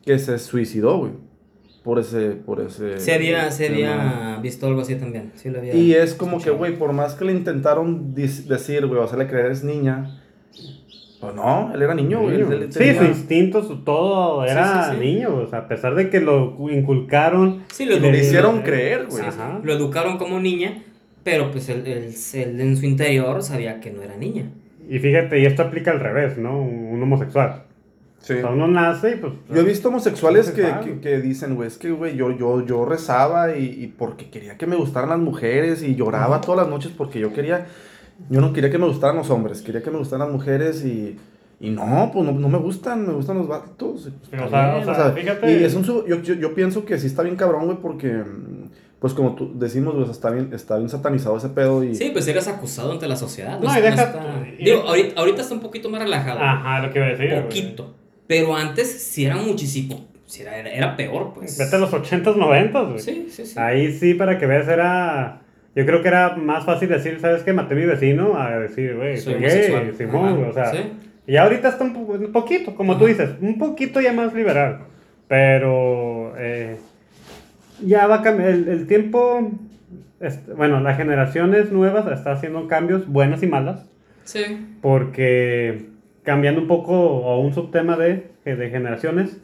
que 0.03 0.19
se 0.19 0.39
suicidó, 0.39 0.97
güey. 0.97 1.32
Por 1.83 1.99
ese, 1.99 2.31
por 2.31 2.61
ese... 2.61 3.01
Se 3.01 3.13
había, 3.13 3.51
se 3.51 3.69
tema. 3.69 4.29
había 4.31 4.41
visto 4.41 4.67
algo 4.69 4.83
así 4.83 4.95
también. 4.95 5.33
Sí, 5.35 5.51
lo 5.51 5.59
había 5.59 5.75
Y 5.75 5.93
es 5.95 6.15
como 6.15 6.33
que, 6.33 6.37
escuchado. 6.51 6.59
güey, 6.59 6.77
por 6.79 6.93
más 6.93 7.15
que 7.15 7.25
le 7.25 7.33
intentaron 7.33 8.15
dis- 8.15 8.45
decir, 8.47 8.87
güey, 8.87 9.01
o 9.01 9.05
hacerle 9.05 9.27
creer 9.27 9.51
es 9.51 9.65
niña. 9.65 10.21
Pues 11.21 11.35
no, 11.35 11.71
él 11.75 11.83
era 11.83 11.95
niño, 11.95 12.21
güey. 12.23 12.37
Niño. 12.39 12.53
él- 12.53 12.63
él 12.65 12.73
Sí, 12.73 12.79
tenía- 12.79 12.99
su 13.01 13.05
instinto, 13.05 13.63
su 13.65 13.79
todo 13.85 14.45
era 14.45 14.91
sí, 14.93 14.97
sí. 14.97 15.05
niño, 15.05 15.35
o 15.37 15.47
sea, 15.49 15.61
a 15.61 15.69
pesar 15.69 15.95
de 15.97 16.09
que 16.11 16.21
lo 16.21 16.57
inculcaron. 16.71 17.63
Sí, 17.73 17.85
lo 17.85 17.97
y 17.97 18.01
le 18.01 18.13
le- 18.13 18.19
hicieron 18.19 18.59
eh, 18.59 18.63
creer, 18.65 19.07
güey. 19.09 19.25
Lo 19.65 19.73
educaron 19.73 20.19
como 20.19 20.39
niña, 20.41 20.83
pero 21.25 21.51
pues 21.51 21.69
él, 21.69 21.85
él- 21.87 22.15
él 22.35 22.61
en 22.61 22.77
su 22.77 22.87
interior 22.87 23.43
sabía 23.43 23.81
que 23.81 23.91
no 23.91 24.03
era 24.03 24.17
niña. 24.17 24.51
Y 24.89 24.99
fíjate, 24.99 25.39
y 25.41 25.47
esto 25.47 25.63
aplica 25.63 25.91
al 25.93 26.01
revés, 26.01 26.39
¿no? 26.39 26.61
Un 26.61 27.01
homosexual. 27.03 27.65
Sí. 28.23 28.35
O 28.35 28.41
sea, 28.41 28.51
uno 28.51 28.67
nace 28.69 29.11
y 29.11 29.17
pues. 29.17 29.33
Yo 29.51 29.61
he 29.61 29.65
visto 29.65 29.89
homosexuales 29.89 30.51
que, 30.53 30.63
Homosexual. 30.63 31.01
que, 31.01 31.01
que 31.01 31.21
dicen, 31.21 31.55
güey, 31.57 31.69
es 31.69 31.77
que, 31.77 31.91
güey, 31.91 32.17
yo, 32.17 32.31
yo, 32.31 32.65
yo 32.65 32.85
rezaba 32.85 33.57
y, 33.57 33.65
y 33.65 33.87
porque 33.89 34.31
quería 34.31 34.57
que 34.57 34.67
me 34.67 34.77
gustaran 34.77 35.11
las 35.11 35.19
mujeres 35.19 35.83
y 35.83 35.95
lloraba 35.97 36.41
todas 36.41 36.61
las 36.61 36.69
noches 36.69 36.93
porque 36.97 37.19
yo 37.21 37.33
quería, 37.33 37.67
yo 38.31 38.41
no 38.41 38.53
quería 38.53 38.71
que 38.71 38.79
me 38.79 38.87
gustaran 38.87 39.17
los 39.17 39.29
hombres, 39.31 39.61
quería 39.61 39.83
que 39.83 39.91
me 39.91 39.99
gustaran 39.99 40.27
las 40.29 40.35
mujeres 40.37 40.85
y, 40.85 41.19
y 41.61 41.71
no, 41.71 42.11
pues 42.13 42.25
no, 42.25 42.33
no 42.33 42.49
me 42.49 42.59
gustan, 42.59 43.07
me 43.07 43.13
gustan 43.13 43.39
los 43.39 43.49
vatos. 43.49 44.09
pues, 44.31 44.43
o 44.43 44.49
sea, 44.49 44.75
bien, 44.77 44.89
o 44.89 44.95
sea, 44.95 45.11
fíjate- 45.13 45.61
Y 45.61 45.65
es 45.65 45.75
un, 45.75 45.83
yo, 45.85 46.07
yo, 46.07 46.35
yo 46.35 46.55
pienso 46.55 46.85
que 46.85 46.99
sí 46.99 47.09
está 47.09 47.23
bien 47.25 47.35
cabrón, 47.37 47.65
güey, 47.67 47.79
porque, 47.79 48.23
pues 49.01 49.15
como 49.15 49.35
tú 49.35 49.51
decimos, 49.59 49.95
sea, 50.05 50.13
está 50.13 50.31
bien, 50.31 50.51
está 50.53 50.77
bien 50.77 50.89
satanizado 50.89 51.37
ese 51.37 51.49
pedo 51.49 51.83
y... 51.83 51.97
Sí, 51.97 52.11
pues 52.13 52.29
eres 52.29 52.47
acusado 52.47 52.93
ante 52.93 53.09
la 53.09 53.17
sociedad. 53.17 53.59
No, 53.59 53.77
y 53.77 53.81
deja- 53.83 54.03
está- 54.05 54.45
y- 54.61 54.65
Digo, 54.65 54.83
ahorita, 54.83 55.21
ahorita 55.21 55.43
está 55.43 55.55
un 55.55 55.61
poquito 55.61 55.91
más 55.91 56.01
relajado. 56.03 56.39
Ajá, 56.41 56.87
lo 56.87 56.93
que 56.93 56.99
iba 57.01 57.07
a 57.09 57.11
decir. 57.11 57.27
güey. 57.31 57.43
poquito. 57.43 57.95
Pero 58.35 58.57
antes 58.57 58.91
sí 58.91 59.27
era 59.27 59.37
muchísimo. 59.37 60.09
sí 60.27 60.41
era, 60.43 60.59
era, 60.59 60.97
peor, 60.97 61.33
pues. 61.35 61.59
Vete 61.59 61.77
a 61.77 61.79
los 61.79 61.93
80s, 61.93 62.35
90s, 62.37 62.87
güey. 62.89 62.99
Sí, 62.99 63.27
sí, 63.31 63.45
sí. 63.45 63.59
Ahí 63.59 63.93
sí, 63.93 64.15
para 64.15 64.39
que 64.39 64.47
veas, 64.47 64.67
era. 64.69 65.41
Yo 65.75 65.85
creo 65.87 66.01
que 66.03 66.09
era 66.09 66.37
más 66.37 66.65
fácil 66.65 66.89
decir, 66.89 67.19
¿sabes 67.21 67.43
qué? 67.43 67.53
Maté 67.53 67.75
a 67.75 67.77
mi 67.77 67.85
vecino 67.85 68.39
a 68.41 68.59
decir, 68.59 68.95
güey, 68.97 69.19
Soy 69.19 69.35
gay, 69.35 69.93
Simón, 69.97 70.45
o 70.49 70.53
sea. 70.53 70.71
sí. 70.73 70.79
Y 71.27 71.37
ahorita 71.37 71.69
está 71.69 71.85
un, 71.85 71.93
po- 71.93 72.13
un 72.15 72.33
poquito, 72.33 72.75
como 72.75 72.97
tú 72.99 73.07
dices, 73.07 73.31
un 73.41 73.59
poquito 73.59 74.01
ya 74.01 74.13
más 74.13 74.33
liberal. 74.35 74.81
Pero. 75.29 76.35
eh, 76.39 76.77
ya 77.85 78.07
va 78.07 78.17
a 78.17 78.23
cambiar. 78.23 78.51
El, 78.51 78.69
el 78.69 78.87
tiempo. 78.87 79.51
este, 80.21 80.53
bueno, 80.55 80.81
las 80.81 80.97
generaciones 80.97 81.71
nuevas 81.73 82.07
está 82.13 82.33
haciendo 82.33 82.67
cambios, 82.69 83.07
buenas 83.09 83.43
y 83.43 83.47
malas. 83.47 83.85
Sí. 84.25 84.41
Porque 84.81 85.87
cambiando 86.23 86.61
un 86.61 86.67
poco 86.67 86.93
o 86.93 87.41
un 87.41 87.53
subtema 87.53 87.97
de, 87.97 88.29
de 88.45 88.71
generaciones, 88.71 89.41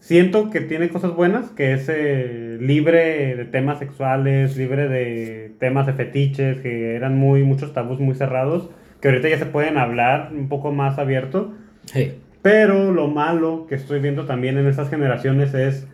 siento 0.00 0.50
que 0.50 0.60
tiene 0.60 0.88
cosas 0.88 1.14
buenas, 1.14 1.50
que 1.50 1.72
es 1.72 1.88
eh, 1.88 2.58
libre 2.60 3.36
de 3.36 3.44
temas 3.44 3.78
sexuales, 3.78 4.56
libre 4.56 4.88
de 4.88 5.52
temas 5.58 5.86
de 5.86 5.92
fetiches, 5.92 6.60
que 6.60 6.94
eran 6.94 7.16
muy 7.16 7.42
muchos 7.44 7.72
tabús 7.72 8.00
muy 8.00 8.14
cerrados, 8.14 8.70
que 9.00 9.08
ahorita 9.08 9.28
ya 9.28 9.38
se 9.38 9.46
pueden 9.46 9.78
hablar 9.78 10.30
un 10.32 10.48
poco 10.48 10.72
más 10.72 10.98
abierto. 10.98 11.54
Sí. 11.84 12.14
Pero 12.42 12.92
lo 12.92 13.08
malo 13.08 13.66
que 13.68 13.74
estoy 13.74 14.00
viendo 14.00 14.24
también 14.24 14.56
en 14.58 14.66
estas 14.66 14.88
generaciones 14.88 15.52
es 15.54 15.86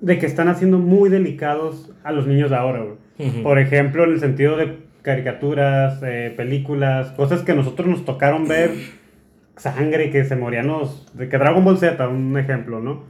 de 0.00 0.18
que 0.18 0.26
están 0.26 0.48
haciendo 0.48 0.78
muy 0.78 1.10
delicados 1.10 1.92
a 2.02 2.12
los 2.12 2.26
niños 2.26 2.50
de 2.50 2.56
ahora, 2.56 2.80
güey. 2.80 3.28
Ujú. 3.28 3.42
Por 3.42 3.58
ejemplo, 3.58 4.04
en 4.04 4.12
el 4.12 4.20
sentido 4.20 4.56
de 4.56 4.78
caricaturas, 5.02 6.00
eh, 6.02 6.32
películas, 6.36 7.10
cosas 7.12 7.42
que 7.42 7.54
nosotros 7.54 7.88
nos 7.88 8.04
tocaron 8.04 8.48
ver, 8.48 8.70
sangre, 9.60 10.10
que 10.10 10.24
se 10.24 10.36
morían 10.36 10.66
los... 10.66 11.06
Que 11.18 11.26
Dragon 11.38 11.64
Ball 11.64 11.78
Z, 11.78 12.08
un 12.08 12.36
ejemplo, 12.38 12.80
¿no? 12.80 13.04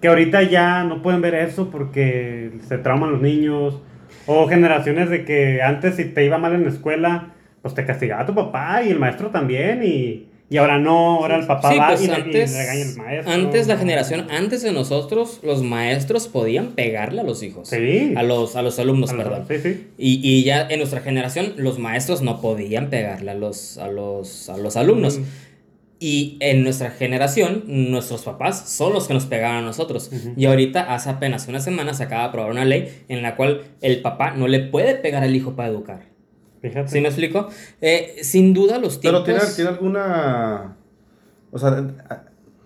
Que 0.00 0.08
ahorita 0.08 0.42
ya 0.42 0.84
no 0.84 1.02
pueden 1.02 1.20
ver 1.20 1.34
eso 1.34 1.70
porque 1.70 2.52
se 2.68 2.78
trauman 2.78 3.12
los 3.12 3.20
niños. 3.22 3.80
O 4.26 4.46
generaciones 4.48 5.08
de 5.10 5.24
que 5.24 5.62
antes 5.62 5.96
si 5.96 6.04
te 6.04 6.24
iba 6.24 6.38
mal 6.38 6.54
en 6.54 6.64
la 6.64 6.70
escuela, 6.70 7.34
pues 7.62 7.74
te 7.74 7.84
castigaba 7.84 8.24
tu 8.26 8.34
papá 8.34 8.82
y 8.84 8.90
el 8.90 8.98
maestro 8.98 9.28
también 9.30 9.82
y... 9.84 10.28
Y 10.48 10.58
ahora 10.58 10.78
no, 10.78 11.16
ahora 11.16 11.38
el 11.40 11.46
papá 11.48 11.72
Sí, 11.72 11.76
va 11.76 11.88
pues 11.88 12.02
y, 12.04 12.06
le- 12.06 12.12
y 12.12 12.16
antes, 12.22 12.56
regaña 12.56 12.84
al 12.84 12.96
maestro. 12.98 13.32
antes 13.34 13.66
la 13.66 13.76
generación, 13.78 14.26
antes 14.30 14.62
de 14.62 14.72
nosotros, 14.72 15.40
los 15.42 15.64
maestros 15.64 16.28
podían 16.28 16.68
pegarle 16.68 17.22
a 17.22 17.24
los 17.24 17.42
hijos. 17.42 17.68
Sí. 17.68 18.14
A 18.16 18.22
los, 18.22 18.54
a 18.54 18.62
los 18.62 18.78
alumnos, 18.78 19.12
A 19.12 19.16
perdón. 19.16 19.44
Sí, 19.48 19.56
sí. 19.58 19.88
Y, 19.98 20.20
y 20.22 20.44
ya 20.44 20.64
en 20.70 20.78
nuestra 20.78 21.00
generación, 21.00 21.54
los 21.56 21.80
maestros 21.80 22.22
no 22.22 22.40
podían 22.40 22.90
pegarle 22.90 23.32
a 23.32 23.34
los, 23.34 23.76
a 23.78 23.88
los, 23.88 24.48
a 24.48 24.56
los 24.56 24.76
alumnos. 24.76 25.18
Mm. 25.18 25.22
Y 25.98 26.36
en 26.40 26.62
nuestra 26.62 26.90
generación, 26.90 27.64
nuestros 27.66 28.22
papás 28.22 28.68
son 28.68 28.92
los 28.92 29.08
que 29.08 29.14
nos 29.14 29.24
pegaban 29.24 29.58
a 29.58 29.62
nosotros. 29.62 30.10
Y 30.36 30.44
ahorita, 30.44 30.94
hace 30.94 31.08
apenas 31.08 31.48
una 31.48 31.60
semana, 31.60 31.94
se 31.94 32.02
acaba 32.02 32.22
de 32.22 32.28
aprobar 32.28 32.50
una 32.50 32.64
ley 32.66 33.04
en 33.08 33.22
la 33.22 33.34
cual 33.34 33.62
el 33.80 34.02
papá 34.02 34.32
no 34.32 34.46
le 34.46 34.60
puede 34.60 34.94
pegar 34.96 35.22
al 35.22 35.34
hijo 35.34 35.56
para 35.56 35.68
educar. 35.68 36.02
Fíjate. 36.60 36.88
¿Sí 36.88 37.00
me 37.00 37.08
explico? 37.08 37.48
Eh, 37.80 38.16
sin 38.22 38.52
duda, 38.52 38.78
los 38.78 38.98
Pero 38.98 39.22
tiempos... 39.22 39.54
¿tiene, 39.54 39.56
¿tiene 39.56 39.70
alguna... 39.70 40.76
O 41.50 41.58
sea, 41.58 41.86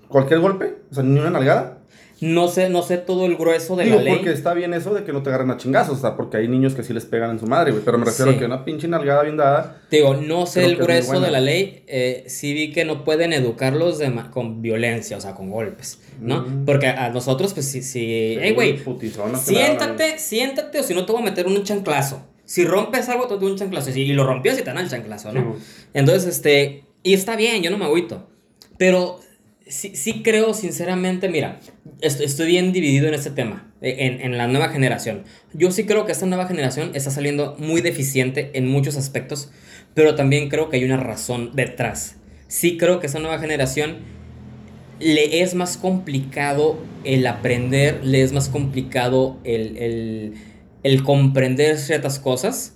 cualquier 0.08 0.40
golpe? 0.40 0.78
O 0.90 0.94
sea, 0.94 1.04
ni 1.04 1.20
una 1.20 1.30
nalgada. 1.30 1.79
No 2.20 2.48
sé, 2.48 2.68
no 2.68 2.82
sé 2.82 2.98
todo 2.98 3.24
el 3.24 3.36
grueso 3.36 3.76
de 3.76 3.84
Digo, 3.84 3.96
la 3.96 4.02
ley. 4.02 4.14
porque 4.16 4.32
está 4.32 4.52
bien 4.52 4.74
eso 4.74 4.92
de 4.92 5.04
que 5.04 5.12
no 5.12 5.22
te 5.22 5.30
agarren 5.30 5.50
a 5.50 5.56
chingazos, 5.56 5.96
o 5.96 6.00
sea, 6.00 6.16
porque 6.16 6.36
hay 6.36 6.48
niños 6.48 6.74
que 6.74 6.82
sí 6.82 6.92
les 6.92 7.06
pegan 7.06 7.30
en 7.30 7.38
su 7.38 7.46
madre, 7.46 7.70
güey. 7.72 7.82
Pero 7.82 7.96
me 7.96 8.04
refiero 8.04 8.30
Sí. 8.32 8.36
a 8.36 8.40
que 8.40 8.44
una 8.46 8.62
pinche 8.64 8.88
nalgada 8.88 9.22
bien 9.22 9.38
dada. 9.38 9.80
Te 9.88 9.96
Digo, 9.96 10.14
no 10.14 10.44
sé 10.44 10.64
el 10.66 10.76
grueso 10.76 11.18
de 11.20 11.30
la 11.30 11.40
ley. 11.40 11.82
eh, 11.86 12.24
sí 12.26 12.52
vi 12.52 12.72
que 12.72 12.84
no 12.84 13.04
pueden 13.04 13.32
educarlos 13.32 13.98
de 13.98 14.12
con 14.30 14.60
violencia, 14.60 15.16
o 15.16 15.20
sea, 15.20 15.34
con 15.34 15.50
golpes, 15.50 15.98
¿no? 16.20 16.42
Mm. 16.42 16.64
Porque 16.66 16.88
a 16.88 17.08
nosotros, 17.08 17.54
pues, 17.54 17.66
sí, 17.66 17.80
sí... 17.82 18.36
¡Ey, 18.40 18.52
güey! 18.52 18.78
Siéntate, 19.42 20.18
siéntate, 20.18 20.80
o 20.80 20.82
si 20.82 20.94
no 20.94 21.06
te 21.06 21.12
voy 21.12 21.22
a 21.22 21.24
meter 21.24 21.46
un 21.46 21.62
chanclazo. 21.62 22.22
Si 22.44 22.64
rompes 22.64 23.08
algo, 23.08 23.28
te 23.28 23.36
doy 23.38 23.50
un 23.52 23.56
chanclazo. 23.56 23.90
Y 23.90 24.12
lo 24.12 24.26
rompías 24.26 24.58
y 24.58 24.62
te 24.62 24.66
dan 24.66 24.78
el 24.78 24.90
chanclazo, 24.90 25.32
¿no? 25.32 25.56
Sí. 25.58 25.86
Entonces, 25.94 26.26
este... 26.36 26.84
Y 27.02 27.14
está 27.14 27.34
bien, 27.36 27.62
yo 27.62 27.70
no 27.70 27.78
me 27.78 27.86
agüito. 27.86 28.28
Pero 28.76 29.20
sí, 29.70 29.96
sí 29.96 30.22
creo, 30.22 30.54
sinceramente, 30.54 31.28
mira, 31.28 31.60
est- 32.00 32.20
estoy 32.20 32.46
bien 32.48 32.72
dividido 32.72 33.08
en 33.08 33.14
este 33.14 33.30
tema, 33.30 33.72
eh, 33.80 33.96
en, 34.00 34.20
en 34.20 34.38
la 34.38 34.46
nueva 34.48 34.68
generación. 34.70 35.24
Yo 35.54 35.70
sí 35.70 35.84
creo 35.86 36.04
que 36.06 36.12
esta 36.12 36.26
nueva 36.26 36.46
generación 36.46 36.90
está 36.94 37.10
saliendo 37.10 37.56
muy 37.58 37.80
deficiente 37.80 38.50
en 38.54 38.68
muchos 38.68 38.96
aspectos, 38.96 39.50
pero 39.94 40.14
también 40.14 40.48
creo 40.48 40.68
que 40.68 40.76
hay 40.76 40.84
una 40.84 40.98
razón 40.98 41.52
detrás. 41.54 42.16
Sí 42.48 42.76
creo 42.76 43.00
que 43.00 43.06
esta 43.06 43.18
nueva 43.20 43.38
generación 43.38 43.98
le 44.98 45.40
es 45.42 45.54
más 45.54 45.76
complicado 45.78 46.78
el 47.04 47.26
aprender, 47.26 48.04
le 48.04 48.22
es 48.22 48.32
más 48.32 48.48
complicado 48.48 49.38
el, 49.44 49.76
el, 49.78 50.34
el 50.82 51.02
comprender 51.02 51.78
ciertas 51.78 52.18
cosas, 52.18 52.74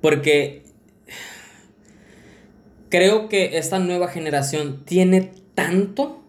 porque 0.00 0.62
creo 2.88 3.28
que 3.28 3.58
esta 3.58 3.78
nueva 3.78 4.08
generación 4.08 4.84
tiene 4.84 5.30
tanto, 5.54 6.22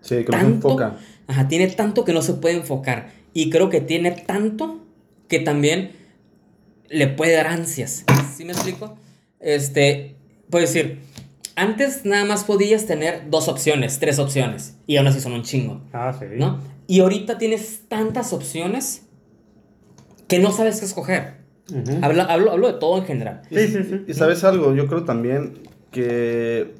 Sí, 0.00 0.16
que 0.24 0.32
no 0.32 0.38
se 0.38 0.44
tanto, 0.44 0.68
enfoca. 0.68 0.96
ajá, 1.26 1.48
tiene 1.48 1.66
tanto 1.68 2.04
que 2.04 2.12
no 2.12 2.22
se 2.22 2.34
puede 2.34 2.56
enfocar. 2.56 3.10
Y 3.32 3.50
creo 3.50 3.70
que 3.70 3.80
tiene 3.80 4.10
tanto 4.12 4.80
que 5.28 5.38
también 5.40 5.92
le 6.88 7.08
puede 7.08 7.32
dar 7.34 7.46
ansias. 7.48 8.04
¿Sí 8.36 8.44
me 8.44 8.52
explico? 8.52 8.96
Este, 9.40 10.14
puedo 10.50 10.64
decir, 10.64 11.00
antes 11.56 12.04
nada 12.04 12.24
más 12.24 12.44
podías 12.44 12.86
tener 12.86 13.30
dos 13.30 13.48
opciones, 13.48 13.98
tres 13.98 14.18
opciones, 14.18 14.76
y 14.86 14.96
aún 14.96 15.06
así 15.06 15.20
son 15.20 15.32
un 15.32 15.42
chingo. 15.42 15.80
Ah, 15.92 16.14
sí. 16.18 16.26
¿no? 16.36 16.60
Y 16.86 17.00
ahorita 17.00 17.38
tienes 17.38 17.82
tantas 17.88 18.32
opciones 18.32 19.02
que 20.28 20.38
no 20.38 20.52
sabes 20.52 20.80
qué 20.80 20.86
escoger. 20.86 21.34
Ujú. 21.70 21.98
Habla- 22.02 22.24
hablo, 22.24 22.52
hablo 22.52 22.70
de 22.72 22.78
todo 22.78 22.98
en 22.98 23.04
general. 23.06 23.42
Sí, 23.48 23.68
sí, 23.68 23.82
sí. 23.84 24.00
Y 24.06 24.14
sabes 24.14 24.44
algo, 24.44 24.74
yo 24.74 24.86
creo 24.86 25.04
también 25.04 25.58
que 25.90 26.74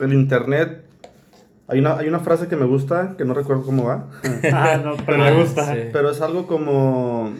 el 0.00 0.12
internet, 0.12 0.84
hay 1.68 1.78
una, 1.80 1.96
hay 1.96 2.08
una 2.08 2.20
frase 2.20 2.48
que 2.48 2.56
me 2.56 2.64
gusta, 2.66 3.14
que 3.16 3.24
no 3.24 3.34
recuerdo 3.34 3.62
cómo 3.64 3.84
va, 3.84 4.06
Ah, 4.52 4.80
no, 4.82 4.96
pero 5.04 5.18
me 5.18 5.32
gusta. 5.32 5.74
sí. 5.74 5.80
pero 5.92 6.10
es 6.10 6.20
algo 6.20 6.46
como 6.46 7.32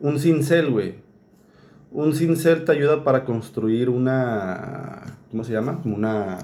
un 0.00 0.18
cincel, 0.18 0.70
güey. 0.70 0.94
Un 1.90 2.14
cincel 2.14 2.64
te 2.64 2.72
ayuda 2.72 3.04
para 3.04 3.24
construir 3.24 3.88
una, 3.88 5.02
¿cómo 5.30 5.44
se 5.44 5.52
llama? 5.52 5.80
Como 5.82 5.96
una... 5.96 6.38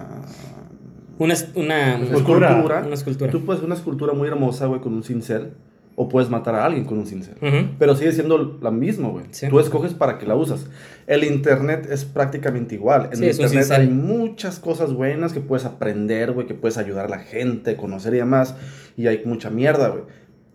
Una, 1.18 1.34
una 1.54 1.96
Escultura. 1.98 2.82
Una 2.86 2.94
escultura. 2.94 3.30
Tú 3.30 3.44
puedes 3.44 3.58
hacer 3.58 3.66
una 3.66 3.74
escultura 3.74 4.14
muy 4.14 4.26
hermosa, 4.28 4.66
güey, 4.66 4.80
con 4.80 4.94
un 4.94 5.02
cincel, 5.02 5.52
o 6.00 6.08
puedes 6.08 6.30
matar 6.30 6.54
a 6.54 6.64
alguien 6.64 6.86
con 6.86 6.96
un 6.96 7.04
cincel. 7.04 7.34
Pero 7.78 7.94
sigue 7.94 8.12
siendo 8.12 8.58
la 8.62 8.70
misma, 8.70 9.10
güey. 9.10 9.26
Sí. 9.32 9.48
Tú 9.50 9.60
escoges 9.60 9.92
para 9.92 10.16
que 10.16 10.24
la 10.24 10.34
usas. 10.34 10.66
El 11.06 11.24
internet 11.24 11.86
es 11.90 12.06
prácticamente 12.06 12.74
igual. 12.74 13.10
En 13.12 13.18
Sí, 13.18 13.26
es 13.26 13.38
internet 13.38 13.70
hay 13.70 13.88
muchas 13.88 14.60
cosas 14.60 14.94
buenas 14.94 15.34
que 15.34 15.40
puedes 15.40 15.66
aprender, 15.66 16.32
güey, 16.32 16.46
que 16.46 16.54
puedes 16.54 16.78
ayudar 16.78 17.04
a 17.04 17.08
la 17.10 17.18
gente, 17.18 17.76
conocer 17.76 18.14
y 18.14 18.16
demás. 18.16 18.54
Y 18.96 19.08
hay 19.08 19.20
mucha 19.26 19.50
mierda, 19.50 19.90
güey. 19.90 20.04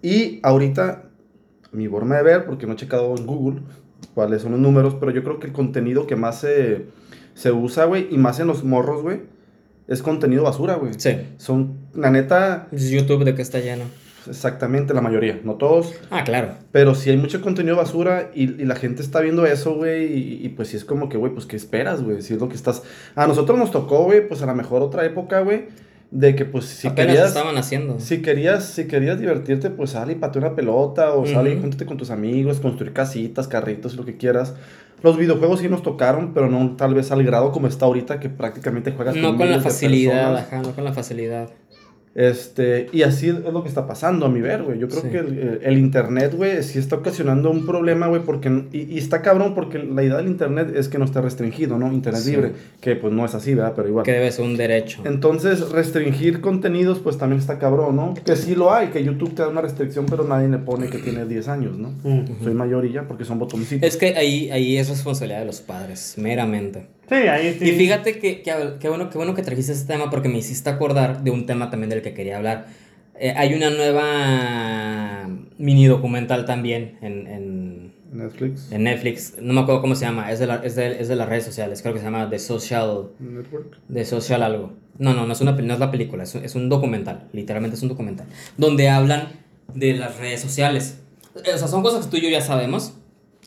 Y 0.01 0.39
ahorita, 0.41 1.11
mi 1.71 1.87
forma 1.87 2.17
de 2.17 2.23
ver, 2.23 2.45
porque 2.47 2.65
no 2.65 2.73
he 2.73 2.77
checado 2.77 3.13
en 3.15 3.27
Google 3.27 3.61
cuáles 4.15 4.41
son 4.41 4.53
los 4.53 4.61
números, 4.61 4.95
pero 4.99 5.11
yo 5.11 5.23
creo 5.23 5.37
que 5.37 5.45
el 5.45 5.53
contenido 5.53 6.07
que 6.07 6.15
más 6.15 6.39
se, 6.39 6.87
se 7.35 7.51
usa, 7.51 7.85
güey, 7.85 8.07
y 8.09 8.17
más 8.17 8.39
en 8.39 8.47
los 8.47 8.63
morros, 8.63 9.03
güey, 9.03 9.21
es 9.87 10.01
contenido 10.01 10.41
basura, 10.41 10.73
güey. 10.73 10.93
Sí. 10.97 11.17
Son, 11.37 11.77
la 11.93 12.09
neta, 12.09 12.67
YouTube 12.71 13.25
de 13.25 13.35
que 13.35 13.43
está 13.43 13.59
lleno. 13.59 13.83
Exactamente 14.27 14.93
la 14.93 15.01
mayoría, 15.01 15.39
no 15.43 15.55
todos. 15.55 15.93
Ah, 16.09 16.23
claro. 16.23 16.49
Pero 16.71 16.95
si 16.95 17.09
hay 17.09 17.17
mucho 17.17 17.41
contenido 17.41 17.75
basura 17.75 18.31
y, 18.33 18.43
y 18.61 18.65
la 18.65 18.75
gente 18.75 19.01
está 19.01 19.21
viendo 19.21 19.45
eso, 19.45 19.75
güey, 19.75 20.05
y, 20.05 20.45
y 20.45 20.49
pues 20.49 20.69
si 20.69 20.77
es 20.77 20.85
como 20.85 21.09
que, 21.09 21.17
güey, 21.17 21.33
pues 21.33 21.45
¿qué 21.45 21.55
esperas, 21.55 22.03
güey? 22.03 22.21
Si 22.21 22.33
es 22.33 22.39
lo 22.39 22.49
que 22.49 22.55
estás... 22.55 22.83
A 23.15 23.27
nosotros 23.27 23.57
nos 23.57 23.71
tocó, 23.71 24.03
güey, 24.03 24.27
pues 24.27 24.41
a 24.41 24.45
lo 24.45 24.55
mejor 24.55 24.81
otra 24.81 25.05
época, 25.05 25.39
güey, 25.41 25.65
de 26.11 26.35
que 26.35 26.45
pues 26.45 26.65
si 26.65 26.87
Apenas 26.87 27.13
querías... 27.13 27.27
estaban 27.29 27.57
haciendo. 27.57 27.99
Si 27.99 28.21
querías, 28.21 28.65
si 28.65 28.87
querías 28.87 29.19
divertirte, 29.19 29.69
pues 29.69 29.91
sal 29.91 30.11
y 30.11 30.15
patea 30.15 30.41
una 30.41 30.55
pelota, 30.55 31.13
o 31.13 31.25
sal 31.25 31.47
y 31.47 31.59
júntate 31.59 31.85
con 31.85 31.97
tus 31.97 32.11
amigos, 32.11 32.59
construir 32.59 32.93
casitas, 32.93 33.47
carritos, 33.47 33.95
lo 33.95 34.05
que 34.05 34.17
quieras. 34.17 34.55
Los 35.03 35.17
videojuegos 35.17 35.59
sí 35.59 35.67
nos 35.67 35.83
tocaron, 35.83 36.33
pero 36.33 36.49
no 36.49 36.75
tal 36.77 36.93
vez 36.93 37.11
al 37.11 37.23
grado 37.23 37.51
como 37.51 37.67
está 37.67 37.85
ahorita, 37.85 38.19
que 38.19 38.29
prácticamente 38.29 38.91
juegas 38.91 39.15
No 39.15 39.35
con 39.35 39.39
la 39.39 39.45
miles 39.45 39.63
de 39.63 39.69
facilidad, 39.69 40.37
ajá, 40.37 40.61
no 40.61 40.71
con 40.71 40.83
la 40.83 40.93
facilidad. 40.93 41.49
Este, 42.15 42.87
y 42.93 43.01
así 43.01 43.27
es 43.27 43.39
lo 43.43 43.61
que 43.61 43.67
está 43.67 43.85
pasando, 43.85 44.25
a 44.25 44.29
mi 44.29 44.39
ver, 44.39 44.63
güey. 44.63 44.79
Yo 44.79 44.87
creo 44.87 45.01
Sí. 45.01 45.09
que 45.09 45.59
el, 45.61 45.77
internet, 45.77 46.33
güey, 46.33 46.63
sí 46.63 46.79
está 46.79 46.95
ocasionando 46.95 47.51
un 47.51 47.65
problema, 47.65 48.07
güey, 48.07 48.21
porque, 48.21 48.63
y, 48.71 48.83
y 48.93 48.97
está 48.97 49.21
cabrón 49.21 49.53
porque 49.53 49.79
la 49.79 50.01
idea 50.01 50.15
del 50.15 50.27
internet 50.27 50.73
es 50.77 50.87
que 50.87 50.97
no 50.97 51.03
esté 51.03 51.19
restringido, 51.19 51.77
¿no? 51.77 51.91
Internet 51.91 52.21
Sí. 52.21 52.31
libre, 52.31 52.53
que 52.79 52.95
pues 52.95 53.11
no 53.11 53.25
es 53.25 53.35
así, 53.35 53.53
¿verdad? 53.53 53.73
Pero 53.75 53.89
igual. 53.89 54.05
Que 54.05 54.13
debe 54.13 54.31
ser 54.31 54.45
un 54.45 54.55
derecho. 54.55 55.01
Entonces, 55.03 55.69
restringir 55.71 56.39
contenidos, 56.39 56.99
pues 56.99 57.17
también 57.17 57.41
está 57.41 57.59
cabrón, 57.59 57.97
¿no? 57.97 58.13
Que 58.25 58.37
sí 58.37 58.55
lo 58.55 58.73
hay, 58.73 58.87
que 58.87 59.03
YouTube 59.03 59.35
te 59.35 59.41
da 59.41 59.49
una 59.49 59.61
restricción, 59.61 60.05
pero 60.09 60.23
nadie 60.23 60.47
le 60.47 60.59
pone 60.59 60.87
que 60.89 60.99
tiene 60.99 61.25
10 61.25 61.49
años, 61.49 61.77
¿no? 61.77 61.89
Mm. 62.03 62.43
Soy 62.45 62.53
mayor 62.53 62.85
y 62.85 62.93
ya, 62.93 63.05
porque 63.09 63.25
son 63.25 63.39
botoncitos. 63.39 63.85
Es 63.85 63.97
que 63.97 64.15
ahí, 64.15 64.49
ahí 64.51 64.77
es 64.77 64.87
responsabilidad 64.87 65.39
de 65.41 65.45
los 65.47 65.59
padres, 65.59 66.15
meramente. 66.17 66.87
Sí, 67.07 67.15
ahí 67.15 67.55
sí. 67.59 67.69
Y 67.69 67.71
fíjate 67.73 68.19
que, 68.19 68.41
que, 68.41 68.53
que 68.79 68.89
bueno, 68.89 69.09
que 69.09 69.17
bueno 69.17 69.33
que 69.35 69.41
trajiste 69.43 69.71
este 69.73 69.93
tema 69.93 70.09
porque 70.09 70.29
me 70.29 70.37
hiciste 70.39 70.69
acordar 70.69 71.23
de 71.23 71.31
un 71.31 71.45
tema 71.45 71.69
también 71.69 71.89
del 71.89 72.01
que 72.01 72.13
quería 72.13 72.37
hablar. 72.37 72.67
Eh, 73.19 73.33
hay 73.37 73.53
una 73.53 73.69
nueva 73.69 75.29
mini 75.57 75.85
documental 75.87 76.45
también 76.45 76.97
en, 77.01 77.27
en, 77.27 77.93
Netflix. 78.11 78.71
en 78.71 78.83
Netflix. 78.83 79.35
No 79.41 79.53
me 79.53 79.61
acuerdo 79.61 79.81
cómo 79.81 79.95
se 79.95 80.05
llama. 80.05 80.31
Es 80.31 80.39
de, 80.39 80.47
la- 80.47 80.61
es, 80.63 80.75
de, 80.75 80.99
es 80.99 81.07
de 81.07 81.15
las 81.15 81.29
redes 81.29 81.45
sociales. 81.45 81.81
Creo 81.81 81.93
que 81.93 81.99
se 81.99 82.05
llama 82.05 82.29
The 82.29 82.39
Social. 82.39 83.09
Network. 83.19 83.77
De 83.87 84.03
social 84.05 84.41
algo. 84.43 84.73
No, 84.97 85.13
no, 85.13 85.25
no 85.25 85.33
es, 85.33 85.41
una, 85.41 85.51
no 85.51 85.73
es 85.73 85.79
la 85.79 85.91
película, 85.91 86.23
es 86.23 86.33
un, 86.35 86.45
es 86.45 86.55
un 86.55 86.69
documental, 86.69 87.27
literalmente 87.33 87.75
es 87.75 87.83
un 87.83 87.89
documental, 87.89 88.27
donde 88.55 88.87
hablan 88.87 89.27
de 89.73 89.91
las 89.93 90.17
redes 90.19 90.39
sociales. 90.39 90.99
Eh, 91.35 91.51
O 91.53 91.57
sea, 91.57 91.67
son 91.67 91.81
cosas 91.83 92.05
que 92.05 92.11
tú 92.11 92.15
y 92.17 92.21
yo 92.21 92.29
ya 92.29 92.39
sabemos, 92.39 92.93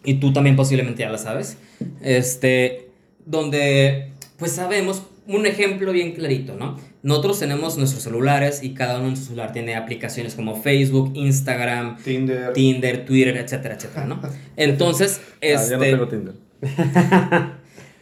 y 0.04 0.14
tú 0.20 0.30
también 0.34 0.56
posiblemente 0.56 1.00
ya 1.00 1.08
las 1.08 1.22
sabes, 1.22 1.56
este, 2.02 2.87
donde 3.28 4.10
pues 4.38 4.52
sabemos 4.52 5.02
un 5.26 5.44
ejemplo 5.46 5.92
bien 5.92 6.12
clarito, 6.12 6.54
¿no? 6.54 6.78
Nosotros 7.02 7.38
tenemos 7.38 7.76
nuestros 7.76 8.02
celulares 8.02 8.62
y 8.62 8.72
cada 8.74 8.98
uno 8.98 9.08
en 9.08 9.16
su 9.16 9.24
celular 9.24 9.52
tiene 9.52 9.76
aplicaciones 9.76 10.34
como 10.34 10.60
Facebook, 10.62 11.12
Instagram, 11.14 11.98
Tinder. 12.02 12.52
Tinder, 12.54 13.04
Twitter, 13.04 13.36
etcétera, 13.36 13.74
etcétera, 13.74 14.06
¿no? 14.06 14.20
Entonces, 14.56 15.20
Ah, 15.24 15.36
este... 15.40 15.70
ya 15.70 15.76
no 15.76 15.82
tengo 15.84 16.08
Tinder. 16.08 16.34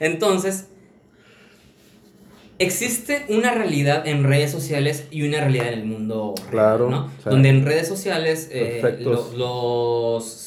Entonces, 0.01 0.67
existe 2.59 3.27
una 3.29 3.53
realidad 3.53 4.07
en 4.07 4.25
redes 4.25 4.51
sociales 4.51 5.05
y 5.11 5.23
una 5.23 5.41
realidad 5.41 5.69
en 5.73 5.79
el 5.81 5.85
mundo 5.87 6.35
real, 6.39 6.51
Claro, 6.51 6.91
¿no? 6.91 7.07
o 7.19 7.23
sea, 7.23 7.33
Donde 7.33 7.49
en 7.51 7.65
redes 7.65 7.89
sociales 7.89 8.49
eh, 8.53 8.99
lo- 9.01 9.33
los 9.37 10.46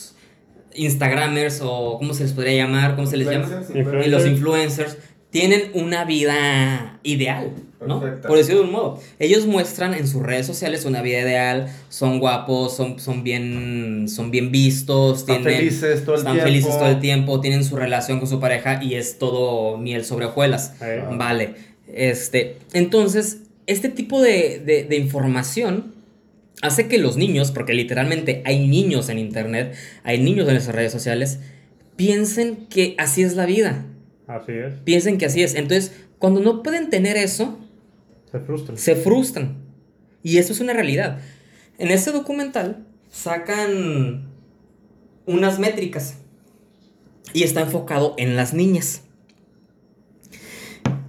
Instagramers 0.76 1.62
o 1.64 1.98
¿cómo 1.98 2.14
se 2.14 2.24
les 2.24 2.34
podría 2.34 2.64
llamar? 2.66 2.96
¿Cómo 2.96 3.08
se 3.08 3.18
les 3.18 3.28
llama? 3.30 3.46
Influencers. 3.74 4.08
Y 4.08 4.10
los 4.10 4.26
influencers 4.26 4.98
tienen 5.30 5.72
una 5.76 6.06
vida 6.06 7.00
ideal, 7.04 7.52
¿no? 7.86 8.00
Perfecta. 8.02 8.28
Por 8.28 8.38
decirlo 8.38 8.62
de 8.62 8.66
un 8.68 8.72
modo. 8.74 9.00
Ellos 9.20 9.46
muestran 9.46 9.94
en 9.94 10.08
sus 10.08 10.24
redes 10.24 10.48
sociales 10.48 10.86
una 10.86 11.04
vida 11.04 11.20
ideal, 11.20 11.68
son 11.90 12.20
guapos, 12.20 12.76
son, 12.76 13.00
son, 13.00 13.24
bien, 13.24 14.08
son 14.10 14.32
bien 14.32 14.52
vistos, 14.52 15.20
Están 15.20 15.44
tienen, 15.44 15.60
felices 15.60 16.04
todo 16.04 16.16
el 16.16 16.20
están 16.22 16.34
tiempo. 16.34 16.48
felices 16.48 16.78
todo 16.80 16.90
el 16.90 17.00
tiempo, 17.00 17.42
tienen 17.42 17.64
su 17.64 17.76
relación 17.76 18.18
con 18.20 18.28
su 18.28 18.40
pareja 18.40 18.84
y 18.84 18.96
es 18.96 19.20
todo 19.20 19.78
miel 19.78 20.04
sobre 20.04 20.26
hojuelas. 20.26 20.74
Eh, 20.82 21.04
Vale. 21.12 21.54
Este, 21.94 22.58
entonces, 22.74 23.40
este 23.68 23.90
tipo 23.90 24.22
de, 24.22 24.60
de- 24.66 24.84
de 24.86 24.96
información 24.98 25.94
hace 26.62 26.88
que 26.88 26.98
los 26.98 27.18
niños, 27.18 27.52
porque 27.52 27.74
literalmente 27.74 28.42
hay 28.46 28.68
niños 28.68 29.10
en 29.10 29.20
internet, 29.20 29.76
hay 30.04 30.20
niños 30.20 30.48
en 30.50 30.56
esas 30.58 30.76
redes 30.76 30.92
sociales, 30.92 31.40
piensen 31.96 32.68
que 32.68 32.96
así 32.98 33.22
es 33.24 33.36
la 33.36 33.46
vida. 33.46 33.86
Así 34.28 34.52
es. 34.54 34.74
Piensen 34.84 35.18
que 35.18 35.26
así 35.26 35.42
es. 35.44 35.56
Entonces, 35.56 35.94
cuando 36.20 36.40
no 36.42 36.62
pueden 36.64 36.90
tener 36.90 37.18
eso, 37.18 37.58
Se 38.32 38.40
frustran. 38.40 38.78
se 38.78 38.96
frustran. 38.96 39.58
Y 40.22 40.38
eso 40.38 40.54
es 40.54 40.60
una 40.60 40.74
realidad. 40.74 41.20
En 41.78 41.90
este 41.92 42.12
documental 42.12 42.86
sacan 43.10 44.28
unas 45.26 45.60
métricas 45.60 46.18
y 47.34 47.44
está 47.44 47.62
enfocado 47.62 48.16
en 48.18 48.36
las 48.36 48.54
niñas. 48.54 49.04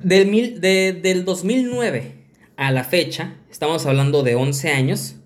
Del, 0.02 0.28
mil- 0.28 0.60
de- 0.60 0.92
del 0.92 1.24
2009 1.24 2.14
a 2.56 2.70
la 2.70 2.84
fecha, 2.84 3.34
estamos 3.50 3.84
hablando 3.86 4.22
de 4.22 4.34
11 4.34 4.70
años, 4.70 5.16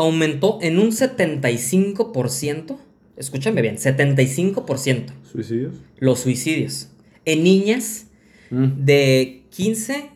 aumentó 0.00 0.58
en 0.62 0.78
un 0.78 0.90
75%, 0.92 2.76
escúchame 3.16 3.62
bien, 3.62 3.76
75% 3.76 5.12
¿Suicidios? 5.30 5.74
los 5.98 6.20
suicidios 6.20 6.88
en 7.24 7.44
niñas 7.44 8.06
Mm. 8.52 8.84
de 8.84 9.44
15 9.50 10.10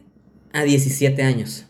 a 0.53 0.65
17 0.65 1.23
años. 1.23 1.67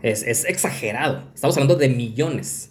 Es, 0.00 0.22
es 0.22 0.44
exagerado. 0.44 1.28
Estamos 1.34 1.56
hablando 1.56 1.74
de 1.74 1.88
millones. 1.88 2.70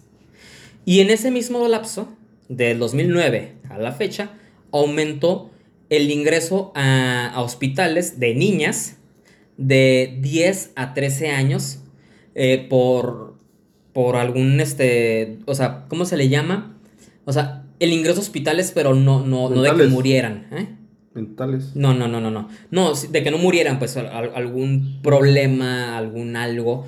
Y 0.86 1.00
en 1.00 1.10
ese 1.10 1.30
mismo 1.30 1.68
lapso, 1.68 2.08
del 2.48 2.78
2009 2.78 3.56
a 3.68 3.76
la 3.76 3.92
fecha, 3.92 4.30
aumentó 4.72 5.50
el 5.90 6.10
ingreso 6.10 6.72
a, 6.74 7.28
a 7.34 7.42
hospitales 7.42 8.18
de 8.18 8.34
niñas 8.34 8.96
de 9.58 10.16
10 10.22 10.70
a 10.76 10.94
13 10.94 11.28
años 11.32 11.80
eh, 12.34 12.66
por, 12.68 13.34
por 13.92 14.16
algún, 14.16 14.60
este, 14.60 15.38
o 15.46 15.54
sea, 15.54 15.84
¿cómo 15.88 16.04
se 16.04 16.16
le 16.16 16.28
llama? 16.28 16.76
O 17.24 17.32
sea, 17.32 17.64
el 17.80 17.92
ingreso 17.92 18.18
a 18.20 18.22
hospitales, 18.22 18.72
pero 18.74 18.94
no, 18.94 19.24
no, 19.24 19.48
no 19.50 19.62
de 19.62 19.74
que 19.74 19.86
murieran. 19.86 20.46
¿eh? 20.52 20.68
Mentales. 21.14 21.76
No, 21.76 21.94
no, 21.94 22.08
no, 22.08 22.20
no, 22.20 22.30
no. 22.30 22.48
No, 22.70 22.92
de 22.94 23.22
que 23.22 23.30
no 23.30 23.38
murieran, 23.38 23.78
pues 23.78 23.96
al- 23.96 24.08
al- 24.08 24.32
algún 24.34 25.00
problema, 25.02 25.96
algún 25.96 26.34
algo 26.36 26.86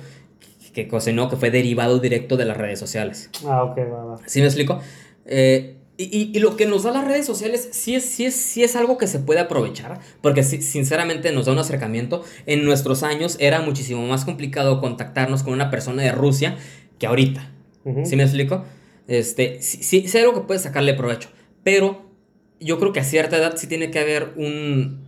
que 0.73 0.85
ocasionó 0.85 1.29
que 1.29 1.37
fue 1.37 1.49
derivado 1.49 1.99
directo 1.99 2.35
de 2.37 2.45
las 2.45 2.57
redes 2.57 2.77
sociales. 2.77 3.29
Ah, 3.45 3.63
ok, 3.63 3.77
va, 3.91 4.05
va. 4.05 4.17
¿Sí 4.25 4.39
me 4.41 4.45
explico? 4.47 4.79
Eh, 5.25 5.76
y, 5.97 6.03
y- 6.05 6.31
y 6.35 6.39
lo 6.39 6.55
que 6.55 6.65
nos 6.67 6.83
da 6.83 6.91
las 6.91 7.05
redes 7.05 7.25
sociales 7.25 7.69
sí 7.71 7.95
es, 7.95 8.05
sí 8.05 8.25
es, 8.25 8.35
sí 8.35 8.63
es 8.63 8.75
algo 8.75 8.97
que 8.97 9.07
se 9.07 9.19
puede 9.19 9.39
aprovechar, 9.39 9.99
porque 10.21 10.43
sí, 10.43 10.61
sinceramente 10.61 11.31
nos 11.31 11.45
da 11.47 11.53
un 11.53 11.59
acercamiento. 11.59 12.23
En 12.45 12.63
nuestros 12.65 13.03
años 13.03 13.37
era 13.39 13.61
muchísimo 13.61 14.05
más 14.07 14.23
complicado 14.25 14.79
contactarnos 14.81 15.43
con 15.43 15.53
una 15.53 15.69
persona 15.71 16.03
de 16.03 16.11
Rusia 16.11 16.57
que 16.99 17.07
ahorita. 17.07 17.51
Ujú. 17.85 18.05
¿Sí 18.05 18.15
me 18.15 18.23
explico? 18.23 18.65
Este, 19.07 19.61
sí, 19.61 20.05
hay 20.13 20.19
algo 20.21 20.33
que 20.33 20.41
puedes 20.41 20.63
sacarle 20.63 20.93
provecho, 20.93 21.29
pero 21.63 22.05
yo 22.59 22.77
creo 22.79 22.91
que 22.93 22.99
a 22.99 23.03
cierta 23.03 23.37
edad 23.37 23.55
sí 23.57 23.67
tiene 23.67 23.89
que 23.91 23.99
haber 23.99 24.33
un, 24.35 24.99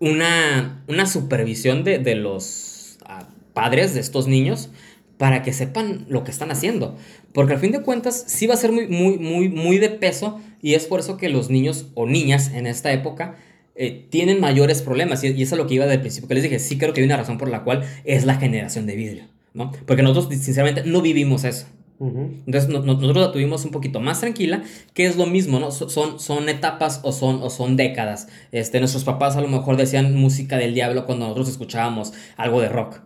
una, 0.00 0.82
una 0.88 1.06
supervisión 1.06 1.84
de, 1.84 1.98
de 1.98 2.14
los 2.14 2.98
ah, 3.04 3.28
padres 3.54 3.94
de 3.94 4.00
estos 4.00 4.26
niños 4.26 4.70
para 5.18 5.42
que 5.42 5.52
sepan 5.52 6.04
lo 6.08 6.24
que 6.24 6.30
están 6.30 6.50
haciendo. 6.50 6.96
Porque 7.32 7.54
al 7.54 7.58
fin 7.58 7.72
de 7.72 7.82
cuentas 7.82 8.24
sí 8.26 8.46
va 8.46 8.54
a 8.54 8.58
ser 8.58 8.72
muy, 8.72 8.86
muy, 8.88 9.18
muy, 9.18 9.48
muy 9.48 9.78
de 9.78 9.90
peso 9.90 10.40
y 10.62 10.74
es 10.74 10.86
por 10.86 11.00
eso 11.00 11.16
que 11.16 11.28
los 11.28 11.50
niños 11.50 11.88
o 11.94 12.06
niñas 12.06 12.50
en 12.52 12.66
esta 12.66 12.92
época 12.92 13.36
eh, 13.74 14.06
tienen 14.10 14.40
mayores 14.40 14.82
problemas. 14.82 15.22
Y, 15.24 15.42
eso 15.42 15.54
es 15.54 15.58
lo 15.58 15.66
que 15.66 15.74
iba 15.74 15.86
del 15.86 16.00
principio 16.00 16.28
que 16.28 16.34
les 16.34 16.42
dije. 16.42 16.58
Sí 16.58 16.78
creo 16.78 16.92
que 16.92 17.00
hay 17.00 17.06
una 17.06 17.16
razón 17.16 17.38
por 17.38 17.48
la 17.48 17.62
cual 17.62 17.84
es 18.04 18.24
la 18.24 18.36
generación 18.36 18.86
de 18.86 18.96
vidrio, 18.96 19.24
¿no? 19.54 19.72
Porque 19.86 20.02
nosotros 20.02 20.28
sinceramente 20.34 20.82
no 20.84 21.02
vivimos 21.02 21.44
eso. 21.44 21.66
Entonces 21.98 22.68
no- 22.68 22.80
no- 22.80 22.94
nosotros 22.94 23.26
la 23.26 23.32
tuvimos 23.32 23.64
un 23.64 23.70
poquito 23.70 24.00
más 24.00 24.20
tranquila, 24.20 24.62
que 24.92 25.06
es 25.06 25.16
lo 25.16 25.26
mismo, 25.26 25.58
¿no? 25.60 25.70
So- 25.70 25.88
Son, 25.88 26.20
son 26.20 26.48
etapas 26.48 27.00
o 27.04 27.12
son, 27.12 27.42
o 27.42 27.48
son 27.50 27.76
décadas. 27.76 28.28
Este, 28.52 28.80
nuestros 28.80 29.04
papás 29.04 29.36
a 29.36 29.40
lo 29.40 29.48
mejor 29.48 29.76
decían 29.76 30.14
música 30.14 30.58
del 30.58 30.74
diablo 30.74 31.06
cuando 31.06 31.24
nosotros 31.24 31.48
escuchábamos 31.48 32.12
algo 32.36 32.60
de 32.60 32.68
rock. 32.68 33.00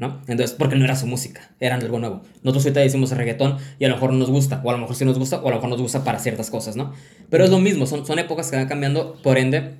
¿no? 0.00 0.20
Entonces, 0.26 0.56
porque 0.58 0.74
no 0.74 0.84
era 0.84 0.96
su 0.96 1.06
música, 1.06 1.52
era 1.60 1.76
algo 1.76 2.00
nuevo. 2.00 2.22
Nosotros 2.42 2.64
ahorita 2.64 2.80
decimos 2.80 3.12
reggaetón 3.12 3.58
y 3.78 3.84
a 3.84 3.88
lo 3.88 3.94
mejor 3.94 4.12
no 4.12 4.18
nos 4.18 4.30
gusta, 4.30 4.60
o 4.64 4.70
a 4.70 4.72
lo 4.72 4.78
mejor 4.80 4.96
sí 4.96 5.04
nos 5.04 5.18
gusta, 5.20 5.36
o 5.40 5.46
a 5.46 5.50
lo 5.50 5.56
mejor 5.56 5.70
nos 5.70 5.80
gusta 5.80 6.02
para 6.02 6.18
ciertas 6.18 6.50
cosas, 6.50 6.74
¿no? 6.74 6.92
Pero 7.30 7.44
es 7.44 7.50
lo 7.50 7.60
mismo, 7.60 7.86
son, 7.86 8.04
son 8.04 8.18
épocas 8.18 8.50
que 8.50 8.56
van 8.56 8.66
cambiando, 8.66 9.16
por 9.22 9.38
ende, 9.38 9.76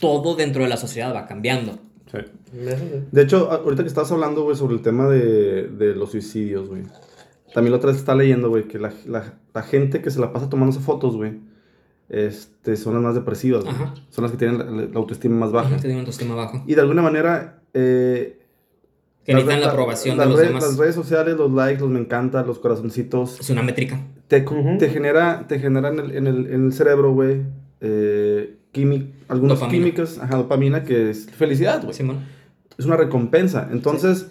todo 0.00 0.36
dentro 0.36 0.62
de 0.62 0.70
la 0.70 0.78
sociedad 0.78 1.14
va 1.14 1.26
cambiando. 1.26 1.78
Sí. 2.10 2.18
De 3.12 3.22
hecho, 3.22 3.50
ahorita 3.50 3.82
que 3.82 3.88
estabas 3.88 4.10
hablando, 4.12 4.44
güey, 4.44 4.56
sobre 4.56 4.74
el 4.76 4.80
tema 4.80 5.06
de, 5.08 5.64
de 5.68 5.94
los 5.94 6.12
suicidios, 6.12 6.68
güey. 6.68 6.82
También 7.56 7.70
la 7.72 7.78
otra 7.78 7.88
vez 7.90 7.96
estaba 7.98 8.18
leyendo, 8.18 8.50
güey, 8.50 8.68
que 8.68 8.78
la, 8.78 8.92
la, 9.06 9.32
la 9.54 9.62
gente 9.62 10.02
que 10.02 10.10
se 10.10 10.20
la 10.20 10.30
pasa 10.30 10.50
tomándose 10.50 10.78
fotos, 10.80 11.16
güey, 11.16 11.40
este, 12.10 12.76
son 12.76 12.92
las 12.92 13.02
más 13.02 13.14
depresivas, 13.14 13.64
güey. 13.64 13.74
Ajá. 13.74 13.94
Son 14.10 14.22
las 14.24 14.30
que 14.30 14.36
tienen 14.36 14.58
la, 14.58 14.64
la 14.84 14.98
autoestima 14.98 15.34
más 15.36 15.52
baja. 15.52 15.76
Tienen 15.78 15.92
un 15.96 16.00
autoestima 16.00 16.34
bajo. 16.34 16.62
Y 16.66 16.74
de 16.74 16.80
alguna 16.82 17.00
manera, 17.00 17.62
eh, 17.72 18.38
Que 19.24 19.32
las 19.32 19.42
necesitan 19.44 19.60
la 19.68 19.72
aprobación 19.72 20.18
las 20.18 20.26
de 20.26 20.30
los 20.32 20.38
redes- 20.40 20.48
demás. 20.50 20.64
Las 20.64 20.76
redes 20.76 20.94
sociales, 20.94 21.36
los 21.38 21.50
likes, 21.50 21.80
los 21.80 21.88
me 21.88 21.98
encanta, 21.98 22.42
los 22.44 22.58
corazoncitos, 22.58 23.40
Es 23.40 23.48
una 23.48 23.62
métrica. 23.62 24.00
te, 24.28 24.42
Ujú. 24.44 24.76
te 24.78 24.90
genera, 24.90 25.46
te 25.48 25.58
genera 25.58 25.88
en 25.88 25.98
el, 25.98 26.10
en 26.14 26.26
el, 26.26 26.46
en 26.52 26.66
el 26.66 26.72
cerebro, 26.74 27.12
güey, 27.12 27.40
eh, 27.80 28.54
algunas 29.28 29.58
Dopamina. 29.58 29.70
químicas, 29.84 30.18
ajá, 30.18 30.36
dopamina, 30.36 30.84
que 30.84 31.08
es 31.08 31.30
felicidad, 31.30 31.80
güey. 31.82 31.94
Simón. 31.94 32.18
Es 32.76 32.84
una 32.84 32.96
recompensa. 32.98 33.66
Entonces, 33.72 34.30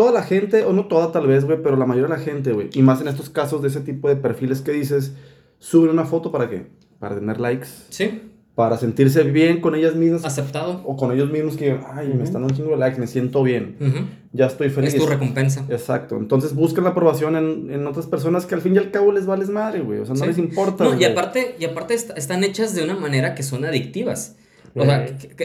toda 0.00 0.12
la 0.12 0.22
gente, 0.22 0.64
o 0.64 0.72
no 0.72 0.86
toda 0.86 1.12
tal 1.12 1.26
vez, 1.26 1.44
güey, 1.44 1.58
pero 1.62 1.76
la 1.76 1.84
mayoría 1.84 2.08
de 2.08 2.18
la 2.18 2.24
gente, 2.24 2.52
güey, 2.52 2.70
y 2.72 2.80
más 2.82 3.00
en 3.02 3.08
estos 3.08 3.28
casos 3.28 3.60
de 3.60 3.68
ese 3.68 3.80
tipo 3.80 4.08
de 4.08 4.16
perfiles 4.16 4.62
que 4.62 4.72
dices, 4.72 5.12
suben 5.58 5.90
una 5.90 6.04
foto 6.06 6.32
para 6.32 6.48
qué? 6.48 6.66
Para 6.98 7.16
tener 7.16 7.38
likes, 7.38 7.66
Sí, 7.90 8.22
para 8.54 8.78
sentirse 8.78 9.22
bien 9.24 9.60
con 9.60 9.74
ellas 9.74 9.94
mismas, 9.96 10.24
aceptado. 10.24 10.80
o 10.86 10.96
con 10.96 11.12
ellos 11.12 11.30
mismos 11.30 11.56
que, 11.58 11.78
ay, 11.92 12.08
me 12.08 12.14
Ujú. 12.14 12.22
están 12.24 12.40
dando 12.42 12.48
un 12.48 12.56
chingo 12.56 12.70
de 12.70 12.76
likes, 12.78 12.98
me 12.98 13.06
siento 13.06 13.42
bien, 13.42 13.76
Ujú. 13.80 14.06
ya 14.32 14.46
estoy 14.46 14.70
feliz. 14.70 14.94
Es 14.94 15.00
tu 15.00 15.06
recompensa. 15.06 15.66
Exacto. 15.68 16.16
Entonces 16.16 16.54
buscan 16.54 16.84
la 16.84 16.90
aprobación 16.90 17.36
en, 17.36 17.70
en 17.70 17.86
otras 17.86 18.06
personas 18.06 18.46
que 18.46 18.54
al 18.54 18.62
fin 18.62 18.74
y 18.74 18.78
al 18.78 18.90
cabo 18.90 19.12
les 19.12 19.26
vales 19.26 19.48
madre, 19.50 19.80
güey. 19.80 19.98
O 20.00 20.06
sea, 20.06 20.14
no 20.14 20.20
Sí. 20.22 20.26
les 20.28 20.38
importa. 20.38 20.84
No, 20.84 20.98
y 20.98 21.04
aparte, 21.04 21.56
y 21.58 21.64
aparte 21.66 21.92
est- 21.94 22.16
están 22.16 22.42
hechas 22.44 22.74
de 22.74 22.84
una 22.84 22.96
manera 22.96 23.34
que 23.34 23.42
son 23.42 23.64
adictivas. 23.66 24.36
O 24.74 24.84
sea, 24.84 25.04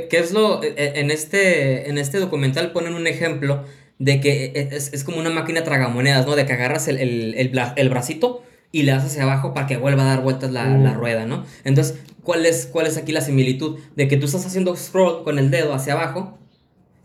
que 0.09 0.17
es 0.17 0.31
lo. 0.33 0.61
e- 0.63 0.75
e- 0.77 0.99
En 1.01 1.09
este, 1.11 1.89
en 1.89 1.97
este 1.97 2.19
documental 2.19 2.71
ponen 2.73 2.93
un 2.93 3.07
ejemplo 3.07 3.63
de 3.99 4.19
que 4.19 4.45
e- 4.55 4.69
es, 4.75 4.91
es 4.93 5.03
como 5.03 5.17
una 5.19 5.29
máquina 5.29 5.63
tragamonedas, 5.63 6.25
¿no? 6.25 6.35
De 6.35 6.45
que 6.45 6.53
agarras 6.53 6.87
el, 6.87 6.97
el, 6.99 7.33
el, 7.35 7.51
bla- 7.51 7.73
el 7.77 7.89
bracito 7.89 8.43
y 8.71 8.83
le 8.83 8.91
das 8.91 9.05
hacia 9.05 9.23
abajo 9.23 9.53
para 9.53 9.67
que 9.67 9.77
vuelva 9.77 10.03
a 10.03 10.07
dar 10.15 10.21
vueltas 10.21 10.51
la, 10.51 10.65
Mm. 10.65 10.83
la 10.83 10.93
rueda, 10.93 11.25
¿no? 11.25 11.45
Entonces, 11.63 11.99
¿cuál 12.23 12.45
es, 12.45 12.65
¿cuál 12.65 12.87
es 12.87 12.97
aquí 12.97 13.11
la 13.11 13.21
similitud? 13.21 13.79
De 13.95 14.07
que 14.07 14.17
tú 14.17 14.25
estás 14.25 14.45
haciendo 14.45 14.75
scroll 14.75 15.23
con 15.23 15.39
el 15.39 15.49
dedo 15.51 15.73
hacia 15.73 15.93
abajo. 15.93 16.37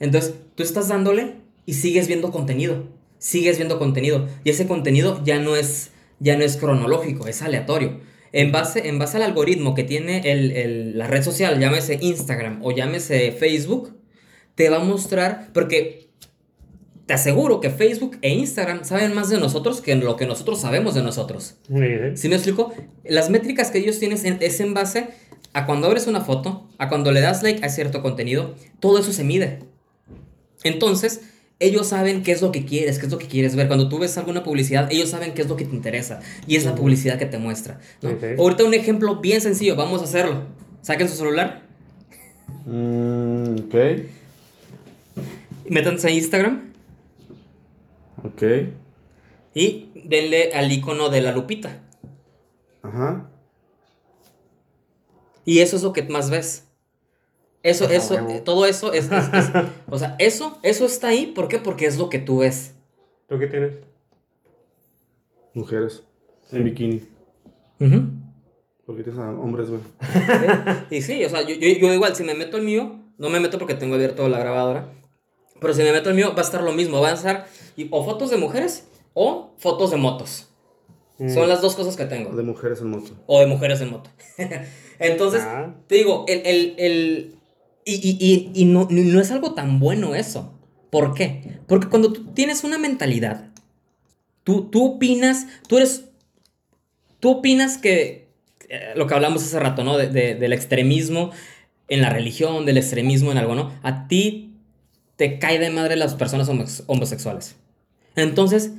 Entonces, 0.01 0.35
tú 0.55 0.63
estás 0.63 0.89
dándole 0.89 1.35
y 1.67 1.75
sigues 1.75 2.09
viendo 2.09 2.31
contenido. 2.33 2.89
Sigues 3.19 3.57
viendo 3.59 3.79
contenido. 3.79 4.29
Y 4.45 4.51
ese 4.51 4.67
contenido 4.67 5.23
ya 5.25 5.39
no 5.39 5.55
es, 5.57 5.91
ya 6.19 6.37
no 6.37 6.45
es 6.45 6.57
cronológico, 6.57 7.27
es 7.29 7.43
aleatorio. 7.43 8.01
En 8.33 8.51
base, 8.53 8.89
en 8.89 8.99
base 8.99 9.17
al 9.19 9.25
algoritmo 9.25 9.75
que 9.75 9.85
tiene 9.85 10.31
el- 10.33 10.53
el- 10.53 10.99
la 10.99 11.07
red 11.07 11.23
social, 11.23 11.59
llámese 11.61 11.99
Instagram 12.01 12.61
o 12.65 12.73
llámese 12.73 13.33
Facebook, 13.33 13.97
te 14.55 14.71
va 14.71 14.77
a 14.77 14.85
mostrar, 14.85 15.51
porque 15.53 16.10
te 17.11 17.15
aseguro 17.15 17.59
que 17.61 17.71
Facebook 17.71 18.19
e 18.23 18.29
Instagram 18.33 18.85
saben 18.85 19.13
más 19.17 19.29
de 19.31 19.41
nosotros 19.41 19.81
que 19.81 19.97
lo 19.97 20.15
que 20.15 20.27
nosotros 20.27 20.61
sabemos 20.61 20.95
de 20.95 21.03
nosotros. 21.03 21.57
Sí, 21.67 21.75
sí. 21.75 22.11
¿Sí 22.15 22.29
me 22.29 22.37
explico? 22.37 22.73
Las 23.03 23.31
métricas 23.31 23.73
que 23.73 23.79
ellos 23.79 23.99
tienen 23.99 24.25
en- 24.25 24.39
es 24.41 24.61
en 24.61 24.75
base 24.75 25.09
a 25.53 25.67
cuando 25.67 25.89
abres 25.89 26.07
una 26.07 26.21
foto, 26.21 26.69
a 26.79 26.89
cuando 26.89 27.11
le 27.11 27.21
das 27.21 27.43
like 27.43 27.67
a 27.67 27.69
cierto 27.69 28.01
contenido, 28.01 28.55
todo 28.79 29.01
eso 29.01 29.13
se 29.13 29.25
mide. 29.25 29.59
Entonces, 30.63 31.23
ellos 31.59 31.89
saben 31.89 32.23
qué 32.23 32.31
es 32.31 32.43
lo 32.43 32.53
que 32.53 32.65
quieres, 32.65 33.01
qué 33.01 33.07
es 33.07 33.11
lo 33.13 33.19
que 33.19 33.27
quieres 33.27 33.57
ver. 33.57 33.67
Cuando 33.67 33.89
tú 33.89 33.99
ves 33.99 34.17
alguna 34.17 34.45
publicidad, 34.45 34.87
ellos 34.93 35.09
saben 35.11 35.35
qué 35.35 35.43
es 35.43 35.49
lo 35.49 35.57
que 35.57 35.65
te 35.65 35.75
interesa. 35.75 36.21
Y 36.47 36.55
es 36.55 36.65
la 36.65 36.77
publicidad 36.77 37.19
que 37.19 37.27
te 37.27 37.39
muestra. 37.39 37.81
¿no? 38.03 38.11
Ok. 38.11 38.23
Ahorita 38.39 38.63
un 38.63 38.75
ejemplo 38.75 39.17
bien 39.17 39.41
sencillo, 39.41 39.75
vamos 39.75 40.01
a 40.01 40.05
hacerlo. 40.05 40.45
Saquen 40.81 41.09
su 41.09 41.17
celular, 41.17 41.63
Mm, 42.67 43.57
ok. 43.67 43.75
métanse 45.69 46.07
a 46.07 46.11
Instagram 46.13 46.70
Ok. 48.25 48.43
y 49.55 49.91
denle 50.07 50.53
al 50.53 50.71
icono 50.71 51.09
de 51.09 51.21
la 51.23 51.33
lupita. 51.33 51.81
Ajá. 52.83 53.29
Y 55.45 55.61
eso 55.61 55.77
es 55.77 55.83
lo 55.83 55.93
que 55.93 56.03
más 56.05 56.31
ves. 56.31 56.67
Eso, 57.63 57.87
Ah, 57.89 57.95
eso, 57.95 58.15
huevo. 58.15 58.41
todo 58.43 58.65
eso 58.67 58.93
es, 58.93 59.11
es- 59.11 59.29
es- 59.35 59.51
o 59.91 59.99
sea, 59.99 60.17
eso, 60.19 60.59
eso 60.63 60.87
está 60.87 61.09
ahí, 61.09 61.27
¿por 61.27 61.49
qué? 61.49 61.59
Porque 61.59 61.87
es 61.87 61.99
lo 61.99 62.09
que 62.09 62.19
tú 62.19 62.39
ves. 62.39 62.75
¿Tú 63.29 63.39
qué 63.39 63.47
tienes? 63.49 63.73
Mujeres. 65.55 66.03
En 66.53 66.65
bikini. 66.65 67.03
Porque 68.87 69.03
tienes 69.03 69.21
a 69.21 69.31
hombres, 69.31 69.69
güey. 69.71 69.81
Y 70.91 71.03
sí, 71.03 71.25
o 71.25 71.29
sea, 71.29 71.43
yo, 71.43 71.55
yo, 71.55 71.69
yo 71.79 71.93
igual, 71.93 72.15
si 72.17 72.25
me 72.25 72.35
meto 72.35 72.57
el 72.57 72.65
mío, 72.65 72.99
no 73.19 73.29
me 73.31 73.41
meto 73.41 73.59
porque 73.59 73.75
tengo 73.75 73.95
abierto 73.95 74.29
la 74.29 74.39
grabadora, 74.39 74.89
pero 75.61 75.75
si 75.75 75.83
me 75.83 75.93
meto 75.93 76.09
el 76.11 76.17
mío 76.17 76.33
va 76.35 76.43
a 76.43 76.45
estar 76.45 76.63
lo 76.63 76.73
mismo, 76.73 77.01
van 77.01 77.13
a 77.13 77.17
estar 77.17 77.47
o 77.91 78.05
fotos 78.05 78.31
de 78.31 78.37
mujeres 78.37 78.87
o 79.15 79.53
fotos 79.59 79.91
de 79.91 79.97
motos. 79.97 80.49
Mm. 81.19 81.29
Son 81.35 81.49
las 81.49 81.61
dos 81.61 81.75
cosas 81.77 81.97
que 81.97 82.05
tengo. 82.07 82.35
De 82.35 82.43
mujeres 82.43 82.81
en 82.81 82.91
moto. 82.91 83.11
O 83.27 83.41
de 83.41 83.47
mujeres 83.47 83.81
en 83.81 83.91
moto. 83.91 84.11
Entonces, 84.99 85.43
Ah. 85.45 85.75
te 85.87 85.97
digo, 85.97 86.25
el, 86.29 86.43
el, 86.47 86.75
el- 86.79 87.35
y, 87.85 87.95
y, 87.95 88.17
y, 88.21 88.63
y 88.63 88.65
no, 88.67 88.87
no 88.91 89.21
es 89.21 89.31
algo 89.31 89.55
tan 89.55 89.79
bueno 89.81 90.15
eso. 90.15 90.53
¿Por 90.91 91.15
qué? 91.15 91.59
Porque 91.67 91.89
cuando 91.89 92.13
tú 92.13 92.25
tienes 92.35 92.65
una 92.65 92.79
mentalidad, 92.79 93.51
tú, 94.45 94.65
tú 94.71 94.95
opinas, 94.97 95.47
tú 95.69 95.77
eres, 95.79 96.05
tú 97.21 97.31
opinas 97.31 97.79
que, 97.79 98.29
eh, 98.69 98.93
lo 98.97 99.07
que 99.07 99.15
hablamos 99.15 99.43
hace 99.43 99.59
rato, 99.61 99.85
¿no? 99.85 99.97
De- 99.97 100.09
de- 100.09 100.35
del 100.35 100.53
extremismo 100.53 101.31
en 101.89 102.03
la 102.03 102.11
religión, 102.11 102.67
del 102.67 102.79
extremismo 102.79 103.33
en 103.33 103.39
algo, 103.39 103.55
¿no? 103.55 103.73
A 103.83 104.07
ti 104.09 104.50
te 105.21 105.39
cae 105.39 105.59
de 105.59 105.69
madre 105.69 105.97
las 105.97 106.15
personas 106.15 106.49
homo- 106.49 106.65
homosexuales. 106.87 107.55
Entonces, 108.17 108.71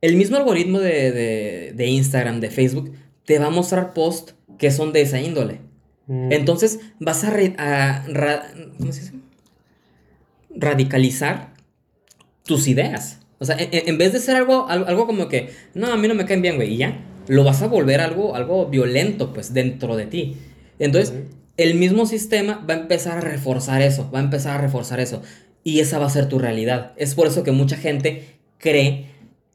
el 0.00 0.16
mismo 0.16 0.38
algoritmo 0.38 0.80
de, 0.80 1.12
de, 1.12 1.72
de 1.76 1.86
Instagram, 1.86 2.40
de 2.40 2.48
Facebook, 2.50 2.94
te 3.26 3.38
va 3.38 3.48
a 3.48 3.50
mostrar 3.50 3.92
posts 3.92 4.34
que 4.58 4.70
son 4.70 4.94
de 4.94 5.02
esa 5.02 5.20
índole. 5.20 5.60
Mm. 6.06 6.32
Entonces 6.32 6.80
vas 6.98 7.24
a, 7.24 7.30
re- 7.30 7.54
a 7.58 8.06
ra- 8.08 8.46
¿cómo 8.78 8.90
se 8.90 9.00
dice? 9.00 9.12
radicalizar 10.54 11.52
tus 12.44 12.68
ideas. 12.68 13.18
O 13.38 13.44
sea, 13.44 13.56
en, 13.58 13.68
en 13.72 13.98
vez 13.98 14.14
de 14.14 14.18
ser 14.20 14.36
algo, 14.36 14.68
algo, 14.70 14.86
algo 14.86 15.06
como 15.06 15.28
que, 15.28 15.50
no, 15.74 15.92
a 15.92 15.96
mí 15.98 16.08
no 16.08 16.14
me 16.14 16.24
caen 16.24 16.40
bien, 16.40 16.56
güey, 16.56 16.72
y 16.72 16.76
ya, 16.78 17.04
lo 17.28 17.44
vas 17.44 17.60
a 17.60 17.66
volver 17.66 18.00
algo, 18.00 18.34
algo 18.34 18.64
violento, 18.66 19.34
pues, 19.34 19.52
dentro 19.52 19.94
de 19.96 20.06
ti. 20.06 20.38
Entonces, 20.78 21.12
el 21.58 21.74
mismo 21.74 22.06
sistema 22.06 22.64
va 22.68 22.74
a 22.74 22.78
empezar 22.78 23.18
a 23.18 23.20
reforzar 23.20 23.82
eso, 23.82 24.10
va 24.10 24.20
a 24.20 24.22
empezar 24.22 24.56
a 24.56 24.60
reforzar 24.62 25.00
eso. 25.00 25.20
Y 25.64 25.80
esa 25.80 25.98
va 25.98 26.06
a 26.06 26.10
ser 26.10 26.28
tu 26.28 26.38
realidad. 26.38 26.92
Es 26.96 27.14
por 27.14 27.26
eso 27.26 27.42
que 27.42 27.52
mucha 27.52 27.76
gente 27.76 28.24
cree 28.58 29.06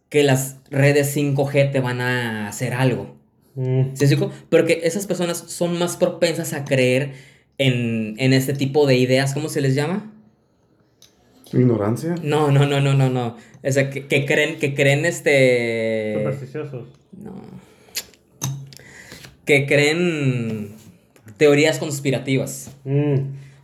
que 0.10 0.24
las 0.24 0.58
redes 0.70 1.16
5G 1.16 1.72
te 1.72 1.80
van 1.80 2.02
a 2.02 2.48
hacer 2.48 2.74
algo. 2.74 3.18
Mm. 3.56 3.96
¿Sí, 3.96 4.08
chico? 4.08 4.32
Porque 4.50 4.82
esas 4.84 5.08
personas 5.08 5.38
son 5.38 5.78
más 5.78 5.98
propensas 5.98 6.54
a 6.54 6.64
creer 6.64 7.14
en, 7.58 8.16
en 8.20 8.34
este 8.34 8.54
tipo 8.54 8.86
de 8.86 8.98
ideas, 8.98 9.34
¿cómo 9.34 9.50
se 9.50 9.62
les 9.62 9.76
llama? 9.76 10.14
Ignorancia. 11.54 12.16
No, 12.24 12.52
no, 12.52 12.66
no, 12.66 12.80
no, 12.82 12.94
no, 12.94 13.10
no. 13.10 13.38
O 13.64 13.72
sea, 13.72 13.90
que, 13.90 14.06
que 14.08 14.26
creen, 14.26 14.60
que 14.60 14.74
creen 14.74 15.06
este... 15.06 16.16
Supersticiosos. 16.18 16.88
No. 17.12 17.34
Que 19.46 19.66
creen 19.66 20.76
teorías 21.38 21.80
conspirativas. 21.80 22.72
Mm. 22.84 23.16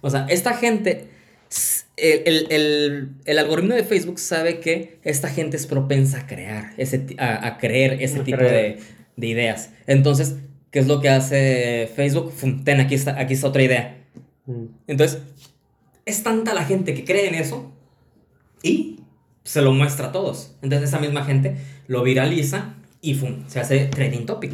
O 0.01 0.09
sea, 0.09 0.25
esta 0.29 0.53
gente, 0.53 1.09
el, 1.97 2.21
el- 2.25 2.47
el- 2.51 3.09
el 3.25 3.37
algoritmo 3.39 3.73
de 3.75 3.83
Facebook 3.83 4.19
sabe 4.19 4.59
que 4.59 4.99
esta 5.03 5.29
gente 5.29 5.57
es 5.57 5.67
propensa 5.67 6.19
a 6.21 6.27
crear, 6.27 6.73
ese, 6.77 7.05
a, 7.17 7.47
a 7.47 7.57
creer 7.57 8.01
ese 8.01 8.21
tipo 8.21 8.41
de, 8.43 8.77
de 9.15 9.27
ideas. 9.27 9.69
Entonces, 9.87 10.35
¿qué 10.71 10.79
es 10.79 10.87
lo 10.87 10.99
que 11.01 11.09
hace 11.09 11.89
Facebook? 11.95 12.31
Fum, 12.31 12.63
ten, 12.63 12.79
aquí 12.79 12.95
está, 12.95 13.19
aquí 13.19 13.33
está 13.35 13.47
otra 13.47 13.63
idea. 13.63 13.97
Mm. 14.45 14.65
Entonces, 14.87 15.19
es 16.05 16.23
tanta 16.23 16.53
la 16.53 16.65
gente 16.65 16.93
que 16.93 17.05
cree 17.05 17.27
en 17.27 17.35
eso 17.35 17.71
y 18.61 18.99
se 19.43 19.61
lo 19.61 19.71
muestra 19.73 20.07
a 20.07 20.11
todos. 20.11 20.55
Entonces 20.61 20.89
esa 20.89 20.99
misma 20.99 21.23
gente 21.25 21.55
lo 21.87 22.01
viraliza 22.03 22.75
y 23.01 23.13
¡fum! 23.13 23.43
se 23.47 23.59
hace 23.59 23.85
trading 23.85 24.25
topic. 24.25 24.53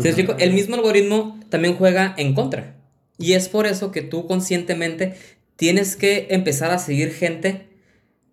¿Se 0.00 0.08
explico? 0.08 0.36
El 0.38 0.52
mismo 0.52 0.76
algoritmo 0.76 1.38
también 1.48 1.74
juega 1.76 2.14
en 2.16 2.34
contra. 2.34 2.76
Y 3.18 3.32
es 3.32 3.48
por 3.48 3.66
eso 3.66 3.90
que 3.90 4.02
tú 4.02 4.26
conscientemente 4.26 5.14
tienes 5.60 5.94
que 5.94 6.28
empezar 6.30 6.70
a 6.70 6.78
seguir 6.78 7.12
gente 7.12 7.66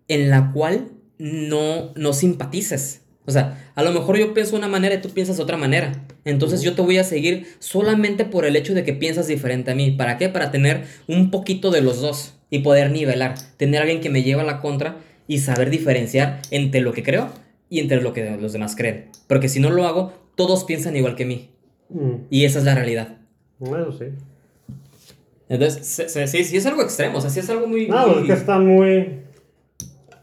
en 0.08 0.30
la 0.30 0.50
cual 0.50 0.92
no, 1.18 1.92
no 1.94 2.14
simpatices. 2.14 3.02
O 3.26 3.30
sea, 3.30 3.70
a 3.74 3.82
lo 3.82 3.92
mejor 3.92 4.16
yo 4.16 4.32
pienso 4.32 4.56
una 4.56 4.66
manera 4.66 4.94
y 4.94 5.02
tú 5.02 5.10
piensas 5.10 5.38
otra 5.38 5.58
manera. 5.58 6.06
Entonces 6.24 6.62
yo 6.62 6.74
te 6.74 6.80
voy 6.80 6.96
a 6.96 7.04
seguir 7.04 7.46
solamente 7.58 8.24
por 8.24 8.46
el 8.46 8.56
hecho 8.56 8.72
de 8.72 8.82
que 8.82 8.94
piensas 8.94 9.26
diferente 9.26 9.70
a 9.70 9.74
mí. 9.74 9.90
¿Para 9.90 10.16
qué? 10.16 10.30
Para 10.30 10.50
tener 10.50 10.84
un 11.06 11.30
poquito 11.30 11.70
de 11.70 11.82
los 11.82 12.00
dos 12.00 12.32
y 12.48 12.60
poder 12.60 12.90
nivelar. 12.90 13.34
Tener 13.58 13.80
a 13.80 13.82
alguien 13.82 14.00
que 14.00 14.08
me 14.08 14.22
lleva 14.22 14.40
a 14.40 14.46
la 14.46 14.62
contra 14.62 14.96
y 15.26 15.40
saber 15.40 15.68
diferenciar 15.68 16.40
entre 16.50 16.80
lo 16.80 16.94
que 16.94 17.02
creo 17.02 17.28
y 17.68 17.80
entre 17.80 18.00
lo 18.00 18.14
que 18.14 18.38
los 18.40 18.54
demás 18.54 18.74
creen. 18.74 19.10
Porque 19.26 19.50
si 19.50 19.60
no 19.60 19.68
lo 19.68 19.86
hago, 19.86 20.14
todos 20.34 20.64
piensan 20.64 20.96
igual 20.96 21.14
que 21.14 21.26
mí. 21.26 21.50
Mm, 21.90 22.24
Y 22.30 22.46
esa 22.46 22.60
es 22.60 22.64
la 22.64 22.74
realidad. 22.74 23.18
Eso 23.60 23.92
sí. 23.92 24.06
Entonces, 25.48 25.86
se- 25.86 26.08
se- 26.08 26.26
sí, 26.26 26.44
sí 26.44 26.56
es 26.56 26.66
algo 26.66 26.82
extremo, 26.82 27.18
o 27.18 27.20
sea, 27.20 27.30
sí 27.30 27.40
es 27.40 27.48
algo 27.50 27.66
muy... 27.66 27.86
No, 27.88 28.06
muy- 28.08 28.20
es 28.22 28.26
que 28.26 28.32
está 28.34 28.58
muy. 28.58 29.20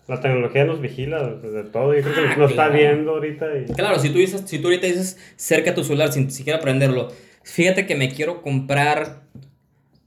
La 0.07 0.21
tecnología 0.21 0.65
nos 0.65 0.79
vigila 0.81 1.23
de, 1.27 1.63
todo. 1.63 1.95
Yo 1.95 2.01
creo 2.03 2.13
que 2.13 2.21
Ah, 2.21 2.35
nos 2.37 2.51
está 2.51 2.67
viendo 2.69 3.11
ahorita. 3.13 3.45
Y... 3.57 3.73
Claro, 3.73 3.97
si 3.97 4.09
tú, 4.09 4.19
dices, 4.19 4.43
si 4.45 4.59
tú 4.59 4.67
ahorita 4.67 4.85
dices 4.85 5.17
cerca 5.35 5.73
tu 5.73 5.83
celular 5.83 6.11
sin 6.13 6.29
siquiera 6.29 6.59
prenderlo, 6.59 7.07
fíjate 7.43 7.87
que 7.87 7.95
me 7.95 8.09
quiero 8.11 8.43
comprar 8.43 9.21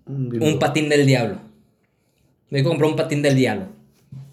un 0.06 0.58
patín 0.60 0.88
del 0.88 1.04
diablo. 1.04 1.38
Me 2.50 2.58
quiero 2.60 2.68
comprar 2.70 2.90
un 2.90 2.96
patín 2.96 3.22
del 3.22 3.34
diablo. 3.34 3.66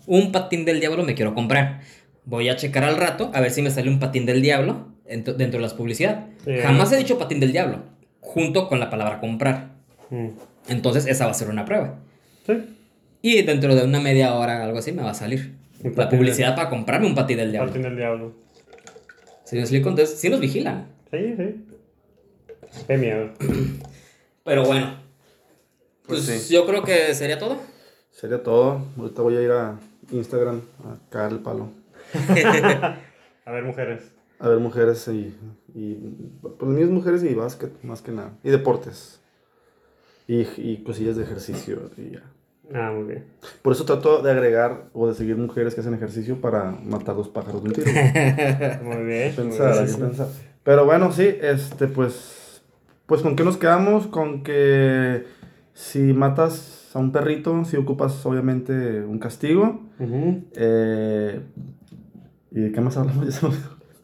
Un 0.06 0.32
patín 0.32 0.66
del 0.66 0.80
diablo 0.80 1.04
me 1.04 1.16
quiero 1.16 1.34
comprar. 1.34 1.82
Voy 2.26 2.48
a 2.50 2.56
checar 2.56 2.84
al 2.84 2.98
rato 2.98 3.32
a 3.34 3.42
ver 3.42 3.50
si 3.52 3.62
me 3.64 3.72
sale 3.72 3.90
un 3.90 4.00
patín 4.00 4.26
del 4.28 4.42
diablo 4.44 4.88
ent- 5.10 5.36
dentro 5.36 5.58
de 5.58 5.64
las 5.64 5.74
publicidades. 5.74 6.20
Sí. 6.46 6.52
Jamás 6.62 6.92
he 6.92 6.98
dicho 6.98 7.18
patín 7.18 7.40
del 7.40 7.52
diablo, 7.52 7.80
junto 8.20 8.68
con 8.68 8.80
la 8.80 8.92
palabra 8.92 9.20
comprar. 9.20 9.70
Mm. 10.12 10.28
Entonces 10.68 11.06
esa 11.08 11.26
va 11.26 11.32
a 11.32 11.36
ser 11.36 11.50
una 11.50 11.66
prueba. 11.66 12.00
Sí. 12.46 12.78
Y 13.22 13.42
dentro 13.44 13.76
de 13.76 13.84
una 13.84 14.00
media 14.00 14.34
hora, 14.36 14.64
algo 14.64 14.78
así, 14.80 14.92
me 14.92 15.02
va 15.04 15.12
a 15.12 15.16
salir. 15.16 15.56
Un 15.84 15.94
La 15.96 16.10
publicidad 16.10 16.56
para 16.56 16.70
comprarme 16.70 17.08
un 17.08 17.16
patín 17.16 17.38
del 17.38 17.52
diablo. 17.52 17.70
Patín 17.72 17.84
del 17.84 17.96
diablo. 17.98 18.34
¿Sí 19.44 19.56
me 19.56 19.62
explico? 19.62 19.90
Entonces, 19.90 20.20
sí 20.20 20.30
nos 20.30 20.40
vigilan. 20.40 20.88
Sí, 21.12 21.36
sí. 21.38 21.66
Qué 22.88 22.98
miedo. 22.98 23.30
Pero 24.44 24.66
bueno. 24.66 24.96
Pues 26.08 26.26
Pues, 26.26 26.42
sí. 26.44 26.54
yo 26.54 26.66
creo 26.66 26.84
que 26.84 27.14
sería 27.16 27.38
todo. 27.40 27.58
Sería 28.12 28.42
todo. 28.44 28.82
Ahorita 28.98 29.22
voy 29.22 29.38
a 29.38 29.42
ir 29.42 29.52
a 29.52 29.80
Instagram 30.12 30.62
a 30.84 31.10
caer 31.10 31.32
el 31.34 31.40
palo. 31.40 31.70
A 33.46 33.52
ver, 33.52 33.64
mujeres. 33.64 34.02
A 34.40 34.50
ver 34.50 34.60
mujeres 34.60 35.08
y, 35.08 35.34
y 35.74 35.96
pues 36.42 36.72
mis 36.72 36.88
mujeres 36.88 37.24
y 37.24 37.34
básquet, 37.34 37.72
más 37.84 38.02
que 38.02 38.12
nada. 38.12 38.34
Y 38.44 38.50
deportes. 38.50 39.20
Y, 40.28 40.42
y 40.58 40.84
cosillas 40.84 41.16
de 41.18 41.24
ejercicio 41.24 41.90
y 41.98 42.12
ya. 42.14 42.24
Ah, 42.74 42.92
muy 42.92 43.04
bien. 43.04 43.26
Por 43.62 43.74
eso 43.74 43.86
trato 43.86 44.24
de 44.24 44.32
agregar 44.32 44.86
o 44.94 45.08
de 45.08 45.14
seguir 45.14 45.38
mujeres 45.38 45.76
que 45.76 45.82
hacen 45.82 45.94
ejercicio 45.94 46.42
para 46.42 46.72
matar 46.72 47.16
dos 47.16 47.30
pájaros 47.30 47.62
de 47.64 47.70
un 47.70 47.76
tiro. 47.76 47.88
Muy 48.84 49.04
bien. 49.06 49.36
pensar, 49.36 49.70
muy 49.70 49.78
hay 49.80 49.86
bien. 49.86 49.96
que 49.98 50.02
pensar. 50.04 50.28
Pero 50.64 50.86
bueno, 50.86 51.12
sí, 51.12 51.28
este, 51.42 51.88
pues, 51.88 52.64
pues 53.06 53.22
con 53.22 53.36
qué 53.36 53.44
nos 53.44 53.58
quedamos, 53.58 54.08
con 54.08 54.42
que 54.44 55.26
si 55.74 56.00
matas 56.14 56.90
a 56.96 57.00
un 57.00 57.12
perrito, 57.12 57.64
si 57.66 57.78
ocupas 57.78 58.26
obviamente 58.26 59.02
un 59.02 59.20
castigo. 59.20 59.82
Ujú. 60.00 60.44
eh, 60.56 61.40
¿Y 62.52 62.62
de 62.62 62.72
qué 62.72 62.82
más 62.82 62.98
hablamos? 62.98 63.26
Ya 63.28 63.32
se 63.32 63.48
me. 63.48 63.54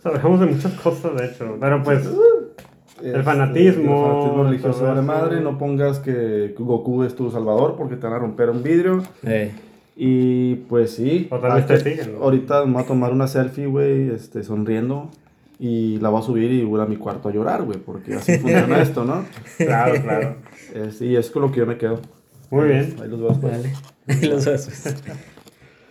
Hablamos 0.03 0.39
de 0.39 0.45
muchas 0.47 0.73
cosas, 0.79 1.15
de 1.15 1.25
hecho. 1.25 1.57
Pero 1.59 1.81
pues. 1.83 2.07
Este, 3.03 3.23
fanatismo, 3.23 4.05
el 4.05 4.11
fanatismo 4.11 4.43
religioso 4.43 4.85
de 4.85 4.95
la 4.95 5.01
madre. 5.01 5.41
No 5.41 5.57
pongas 5.57 5.99
que 5.99 6.53
Goku 6.57 7.03
es 7.03 7.15
tu 7.15 7.31
salvador 7.31 7.75
porque 7.77 7.95
te 7.95 8.05
van 8.07 8.13
a 8.15 8.19
romper 8.19 8.49
un 8.49 8.63
vidrio. 8.63 9.03
Y 9.95 10.55
pues 10.55 10.91
sí. 10.95 11.27
O 11.31 11.37
tal 11.39 11.53
vez 11.55 11.67
te 11.67 11.73
ahorita- 11.73 11.89
siguen, 11.89 12.13
¿no? 12.17 12.23
Ahorita 12.23 12.65
me 12.65 12.73
voy 12.73 12.83
a 12.83 12.85
tomar 12.85 13.11
una 13.11 13.27
selfie, 13.27 13.65
güey, 13.67 14.09
este, 14.09 14.43
sonriendo. 14.43 15.09
Y 15.59 15.99
la 15.99 16.09
voy 16.09 16.21
a 16.21 16.23
subir 16.25 16.51
y 16.51 16.63
voy 16.63 16.79
a 16.79 16.83
ir 16.83 16.87
a 16.87 16.89
mi 16.89 16.95
cuarto 16.97 17.29
a 17.29 17.31
llorar, 17.31 17.61
güey, 17.63 17.77
porque 17.77 18.15
así 18.15 18.37
funciona 18.39 18.81
esto, 18.81 19.03
¿no? 19.05 19.25
Claro, 19.57 20.01
claro. 20.01 20.35
Es- 20.73 21.01
y 21.01 21.15
es 21.15 21.29
con 21.29 21.43
lo 21.43 21.51
que 21.51 21.59
yo 21.59 21.65
me 21.67 21.77
quedo. 21.77 21.99
Muy 22.49 22.67
bien. 22.69 22.95
Ahí 23.01 23.09
los 23.09 23.19
veo 23.19 23.29
después. 23.29 23.53
Vale. 23.53 23.73
Los 24.27 24.45
besos. 24.45 24.93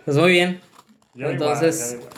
Pues 0.05 0.17
muy 0.17 0.31
bien. 0.31 0.59
Yo 1.15 1.21
igual, 1.31 1.31
Entonces- 1.33 1.93
igual. 1.93 2.09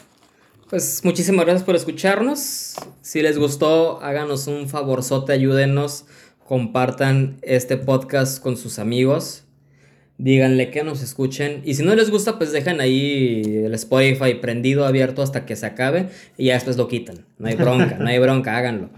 Pues 0.73 1.01
muchísimas 1.05 1.45
gracias 1.45 1.63
por 1.63 1.75
escucharnos. 1.75 2.73
Si 3.01 3.21
les 3.21 3.37
gustó, 3.37 4.01
háganos 4.01 4.47
un 4.47 4.67
favorzote, 4.67 5.31
ayúdenos, 5.31 6.05
compartan 6.47 7.37
este 7.43 7.77
podcast 7.77 8.41
con 8.41 8.57
sus 8.57 8.79
amigos. 8.79 9.43
Díganle 10.17 10.71
que 10.71 10.83
nos 10.83 11.03
escuchen. 11.03 11.61
Y 11.63 11.75
si 11.75 11.83
no 11.83 11.93
les 11.93 12.09
gusta, 12.09 12.39
pues 12.39 12.51
dejan 12.51 12.81
ahí 12.81 13.43
el 13.65 13.75
Spotify 13.75 14.33
prendido, 14.41 14.87
abierto 14.87 15.21
hasta 15.21 15.45
que 15.45 15.55
se 15.55 15.67
acabe. 15.67 16.09
Y 16.39 16.45
ya 16.45 16.55
después 16.55 16.75
lo 16.75 16.87
quitan. 16.87 17.23
No 17.37 17.49
hay 17.49 17.55
bronca, 17.55 17.97
no 17.99 18.07
hay 18.07 18.17
bronca, 18.17 18.57
háganlo. 18.57 18.89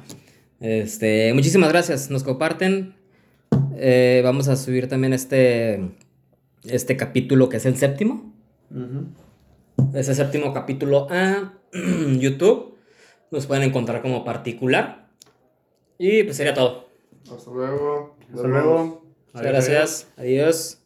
Este, 0.61 1.34
muchísimas 1.34 1.73
gracias. 1.73 2.09
Nos 2.09 2.23
comparten. 2.23 2.95
Eh, 3.76 4.21
vamos 4.23 4.47
a 4.47 4.55
subir 4.55 4.88
también 4.88 5.11
este, 5.11 5.89
este 6.63 6.95
capítulo 6.95 7.49
que 7.49 7.57
es 7.57 7.65
el 7.65 7.76
séptimo. 7.76 8.34
Ujú. 8.71 9.07
Ese 9.93 10.15
séptimo 10.15 10.53
capítulo 10.53 11.07
a 11.11 11.51
YouTube. 12.19 12.78
Nos 13.32 13.47
pueden 13.47 13.63
encontrar 13.63 14.01
como 14.01 14.23
particular. 14.23 15.09
Y 15.97 16.23
pues 16.23 16.38
sería 16.38 16.53
todo. 16.53 16.89
Hasta 17.32 17.51
luego. 17.51 18.15
Hasta 18.34 18.47
luego. 18.47 19.05
Muchas 19.34 19.51
gracias. 19.51 20.07
Adiós. 20.17 20.84